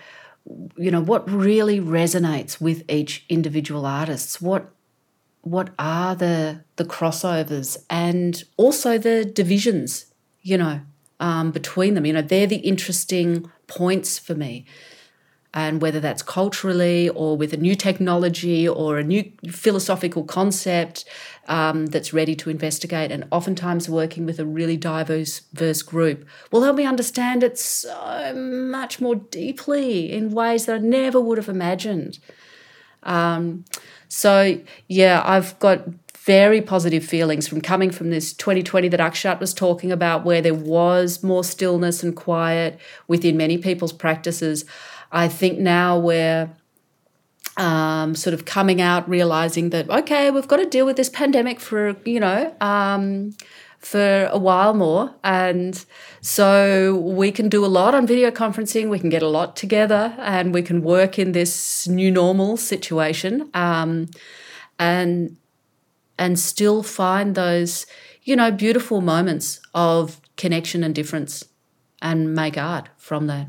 you 0.75 0.89
know 0.89 1.01
what 1.01 1.29
really 1.29 1.79
resonates 1.79 2.59
with 2.59 2.83
each 2.89 3.23
individual 3.29 3.85
artist 3.85 4.41
what 4.41 4.71
what 5.41 5.69
are 5.77 6.15
the 6.15 6.63
the 6.75 6.85
crossovers 6.85 7.83
and 7.89 8.43
also 8.57 8.97
the 8.97 9.25
divisions, 9.25 10.05
you 10.41 10.57
know, 10.57 10.81
um, 11.19 11.51
between 11.51 11.93
them. 11.95 12.05
You 12.05 12.13
know, 12.13 12.21
they're 12.21 12.47
the 12.47 12.57
interesting 12.57 13.49
points 13.67 14.19
for 14.19 14.35
me. 14.35 14.65
And 15.53 15.81
whether 15.81 15.99
that's 15.99 16.23
culturally 16.23 17.09
or 17.09 17.35
with 17.35 17.51
a 17.51 17.57
new 17.57 17.75
technology 17.75 18.67
or 18.67 18.97
a 18.97 19.03
new 19.03 19.29
philosophical 19.49 20.23
concept 20.23 21.03
um, 21.47 21.87
that's 21.87 22.13
ready 22.13 22.35
to 22.35 22.49
investigate, 22.49 23.11
and 23.11 23.25
oftentimes 23.31 23.89
working 23.89 24.25
with 24.25 24.39
a 24.39 24.45
really 24.45 24.77
diverse, 24.77 25.41
diverse 25.53 25.81
group 25.81 26.25
will 26.51 26.63
help 26.63 26.77
me 26.77 26.85
understand 26.85 27.43
it 27.43 27.59
so 27.59 28.33
much 28.33 29.01
more 29.01 29.15
deeply 29.15 30.11
in 30.11 30.31
ways 30.31 30.67
that 30.67 30.75
I 30.75 30.79
never 30.79 31.19
would 31.19 31.37
have 31.37 31.49
imagined. 31.49 32.19
Um, 33.03 33.65
so, 34.07 34.59
yeah, 34.87 35.21
I've 35.25 35.57
got 35.59 35.85
very 36.19 36.61
positive 36.61 37.03
feelings 37.03 37.47
from 37.47 37.61
coming 37.61 37.89
from 37.89 38.11
this 38.11 38.31
2020 38.33 38.89
that 38.89 38.99
Akshat 38.99 39.39
was 39.39 39.53
talking 39.53 39.91
about, 39.91 40.23
where 40.23 40.41
there 40.41 40.53
was 40.53 41.23
more 41.23 41.43
stillness 41.43 42.03
and 42.03 42.15
quiet 42.15 42.79
within 43.07 43.37
many 43.37 43.57
people's 43.57 43.93
practices. 43.93 44.63
I 45.11 45.27
think 45.27 45.59
now 45.59 45.99
we're 45.99 46.49
um, 47.57 48.15
sort 48.15 48.33
of 48.33 48.45
coming 48.45 48.81
out, 48.81 49.09
realizing 49.09 49.69
that, 49.71 49.89
okay, 49.89 50.31
we've 50.31 50.47
got 50.47 50.57
to 50.57 50.65
deal 50.65 50.85
with 50.85 50.95
this 50.95 51.09
pandemic 51.09 51.59
for, 51.59 51.95
you 52.05 52.19
know, 52.19 52.55
um, 52.61 53.35
for 53.79 54.29
a 54.31 54.37
while 54.37 54.73
more. 54.73 55.13
And 55.23 55.83
so 56.21 56.95
we 56.95 57.31
can 57.31 57.49
do 57.49 57.65
a 57.65 57.67
lot 57.67 57.93
on 57.93 58.07
video 58.07 58.31
conferencing, 58.31 58.89
we 58.89 58.99
can 58.99 59.09
get 59.09 59.23
a 59.23 59.27
lot 59.27 59.55
together, 59.55 60.15
and 60.19 60.53
we 60.53 60.61
can 60.61 60.81
work 60.81 61.19
in 61.19 61.33
this 61.33 61.87
new 61.87 62.11
normal 62.11 62.57
situation. 62.57 63.49
Um, 63.53 64.07
and 64.79 65.37
and 66.17 66.39
still 66.39 66.83
find 66.83 67.33
those, 67.35 67.87
you 68.23 68.35
know, 68.35 68.51
beautiful 68.51 69.01
moments 69.01 69.59
of 69.73 70.21
connection 70.37 70.83
and 70.83 70.93
difference 70.93 71.45
and 72.01 72.35
make 72.35 72.57
art 72.57 72.89
from 72.97 73.27
that. 73.27 73.47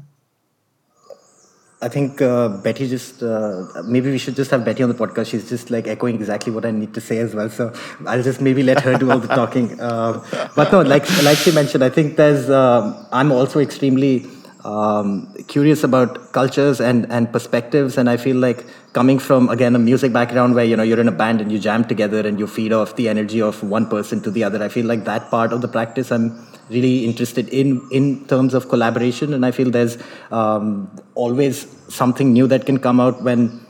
I 1.83 1.89
think 1.89 2.23
uh, 2.23 2.49
Betty 2.49 2.89
just 2.89 3.23
uh, 3.25 3.67
maybe 3.85 4.11
we 4.11 4.19
should 4.19 4.37
just 4.37 4.53
have 4.53 4.65
Betty 4.65 4.85
on 4.85 4.89
the 4.89 4.95
podcast. 4.95 5.27
She's 5.27 5.49
just 5.49 5.71
like 5.71 5.89
echoing 5.89 6.15
exactly 6.15 6.53
what 6.53 6.65
I 6.65 6.71
need 6.71 6.95
to 6.95 7.01
say 7.01 7.19
as 7.19 7.35
well. 7.35 7.51
So 7.51 7.73
I'll 8.07 8.23
just 8.23 8.41
maybe 8.41 8.63
let 8.63 8.81
her 8.83 8.97
do 8.97 9.11
all 9.11 9.19
the 9.19 9.27
talking. 9.29 9.81
Uh, 9.81 10.25
but 10.55 10.71
no, 10.71 10.83
like 10.83 11.05
like 11.25 11.39
she 11.39 11.51
mentioned, 11.51 11.83
I 11.83 11.89
think 11.89 12.17
there's 12.17 12.49
um, 12.49 12.95
I'm 13.11 13.33
also 13.33 13.59
extremely 13.59 14.27
um, 14.65 15.33
curious 15.49 15.83
about 15.85 16.33
cultures 16.33 16.81
and 16.81 17.11
and 17.11 17.33
perspectives, 17.33 17.99
and 17.99 18.09
I 18.09 18.17
feel 18.17 18.37
like 18.37 18.65
coming 18.93 19.19
from 19.19 19.49
again 19.49 19.75
a 19.75 19.79
music 19.79 20.13
background 20.13 20.55
where 20.55 20.65
you 20.65 20.77
know 20.77 20.83
you're 20.83 21.01
in 21.01 21.09
a 21.09 21.19
band 21.23 21.41
and 21.41 21.51
you 21.51 21.59
jam 21.59 21.85
together 21.85 22.27
and 22.27 22.39
you 22.39 22.47
feed 22.47 22.73
off 22.73 22.97
the 22.97 23.09
energy 23.09 23.43
of 23.43 23.63
one 23.63 23.87
person 23.87 24.21
to 24.23 24.31
the 24.31 24.45
other. 24.45 24.63
I 24.63 24.69
feel 24.69 24.87
like 24.87 25.05
that 25.05 25.31
part 25.31 25.53
of 25.53 25.61
the 25.61 25.69
practice 25.69 26.13
I'm 26.13 26.47
really 26.71 27.05
interested 27.05 27.49
in 27.49 27.81
in 27.91 28.25
terms 28.27 28.55
of 28.55 28.69
collaboration 28.69 29.35
and 29.35 29.45
i 29.45 29.51
feel 29.51 29.71
there's 29.71 29.99
um, 30.31 30.91
always 31.15 31.67
something 31.89 32.33
new 32.33 32.47
that 32.47 32.65
can 32.67 32.79
come 32.79 33.01
out 33.01 33.23
when 33.23 33.61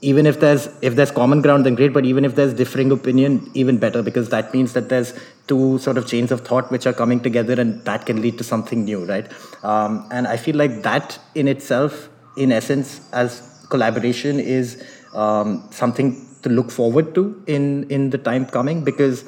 even 0.00 0.26
if 0.26 0.38
there's 0.38 0.68
if 0.80 0.94
there's 0.94 1.10
common 1.10 1.42
ground 1.42 1.66
then 1.66 1.74
great 1.74 1.92
but 1.92 2.04
even 2.04 2.24
if 2.24 2.34
there's 2.36 2.54
differing 2.54 2.90
opinion 2.92 3.50
even 3.54 3.78
better 3.78 4.02
because 4.02 4.28
that 4.28 4.52
means 4.54 4.72
that 4.72 4.88
there's 4.88 5.12
two 5.48 5.78
sort 5.78 5.98
of 5.98 6.06
chains 6.06 6.30
of 6.30 6.42
thought 6.42 6.70
which 6.70 6.86
are 6.86 6.92
coming 6.92 7.20
together 7.20 7.60
and 7.60 7.84
that 7.84 8.06
can 8.06 8.22
lead 8.22 8.38
to 8.38 8.44
something 8.44 8.84
new 8.84 9.04
right? 9.04 9.26
Um, 9.64 10.06
and 10.12 10.26
i 10.28 10.36
feel 10.36 10.56
like 10.56 10.82
that 10.82 11.18
in 11.34 11.48
itself 11.48 12.08
in 12.36 12.52
essence 12.52 13.00
as 13.12 13.66
collaboration 13.70 14.38
is 14.38 14.82
um, 15.14 15.66
something 15.70 16.24
to 16.42 16.48
look 16.48 16.70
forward 16.70 17.14
to 17.14 17.42
in 17.46 17.90
in 17.90 18.10
the 18.10 18.18
time 18.18 18.46
coming 18.46 18.84
because 18.84 19.24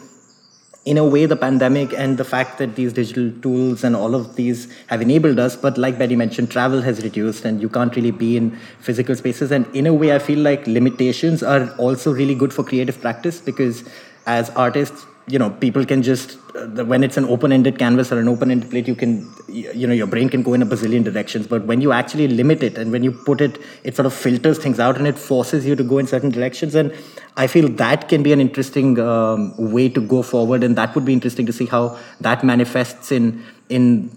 in 0.87 0.97
a 0.97 1.05
way 1.05 1.27
the 1.27 1.37
pandemic 1.37 1.93
and 1.93 2.17
the 2.17 2.25
fact 2.25 2.57
that 2.59 2.75
these 2.75 2.93
digital 2.93 3.31
tools 3.43 3.85
and 3.85 3.95
all 3.95 4.15
of 4.15 4.37
these 4.37 4.73
have 4.87 5.03
enabled 5.03 5.39
us 5.39 5.55
but 5.55 5.77
like 5.77 5.99
betty 5.99 6.17
mentioned 6.17 6.51
travel 6.51 6.81
has 6.81 7.03
reduced 7.03 7.45
and 7.45 7.61
you 7.61 7.69
can't 7.69 7.95
really 7.97 8.11
be 8.11 8.37
in 8.37 8.51
physical 8.81 9.15
spaces. 9.15 9.51
And 9.51 9.67
in 9.77 9.87
a 9.87 9.93
way 9.93 10.15
i 10.15 10.19
feel 10.19 10.39
like 10.39 10.67
limitations 10.67 11.43
are 11.43 11.71
also 11.77 12.13
really 12.13 12.35
good 12.35 12.53
for 12.53 12.65
creative 12.65 13.01
practice 13.01 13.41
because 13.41 13.85
as 14.27 14.51
artists 14.51 15.07
you 15.31 15.39
know 15.39 15.51
people 15.51 15.85
can 15.85 16.03
just 16.03 16.37
uh, 16.57 16.85
when 16.85 17.05
it's 17.05 17.17
an 17.17 17.25
open-ended 17.25 17.79
canvas 17.79 18.11
or 18.13 18.19
an 18.19 18.29
open-ended 18.29 18.71
plate 18.71 18.89
you 18.89 18.95
can 18.95 19.13
you 19.49 19.87
know 19.87 19.95
your 19.95 20.07
brain 20.07 20.29
can 20.29 20.43
go 20.43 20.55
in 20.55 20.63
a 20.63 20.67
bazillion 20.67 21.05
directions. 21.05 21.47
But 21.47 21.65
when 21.67 21.81
you 21.81 21.93
actually 21.93 22.29
limit 22.29 22.63
it 22.63 22.79
and 22.79 22.93
when 22.93 23.03
you 23.03 23.13
put 23.13 23.41
it 23.41 23.59
it 23.85 23.97
sort 23.97 24.07
of 24.07 24.15
filters 24.15 24.59
things 24.59 24.81
out 24.81 24.99
and 24.99 25.07
it 25.07 25.19
forces 25.19 25.67
you 25.67 25.77
to 25.77 25.85
go 25.85 25.99
in 25.99 26.07
certain 26.07 26.31
directions. 26.31 26.75
And 26.75 26.95
i 27.37 27.47
feel 27.47 27.69
that 27.69 28.09
can 28.09 28.23
be 28.23 28.33
an 28.33 28.41
interesting 28.41 28.99
um, 28.99 29.55
way 29.73 29.89
to 29.89 30.01
go 30.01 30.23
forward. 30.23 30.65
And 30.65 30.77
that 30.77 30.95
would 30.95 31.05
be 31.05 31.13
interesting 31.13 31.47
to 31.47 31.53
see 31.53 31.67
how 31.67 31.99
that 32.21 32.45
manifests 32.45 33.13
in 33.13 33.45
in 33.69 34.11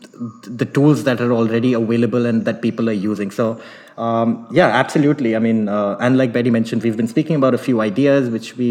the 0.47 0.66
tools 0.66 1.03
that 1.03 1.22
are 1.22 1.32
already 1.32 1.74
available 1.74 2.26
and 2.26 2.45
that 2.45 2.61
people 2.61 2.89
are 2.89 2.99
using. 3.07 3.30
So 3.32 3.61
um, 3.97 4.47
yeah 4.51 4.68
absolutely. 4.68 5.36
I 5.36 5.39
mean 5.39 5.70
uh, 5.70 5.97
and 5.99 6.18
like 6.18 6.34
betty 6.34 6.49
mentioned 6.49 6.84
we've 6.84 6.97
been 6.97 7.07
speaking 7.07 7.36
about 7.36 7.53
a 7.53 7.59
few 7.70 7.82
ideas 7.82 8.30
which 8.30 8.57
we 8.57 8.70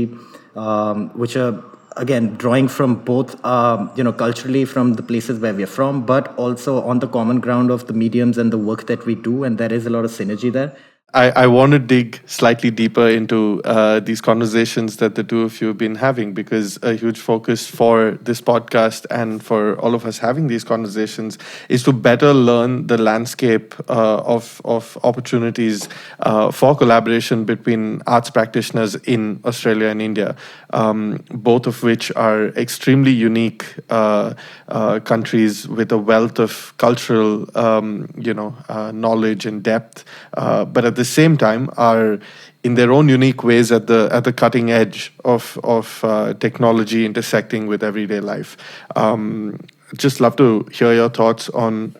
um, 0.54 1.08
which 1.18 1.36
are 1.36 1.62
again 1.96 2.34
drawing 2.36 2.68
from 2.68 2.94
both 2.94 3.42
um, 3.44 3.90
you 3.96 4.04
know 4.04 4.12
culturally 4.12 4.64
from 4.64 4.94
the 4.94 5.02
places 5.02 5.38
where 5.40 5.54
we're 5.54 5.66
from 5.66 6.04
but 6.04 6.34
also 6.36 6.82
on 6.82 6.98
the 6.98 7.08
common 7.08 7.40
ground 7.40 7.70
of 7.70 7.86
the 7.86 7.92
mediums 7.92 8.38
and 8.38 8.52
the 8.52 8.58
work 8.58 8.86
that 8.86 9.04
we 9.06 9.14
do 9.14 9.44
and 9.44 9.58
there 9.58 9.72
is 9.72 9.86
a 9.86 9.90
lot 9.90 10.04
of 10.04 10.10
synergy 10.10 10.52
there 10.52 10.76
I, 11.14 11.30
I 11.30 11.46
want 11.46 11.72
to 11.72 11.78
dig 11.78 12.20
slightly 12.24 12.70
deeper 12.70 13.06
into 13.06 13.60
uh, 13.66 14.00
these 14.00 14.22
conversations 14.22 14.96
that 14.96 15.14
the 15.14 15.22
two 15.22 15.42
of 15.42 15.60
you 15.60 15.66
have 15.66 15.76
been 15.76 15.96
having 15.96 16.32
because 16.32 16.78
a 16.82 16.94
huge 16.94 17.18
focus 17.18 17.66
for 17.66 18.12
this 18.22 18.40
podcast 18.40 19.04
and 19.10 19.44
for 19.44 19.78
all 19.78 19.94
of 19.94 20.06
us 20.06 20.16
having 20.16 20.46
these 20.46 20.64
conversations 20.64 21.36
is 21.68 21.82
to 21.82 21.92
better 21.92 22.32
learn 22.32 22.86
the 22.86 22.96
landscape 22.96 23.74
uh, 23.90 24.22
of, 24.24 24.62
of 24.64 24.96
opportunities 25.04 25.86
uh, 26.20 26.50
for 26.50 26.74
collaboration 26.74 27.44
between 27.44 28.00
arts 28.06 28.30
practitioners 28.30 28.94
in 29.04 29.38
Australia 29.44 29.88
and 29.88 30.00
India, 30.00 30.34
um, 30.70 31.22
both 31.28 31.66
of 31.66 31.82
which 31.82 32.10
are 32.16 32.46
extremely 32.56 33.12
unique 33.12 33.66
uh, 33.90 34.32
uh, 34.68 34.98
countries 35.00 35.68
with 35.68 35.92
a 35.92 35.98
wealth 35.98 36.38
of 36.38 36.72
cultural 36.78 37.46
um, 37.54 38.08
you 38.16 38.32
know, 38.32 38.56
uh, 38.70 38.90
knowledge 38.92 39.44
and 39.44 39.62
depth. 39.62 40.06
but 40.32 40.86
at 40.86 40.96
the 40.96 41.01
the 41.02 41.10
same 41.20 41.36
time 41.36 41.68
are 41.76 42.18
in 42.62 42.74
their 42.78 42.90
own 42.96 43.08
unique 43.08 43.42
ways 43.42 43.72
at 43.72 43.84
the 43.86 44.00
at 44.12 44.22
the 44.28 44.32
cutting 44.42 44.70
edge 44.70 45.00
of 45.24 45.58
of 45.76 45.86
uh, 46.04 46.34
technology 46.46 47.00
intersecting 47.10 47.66
with 47.70 47.82
everyday 47.82 48.20
life. 48.20 48.56
Um, 48.94 49.58
just 50.04 50.20
love 50.20 50.36
to 50.36 50.46
hear 50.78 50.92
your 50.94 51.10
thoughts 51.10 51.50
on 51.66 51.94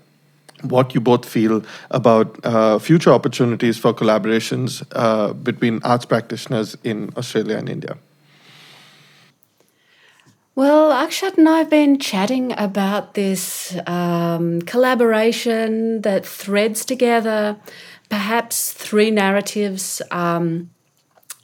what 0.75 0.95
you 0.95 1.01
both 1.01 1.25
feel 1.29 1.63
about 1.91 2.39
uh, 2.45 2.79
future 2.79 3.13
opportunities 3.13 3.77
for 3.79 3.93
collaborations 3.93 4.83
uh, 4.93 5.33
between 5.33 5.81
arts 5.83 6.07
practitioners 6.07 6.77
in 6.85 7.11
Australia 7.17 7.57
and 7.57 7.69
India. 7.69 7.97
Well, 10.55 10.91
Akshat 10.93 11.39
and 11.39 11.49
I 11.49 11.59
have 11.59 11.71
been 11.71 11.99
chatting 11.99 12.53
about 12.59 13.15
this 13.15 13.75
um, 13.87 14.61
collaboration 14.63 16.03
that 16.03 16.27
threads 16.27 16.85
together 16.85 17.57
perhaps 18.13 18.75
three 18.75 19.11
narratives 19.11 20.03
um, 20.11 20.69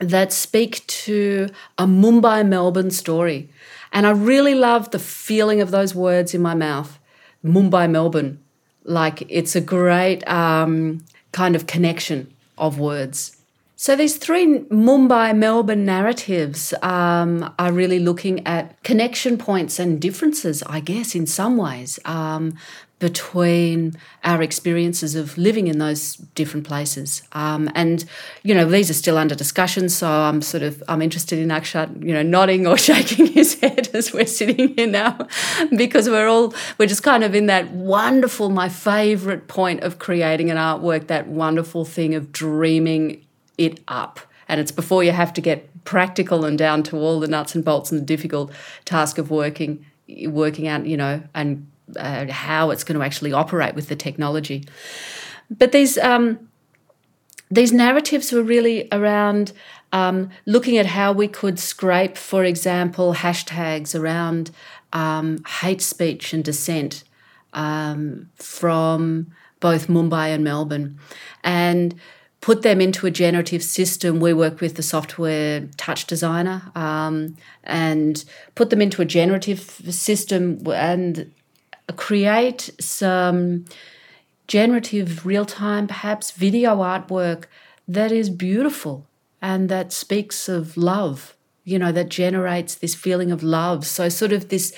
that 0.01 0.35
speak 0.35 0.87
to 0.87 1.49
a 1.79 1.87
Mumbai 1.87 2.47
Melbourne 2.47 2.91
story. 2.91 3.49
And 3.91 4.07
I 4.07 4.11
really 4.11 4.55
love 4.55 4.91
the 4.91 4.99
feeling 4.99 5.62
of 5.62 5.71
those 5.71 5.95
words 5.95 6.35
in 6.35 6.43
my 6.43 6.55
mouth 6.55 6.99
Mumbai 7.43 7.91
Melbourne. 7.91 8.39
Like 8.85 9.25
it's 9.31 9.57
a 9.57 9.62
great 9.62 10.29
um, 10.29 11.07
kind 11.33 11.57
of 11.57 11.66
connection 11.66 12.35
of 12.59 12.79
words. 12.79 13.39
So 13.77 13.97
these 13.97 14.19
three 14.19 14.59
Mumbai 14.69 15.35
Melbourne 15.35 15.87
narratives 15.87 16.75
um, 16.83 17.55
are 17.59 17.73
really 17.73 17.99
looking 17.99 18.47
at 18.47 18.83
connection 18.83 19.39
points 19.39 19.79
and 19.79 20.03
differences, 20.03 20.62
I 20.64 20.81
guess, 20.81 21.14
in 21.14 21.27
some 21.27 21.57
ways. 21.57 21.99
Um, 22.05 22.59
between 22.99 23.96
our 24.24 24.42
experiences 24.42 25.14
of 25.14 25.38
living 25.38 25.68
in 25.68 25.78
those 25.78 26.16
different 26.16 26.66
places. 26.66 27.22
Um, 27.32 27.70
and, 27.74 28.05
you 28.42 28.55
know, 28.55 28.68
these 28.68 28.90
are 28.90 28.94
still 28.94 29.16
under 29.16 29.36
discussion, 29.36 29.88
so 29.88 30.09
I'm 30.09 30.42
sort 30.42 30.64
of, 30.64 30.82
I'm 30.88 31.01
interested 31.01 31.38
in 31.38 31.49
Akshat, 31.49 32.03
you 32.03 32.12
know, 32.12 32.22
nodding 32.22 32.66
or 32.66 32.76
shaking 32.88 33.26
his 33.26 33.61
head 33.61 33.88
as 33.94 34.12
we're 34.12 34.26
sitting 34.26 34.74
here 34.74 34.88
now, 34.88 35.28
because 35.76 36.09
we're 36.09 36.28
all, 36.28 36.53
we're 36.78 36.88
just 36.88 37.05
kind 37.05 37.22
of 37.22 37.34
in 37.34 37.46
that 37.46 37.70
wonderful, 37.70 38.51
my 38.51 38.68
favourite 38.68 39.46
point 39.46 39.82
of 39.84 39.99
creating 39.99 40.51
an 40.51 40.57
artwork, 40.57 41.07
that 41.07 41.28
wonderful 41.28 41.84
thing 41.84 42.14
of 42.14 42.32
dreaming 42.32 43.24
it 43.57 43.80
up. 43.86 44.20
And 44.49 44.61
it's 44.61 44.72
before 44.72 45.05
you 45.05 45.12
have 45.12 45.32
to 45.34 45.40
get 45.40 45.84
practical 45.84 46.44
and 46.44 46.59
down 46.59 46.82
to 46.82 46.96
all 46.96 47.20
the 47.20 47.28
nuts 47.28 47.55
and 47.55 47.64
bolts 47.64 47.92
and 47.92 48.01
the 48.01 48.05
difficult 48.05 48.53
task 48.84 49.18
of 49.18 49.30
working 49.30 49.84
working 50.26 50.66
out, 50.66 50.86
you 50.86 50.96
know, 50.96 51.22
and 51.34 51.66
uh, 51.97 52.26
how 52.30 52.70
it's 52.70 52.84
going 52.84 52.99
to 52.99 53.05
actually 53.05 53.32
operate 53.32 53.74
with 53.74 53.89
the 53.89 53.97
technology. 53.97 54.64
But 55.51 55.72
these 55.72 55.99
um, 55.99 56.49
these 57.51 57.72
narratives 57.72 58.32
were 58.32 58.43
really 58.43 58.89
around 58.93 59.53
um, 59.93 60.30
looking 60.45 60.76
at 60.76 60.86
how 60.86 61.12
we 61.12 61.28
could 61.28 61.59
scrape, 61.59 62.16
for 62.16 62.45
example, 62.45 63.14
hashtags 63.14 63.99
around 63.99 64.51
um, 64.93 65.43
hate 65.61 65.80
speech 65.80 66.32
and 66.34 66.45
dissent 66.45 67.05
um, 67.55 68.28
from 68.36 69.28
both 69.61 69.89
Mumbai 69.89 70.28
and 70.34 70.45
Melbourne, 70.45 70.99
and 71.43 71.95
put 72.41 72.62
them 72.62 72.80
into 72.80 73.07
a 73.07 73.11
generative 73.11 73.62
system. 73.62 74.20
We 74.20 74.32
work 74.32 74.61
with 74.61 74.76
the 74.76 74.82
software 74.82 75.62
TouchDesigner 75.62 76.76
um, 76.76 77.36
and 77.64 78.24
put 78.55 78.70
them 78.70 78.80
into 78.80 79.03
a 79.03 79.05
generative 79.05 79.61
system 79.61 80.62
and 80.72 81.32
create 81.97 82.70
some 82.80 83.64
generative 84.47 85.26
real 85.26 85.45
time, 85.45 85.86
perhaps 85.86 86.30
video 86.30 86.76
artwork 86.76 87.45
that 87.86 88.12
is 88.12 88.30
beautiful 88.30 89.07
and 89.41 89.68
that 89.68 89.93
speaks 89.93 90.49
of 90.49 90.76
love, 90.76 91.36
you 91.64 91.78
know, 91.78 91.93
that 91.93 92.09
generates 92.09 92.74
this 92.74 92.95
feeling 92.95 93.30
of 93.30 93.43
love. 93.43 93.86
So, 93.86 94.09
sort 94.09 94.32
of 94.32 94.49
this 94.49 94.74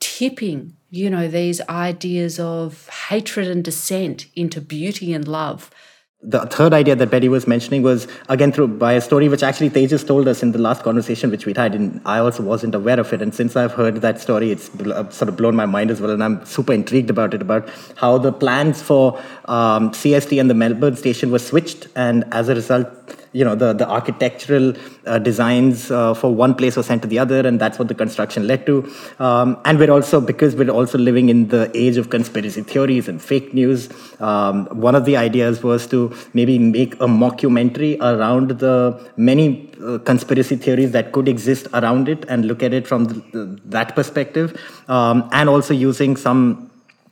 tipping, 0.00 0.76
you 0.90 1.10
know, 1.10 1.28
these 1.28 1.60
ideas 1.68 2.38
of 2.38 2.88
hatred 3.08 3.48
and 3.48 3.64
dissent 3.64 4.26
into 4.34 4.60
beauty 4.60 5.12
and 5.12 5.26
love 5.26 5.70
the 6.28 6.40
third 6.40 6.72
idea 6.72 6.96
that 6.96 7.08
Betty 7.08 7.28
was 7.28 7.46
mentioning 7.46 7.82
was 7.82 8.08
again 8.28 8.50
through 8.50 8.66
by 8.66 8.94
a 8.94 9.00
story 9.00 9.28
which 9.28 9.44
actually 9.44 9.70
Tejas 9.70 10.04
told 10.04 10.26
us 10.26 10.42
in 10.42 10.50
the 10.50 10.58
last 10.58 10.82
conversation 10.82 11.30
which 11.30 11.46
we 11.46 11.54
had, 11.54 11.72
and 11.72 12.00
I 12.04 12.18
also 12.18 12.42
wasn't 12.42 12.74
aware 12.74 12.98
of 12.98 13.12
it. 13.12 13.22
And 13.22 13.32
since 13.32 13.54
I've 13.54 13.72
heard 13.72 13.96
that 13.96 14.20
story, 14.20 14.50
it's 14.50 14.68
uh, 14.80 15.08
sort 15.10 15.28
of 15.28 15.36
blown 15.36 15.54
my 15.54 15.66
mind 15.66 15.92
as 15.92 16.00
well, 16.00 16.10
and 16.10 16.24
I'm 16.24 16.44
super 16.44 16.72
intrigued 16.72 17.10
about 17.10 17.32
it 17.32 17.42
about 17.42 17.68
how 17.94 18.18
the 18.18 18.32
plans 18.32 18.82
for 18.82 19.16
um, 19.44 19.92
CST 19.92 20.40
and 20.40 20.50
the 20.50 20.54
Melbourne 20.54 20.96
station 20.96 21.30
were 21.30 21.38
switched, 21.38 21.86
and 21.94 22.24
as 22.32 22.48
a 22.48 22.56
result, 22.56 22.88
you 23.38 23.44
know 23.48 23.54
the 23.62 23.72
the 23.80 23.88
architectural 23.96 24.66
uh, 25.06 25.18
designs 25.18 25.90
uh, 25.90 26.14
for 26.20 26.34
one 26.44 26.54
place 26.54 26.76
were 26.76 26.86
sent 26.90 27.02
to 27.02 27.08
the 27.08 27.18
other 27.24 27.40
and 27.46 27.60
that's 27.60 27.78
what 27.78 27.88
the 27.88 27.98
construction 28.04 28.46
led 28.46 28.64
to. 28.66 28.76
Um, 29.18 29.58
and 29.64 29.78
we're 29.78 29.90
also 29.90 30.20
because 30.20 30.54
we're 30.54 30.70
also 30.70 30.98
living 30.98 31.28
in 31.28 31.48
the 31.48 31.70
age 31.84 31.96
of 31.96 32.10
conspiracy 32.10 32.62
theories 32.62 33.08
and 33.08 33.20
fake 33.30 33.52
news 33.52 33.88
um, 34.20 34.66
one 34.88 34.94
of 34.94 35.04
the 35.04 35.16
ideas 35.16 35.62
was 35.62 35.86
to 35.88 36.14
maybe 36.32 36.58
make 36.58 36.94
a 36.94 37.06
mockumentary 37.06 37.98
around 38.00 38.58
the 38.66 38.76
many 39.16 39.70
uh, 39.84 39.98
conspiracy 39.98 40.56
theories 40.56 40.92
that 40.92 41.12
could 41.12 41.28
exist 41.28 41.68
around 41.74 42.08
it 42.08 42.24
and 42.28 42.46
look 42.46 42.62
at 42.62 42.72
it 42.72 42.86
from 42.86 43.04
the, 43.04 43.14
the, 43.32 43.60
that 43.64 43.94
perspective 43.94 44.58
um, 44.88 45.28
and 45.32 45.48
also 45.48 45.74
using 45.74 46.16
some 46.16 46.65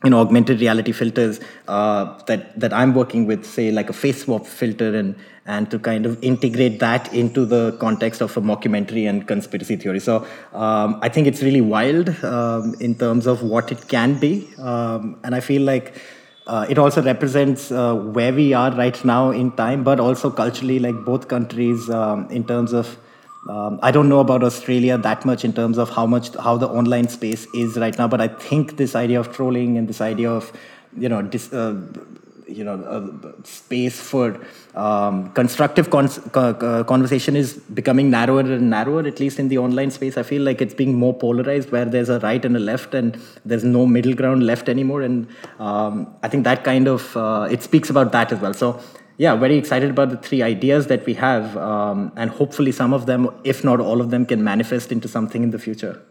you 0.05 0.11
know 0.11 0.19
augmented 0.19 0.61
reality 0.61 0.91
filters 0.91 1.39
uh, 1.67 2.17
that 2.27 2.57
that 2.59 2.71
I'm 2.71 2.93
working 2.93 3.25
with, 3.25 3.45
say 3.45 3.71
like 3.71 3.89
a 3.89 3.93
face 3.93 4.23
swap 4.23 4.45
filter, 4.45 4.95
and 4.95 5.15
and 5.45 5.69
to 5.71 5.79
kind 5.79 6.05
of 6.05 6.23
integrate 6.23 6.79
that 6.79 7.13
into 7.13 7.45
the 7.45 7.77
context 7.79 8.21
of 8.21 8.35
a 8.37 8.41
mockumentary 8.41 9.07
and 9.09 9.27
conspiracy 9.27 9.75
theory. 9.75 9.99
So 9.99 10.25
um, 10.53 10.99
I 11.01 11.09
think 11.09 11.27
it's 11.27 11.41
really 11.41 11.61
wild 11.61 12.09
um, 12.23 12.75
in 12.79 12.95
terms 12.95 13.27
of 13.27 13.43
what 13.43 13.71
it 13.71 13.87
can 13.87 14.19
be, 14.19 14.49
um, 14.59 15.19
and 15.23 15.35
I 15.35 15.39
feel 15.39 15.63
like. 15.63 15.95
Uh, 16.47 16.63
it 16.69 16.77
also 16.77 17.01
represents 17.01 17.71
uh, 17.71 17.95
where 17.95 18.31
we 18.31 18.53
are 18.53 18.71
right 18.75 19.03
now 19.03 19.31
in 19.31 19.51
time, 19.53 19.83
but 19.83 19.99
also 19.99 20.29
culturally, 20.29 20.77
like 20.77 20.93
both 21.03 21.27
countries, 21.27 21.89
um, 21.89 22.29
in 22.29 22.43
terms 22.43 22.71
of 22.71 22.99
um, 23.49 23.79
I 23.83 23.91
don't 23.91 24.09
know 24.09 24.19
about 24.19 24.43
Australia 24.43 24.97
that 24.97 25.23
much 25.25 25.45
in 25.45 25.53
terms 25.53 25.77
of 25.77 25.89
how 25.89 26.05
much 26.05 26.33
how 26.35 26.57
the 26.57 26.67
online 26.67 27.07
space 27.09 27.45
is 27.53 27.77
right 27.77 27.97
now, 27.97 28.07
but 28.07 28.21
I 28.21 28.27
think 28.27 28.77
this 28.77 28.95
idea 28.95 29.19
of 29.19 29.31
trolling 29.33 29.77
and 29.77 29.87
this 29.87 30.01
idea 30.01 30.31
of 30.31 30.51
you 30.97 31.09
know 31.09 31.21
dis, 31.21 31.53
uh, 31.53 31.75
you 32.47 32.63
know 32.63 32.75
uh, 32.83 33.31
space 33.43 33.99
for 33.99 34.39
um, 34.75 35.31
constructive 35.33 35.89
con- 35.89 36.09
conversation 36.85 37.35
is 37.35 37.53
becoming 37.53 38.09
narrower 38.09 38.41
and 38.41 38.69
narrower 38.69 39.05
at 39.05 39.19
least 39.19 39.39
in 39.39 39.47
the 39.49 39.57
online 39.57 39.91
space. 39.91 40.17
I 40.17 40.23
feel 40.23 40.41
like 40.41 40.61
it's 40.61 40.73
being 40.73 40.95
more 40.95 41.13
polarized 41.13 41.71
where 41.71 41.85
there's 41.85 42.09
a 42.09 42.19
right 42.19 42.43
and 42.43 42.55
a 42.55 42.59
left 42.59 42.93
and 42.93 43.19
there's 43.45 43.63
no 43.63 43.85
middle 43.85 44.13
ground 44.13 44.43
left 44.45 44.69
anymore. 44.69 45.01
And 45.01 45.27
um, 45.59 46.13
i 46.23 46.27
think 46.27 46.43
that 46.43 46.63
kind 46.63 46.87
of 46.87 47.15
uh, 47.15 47.47
it 47.51 47.61
speaks 47.61 47.89
about 47.89 48.11
that 48.11 48.31
as 48.31 48.39
well. 48.39 48.53
So 48.53 48.81
yeah 49.17 49.35
very 49.35 49.57
excited 49.57 49.89
about 49.89 50.09
the 50.09 50.17
three 50.17 50.41
ideas 50.41 50.87
that 50.87 51.05
we 51.05 51.13
have 51.13 51.55
um, 51.57 52.11
and 52.15 52.29
hopefully 52.31 52.71
some 52.71 52.93
of 52.93 53.05
them 53.05 53.29
if 53.43 53.63
not 53.63 53.79
all 53.79 54.01
of 54.01 54.09
them 54.11 54.25
can 54.25 54.43
manifest 54.43 54.91
into 54.91 55.07
something 55.07 55.43
in 55.43 55.51
the 55.51 55.59
future 55.59 56.01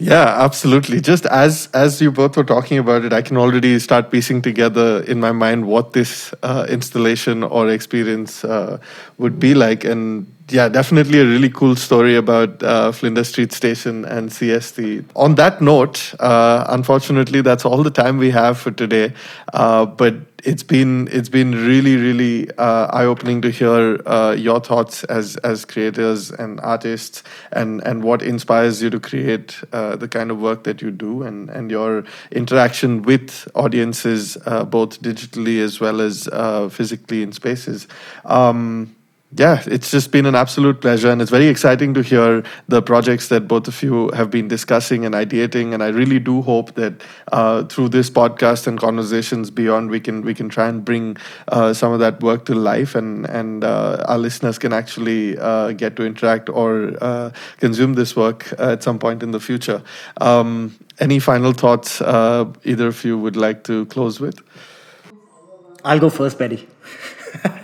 yeah, 0.00 0.42
absolutely. 0.42 1.02
Just 1.02 1.26
as 1.26 1.68
as 1.74 2.00
you 2.00 2.10
both 2.10 2.34
were 2.34 2.44
talking 2.44 2.78
about 2.78 3.04
it, 3.04 3.12
I 3.12 3.20
can 3.20 3.36
already 3.36 3.78
start 3.78 4.10
piecing 4.10 4.40
together 4.40 5.02
in 5.02 5.20
my 5.20 5.30
mind 5.30 5.66
what 5.66 5.92
this 5.92 6.32
uh, 6.42 6.64
installation 6.70 7.42
or 7.42 7.68
experience 7.68 8.42
uh, 8.42 8.78
would 9.18 9.38
be 9.38 9.52
like, 9.52 9.84
and 9.84 10.26
yeah, 10.50 10.68
definitely 10.68 11.20
a 11.20 11.24
really 11.24 11.48
cool 11.48 11.76
story 11.76 12.16
about 12.16 12.62
uh, 12.62 12.92
Flinders 12.92 13.28
Street 13.28 13.52
Station 13.52 14.04
and 14.04 14.30
CST. 14.30 15.04
On 15.14 15.34
that 15.36 15.60
note, 15.60 16.14
uh, 16.20 16.66
unfortunately, 16.68 17.40
that's 17.40 17.64
all 17.64 17.82
the 17.82 17.90
time 17.90 18.18
we 18.18 18.30
have 18.30 18.58
for 18.58 18.70
today. 18.70 19.12
Uh, 19.52 19.86
but 19.86 20.14
it's 20.42 20.62
been 20.62 21.06
it's 21.12 21.28
been 21.28 21.52
really 21.52 21.96
really 21.96 22.50
uh, 22.56 22.86
eye 22.86 23.04
opening 23.04 23.42
to 23.42 23.50
hear 23.50 24.00
uh, 24.06 24.34
your 24.36 24.58
thoughts 24.58 25.04
as 25.04 25.36
as 25.38 25.64
creators 25.64 26.30
and 26.30 26.60
artists, 26.60 27.22
and 27.52 27.80
and 27.86 28.02
what 28.02 28.22
inspires 28.22 28.82
you 28.82 28.90
to 28.90 28.98
create 28.98 29.60
uh, 29.72 29.96
the 29.96 30.08
kind 30.08 30.30
of 30.30 30.40
work 30.40 30.64
that 30.64 30.82
you 30.82 30.90
do, 30.90 31.22
and 31.22 31.50
and 31.50 31.70
your 31.70 32.04
interaction 32.32 33.02
with 33.02 33.48
audiences 33.54 34.36
both 34.68 35.00
digitally 35.02 35.60
as 35.60 35.80
well 35.80 36.00
as 36.00 36.28
physically 36.72 37.22
in 37.22 37.32
spaces. 37.32 37.86
Um, 38.24 38.96
yeah, 39.36 39.62
it's 39.66 39.92
just 39.92 40.10
been 40.10 40.26
an 40.26 40.34
absolute 40.34 40.80
pleasure, 40.80 41.08
and 41.08 41.22
it's 41.22 41.30
very 41.30 41.46
exciting 41.46 41.94
to 41.94 42.02
hear 42.02 42.42
the 42.66 42.82
projects 42.82 43.28
that 43.28 43.46
both 43.46 43.68
of 43.68 43.80
you 43.80 44.10
have 44.10 44.28
been 44.28 44.48
discussing 44.48 45.04
and 45.04 45.14
ideating. 45.14 45.72
And 45.72 45.84
I 45.84 45.88
really 45.88 46.18
do 46.18 46.42
hope 46.42 46.74
that 46.74 47.00
uh, 47.30 47.62
through 47.64 47.90
this 47.90 48.10
podcast 48.10 48.66
and 48.66 48.76
conversations 48.76 49.48
beyond, 49.52 49.90
we 49.90 50.00
can 50.00 50.22
we 50.22 50.34
can 50.34 50.48
try 50.48 50.68
and 50.68 50.84
bring 50.84 51.16
uh, 51.46 51.72
some 51.72 51.92
of 51.92 52.00
that 52.00 52.20
work 52.20 52.44
to 52.46 52.56
life, 52.56 52.96
and 52.96 53.24
and 53.26 53.62
uh, 53.62 54.04
our 54.08 54.18
listeners 54.18 54.58
can 54.58 54.72
actually 54.72 55.38
uh, 55.38 55.72
get 55.72 55.94
to 55.94 56.04
interact 56.04 56.48
or 56.48 56.92
uh, 57.00 57.30
consume 57.58 57.94
this 57.94 58.16
work 58.16 58.52
at 58.58 58.82
some 58.82 58.98
point 58.98 59.22
in 59.22 59.30
the 59.30 59.40
future. 59.40 59.80
Um, 60.20 60.76
any 60.98 61.20
final 61.20 61.52
thoughts 61.52 62.00
uh, 62.00 62.46
either 62.64 62.88
of 62.88 63.04
you 63.04 63.16
would 63.16 63.36
like 63.36 63.62
to 63.64 63.86
close 63.86 64.18
with? 64.18 64.40
I'll 65.84 66.00
go 66.00 66.10
first, 66.10 66.36
Betty. 66.36 66.68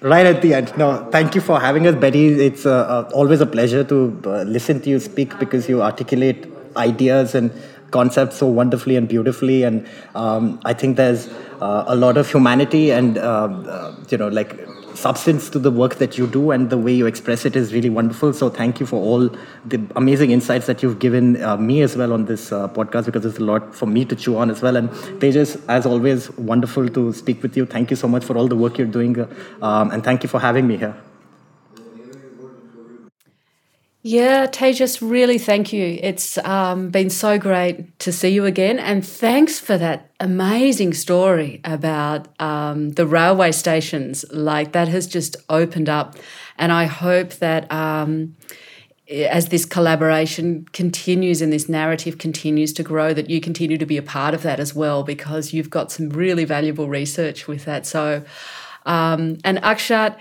right 0.00 0.26
at 0.26 0.42
the 0.42 0.54
end. 0.54 0.72
No, 0.76 1.08
thank 1.10 1.34
you 1.34 1.40
for 1.40 1.60
having 1.60 1.86
us, 1.86 1.94
Betty. 1.94 2.28
It's 2.28 2.66
uh, 2.66 2.70
uh, 2.72 3.10
always 3.14 3.40
a 3.40 3.46
pleasure 3.46 3.84
to 3.84 4.20
uh, 4.24 4.42
listen 4.42 4.80
to 4.82 4.90
you 4.90 4.98
speak 5.00 5.38
because 5.38 5.68
you 5.68 5.82
articulate 5.82 6.46
ideas 6.76 7.34
and 7.34 7.50
concepts 7.90 8.36
so 8.36 8.46
wonderfully 8.46 8.96
and 8.96 9.08
beautifully. 9.08 9.62
And 9.64 9.86
um, 10.14 10.60
I 10.64 10.72
think 10.72 10.96
there's 10.96 11.28
uh, 11.60 11.84
a 11.86 11.96
lot 11.96 12.16
of 12.16 12.30
humanity 12.30 12.90
and 12.92 13.18
uh, 13.18 13.22
uh, 13.46 13.96
you 14.08 14.18
know 14.18 14.28
like 14.28 14.58
substance 15.00 15.48
to 15.50 15.58
the 15.58 15.70
work 15.70 15.96
that 15.96 16.18
you 16.18 16.26
do 16.26 16.50
and 16.50 16.70
the 16.70 16.78
way 16.78 16.92
you 16.92 17.06
express 17.06 17.44
it 17.44 17.56
is 17.56 17.72
really 17.72 17.90
wonderful. 17.90 18.32
So 18.32 18.50
thank 18.50 18.80
you 18.80 18.86
for 18.86 19.02
all 19.02 19.28
the 19.64 19.80
amazing 19.96 20.30
insights 20.30 20.66
that 20.66 20.82
you've 20.82 20.98
given 20.98 21.42
uh, 21.42 21.56
me 21.56 21.82
as 21.82 21.96
well 21.96 22.12
on 22.12 22.26
this 22.26 22.52
uh, 22.52 22.68
podcast 22.68 23.06
because 23.06 23.24
it's 23.24 23.38
a 23.38 23.44
lot 23.44 23.74
for 23.74 23.86
me 23.86 24.04
to 24.04 24.16
chew 24.16 24.36
on 24.36 24.50
as 24.50 24.62
well. 24.62 24.76
And 24.76 24.90
Tejas, 25.20 25.60
as 25.68 25.86
always, 25.86 26.30
wonderful 26.38 26.88
to 26.88 27.12
speak 27.12 27.42
with 27.42 27.56
you. 27.56 27.66
Thank 27.66 27.90
you 27.90 27.96
so 27.96 28.08
much 28.08 28.24
for 28.24 28.36
all 28.36 28.48
the 28.48 28.56
work 28.56 28.78
you're 28.78 28.86
doing, 28.86 29.18
uh, 29.18 29.28
um, 29.62 29.90
and 29.90 30.04
thank 30.04 30.22
you 30.22 30.28
for 30.28 30.40
having 30.40 30.66
me 30.66 30.76
here. 30.76 31.09
Yeah, 34.02 34.46
Tejas, 34.46 35.06
really 35.06 35.36
thank 35.36 35.74
you. 35.74 35.98
It's 36.02 36.38
um, 36.38 36.88
been 36.88 37.10
so 37.10 37.38
great 37.38 37.98
to 37.98 38.12
see 38.12 38.30
you 38.30 38.46
again. 38.46 38.78
And 38.78 39.06
thanks 39.06 39.60
for 39.60 39.76
that 39.76 40.10
amazing 40.18 40.94
story 40.94 41.60
about 41.64 42.28
um, 42.40 42.90
the 42.92 43.06
railway 43.06 43.52
stations. 43.52 44.24
Like, 44.30 44.72
that 44.72 44.88
has 44.88 45.06
just 45.06 45.36
opened 45.50 45.90
up. 45.90 46.16
And 46.56 46.72
I 46.72 46.86
hope 46.86 47.34
that 47.34 47.70
um, 47.70 48.36
as 49.06 49.48
this 49.48 49.66
collaboration 49.66 50.64
continues 50.72 51.42
and 51.42 51.52
this 51.52 51.68
narrative 51.68 52.16
continues 52.16 52.72
to 52.74 52.82
grow, 52.82 53.12
that 53.12 53.28
you 53.28 53.38
continue 53.38 53.76
to 53.76 53.86
be 53.86 53.98
a 53.98 54.02
part 54.02 54.32
of 54.32 54.40
that 54.44 54.58
as 54.58 54.74
well, 54.74 55.02
because 55.02 55.52
you've 55.52 55.68
got 55.68 55.92
some 55.92 56.08
really 56.08 56.46
valuable 56.46 56.88
research 56.88 57.46
with 57.46 57.66
that. 57.66 57.84
So, 57.84 58.24
um, 58.86 59.36
and 59.44 59.58
Akshat, 59.58 60.16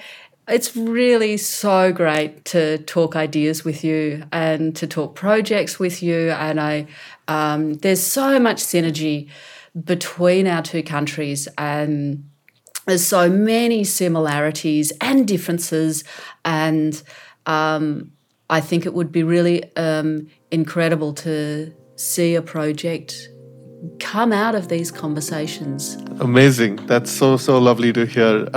it's 0.49 0.75
really 0.75 1.37
so 1.37 1.91
great 1.91 2.45
to 2.45 2.79
talk 2.79 3.15
ideas 3.15 3.63
with 3.63 3.83
you 3.83 4.23
and 4.31 4.75
to 4.75 4.87
talk 4.87 5.15
projects 5.15 5.79
with 5.79 6.01
you. 6.01 6.31
And 6.31 6.59
I, 6.59 6.87
um, 7.27 7.75
there's 7.75 8.01
so 8.01 8.39
much 8.39 8.57
synergy 8.57 9.29
between 9.83 10.47
our 10.47 10.61
two 10.61 10.83
countries, 10.83 11.47
and 11.57 12.27
there's 12.85 13.05
so 13.05 13.29
many 13.29 13.83
similarities 13.83 14.91
and 14.99 15.27
differences. 15.27 16.03
And 16.43 17.01
um, 17.45 18.11
I 18.49 18.61
think 18.61 18.85
it 18.85 18.93
would 18.93 19.11
be 19.11 19.23
really 19.23 19.75
um, 19.75 20.27
incredible 20.51 21.13
to 21.13 21.73
see 21.95 22.35
a 22.35 22.41
project 22.41 23.29
come 23.99 24.33
out 24.33 24.55
of 24.55 24.67
these 24.67 24.91
conversations. 24.91 25.95
Amazing. 26.19 26.77
That's 26.87 27.11
so, 27.11 27.37
so 27.37 27.59
lovely 27.59 27.93
to 27.93 28.05
hear. 28.05 28.49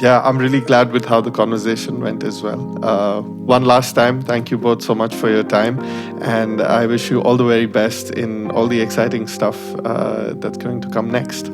Yeah, 0.00 0.22
I'm 0.22 0.38
really 0.38 0.60
glad 0.60 0.92
with 0.92 1.04
how 1.04 1.20
the 1.20 1.30
conversation 1.30 2.00
went 2.00 2.24
as 2.24 2.42
well. 2.42 2.82
Uh, 2.82 3.20
one 3.20 3.66
last 3.66 3.94
time, 3.94 4.22
thank 4.22 4.50
you 4.50 4.56
both 4.56 4.82
so 4.82 4.94
much 4.94 5.14
for 5.14 5.28
your 5.28 5.42
time. 5.42 5.78
And 6.22 6.62
I 6.62 6.86
wish 6.86 7.10
you 7.10 7.20
all 7.20 7.36
the 7.36 7.44
very 7.44 7.66
best 7.66 8.10
in 8.10 8.50
all 8.52 8.66
the 8.66 8.80
exciting 8.80 9.26
stuff 9.26 9.58
uh, 9.84 10.32
that's 10.36 10.56
going 10.56 10.80
to 10.80 10.88
come 10.88 11.10
next. 11.10 11.50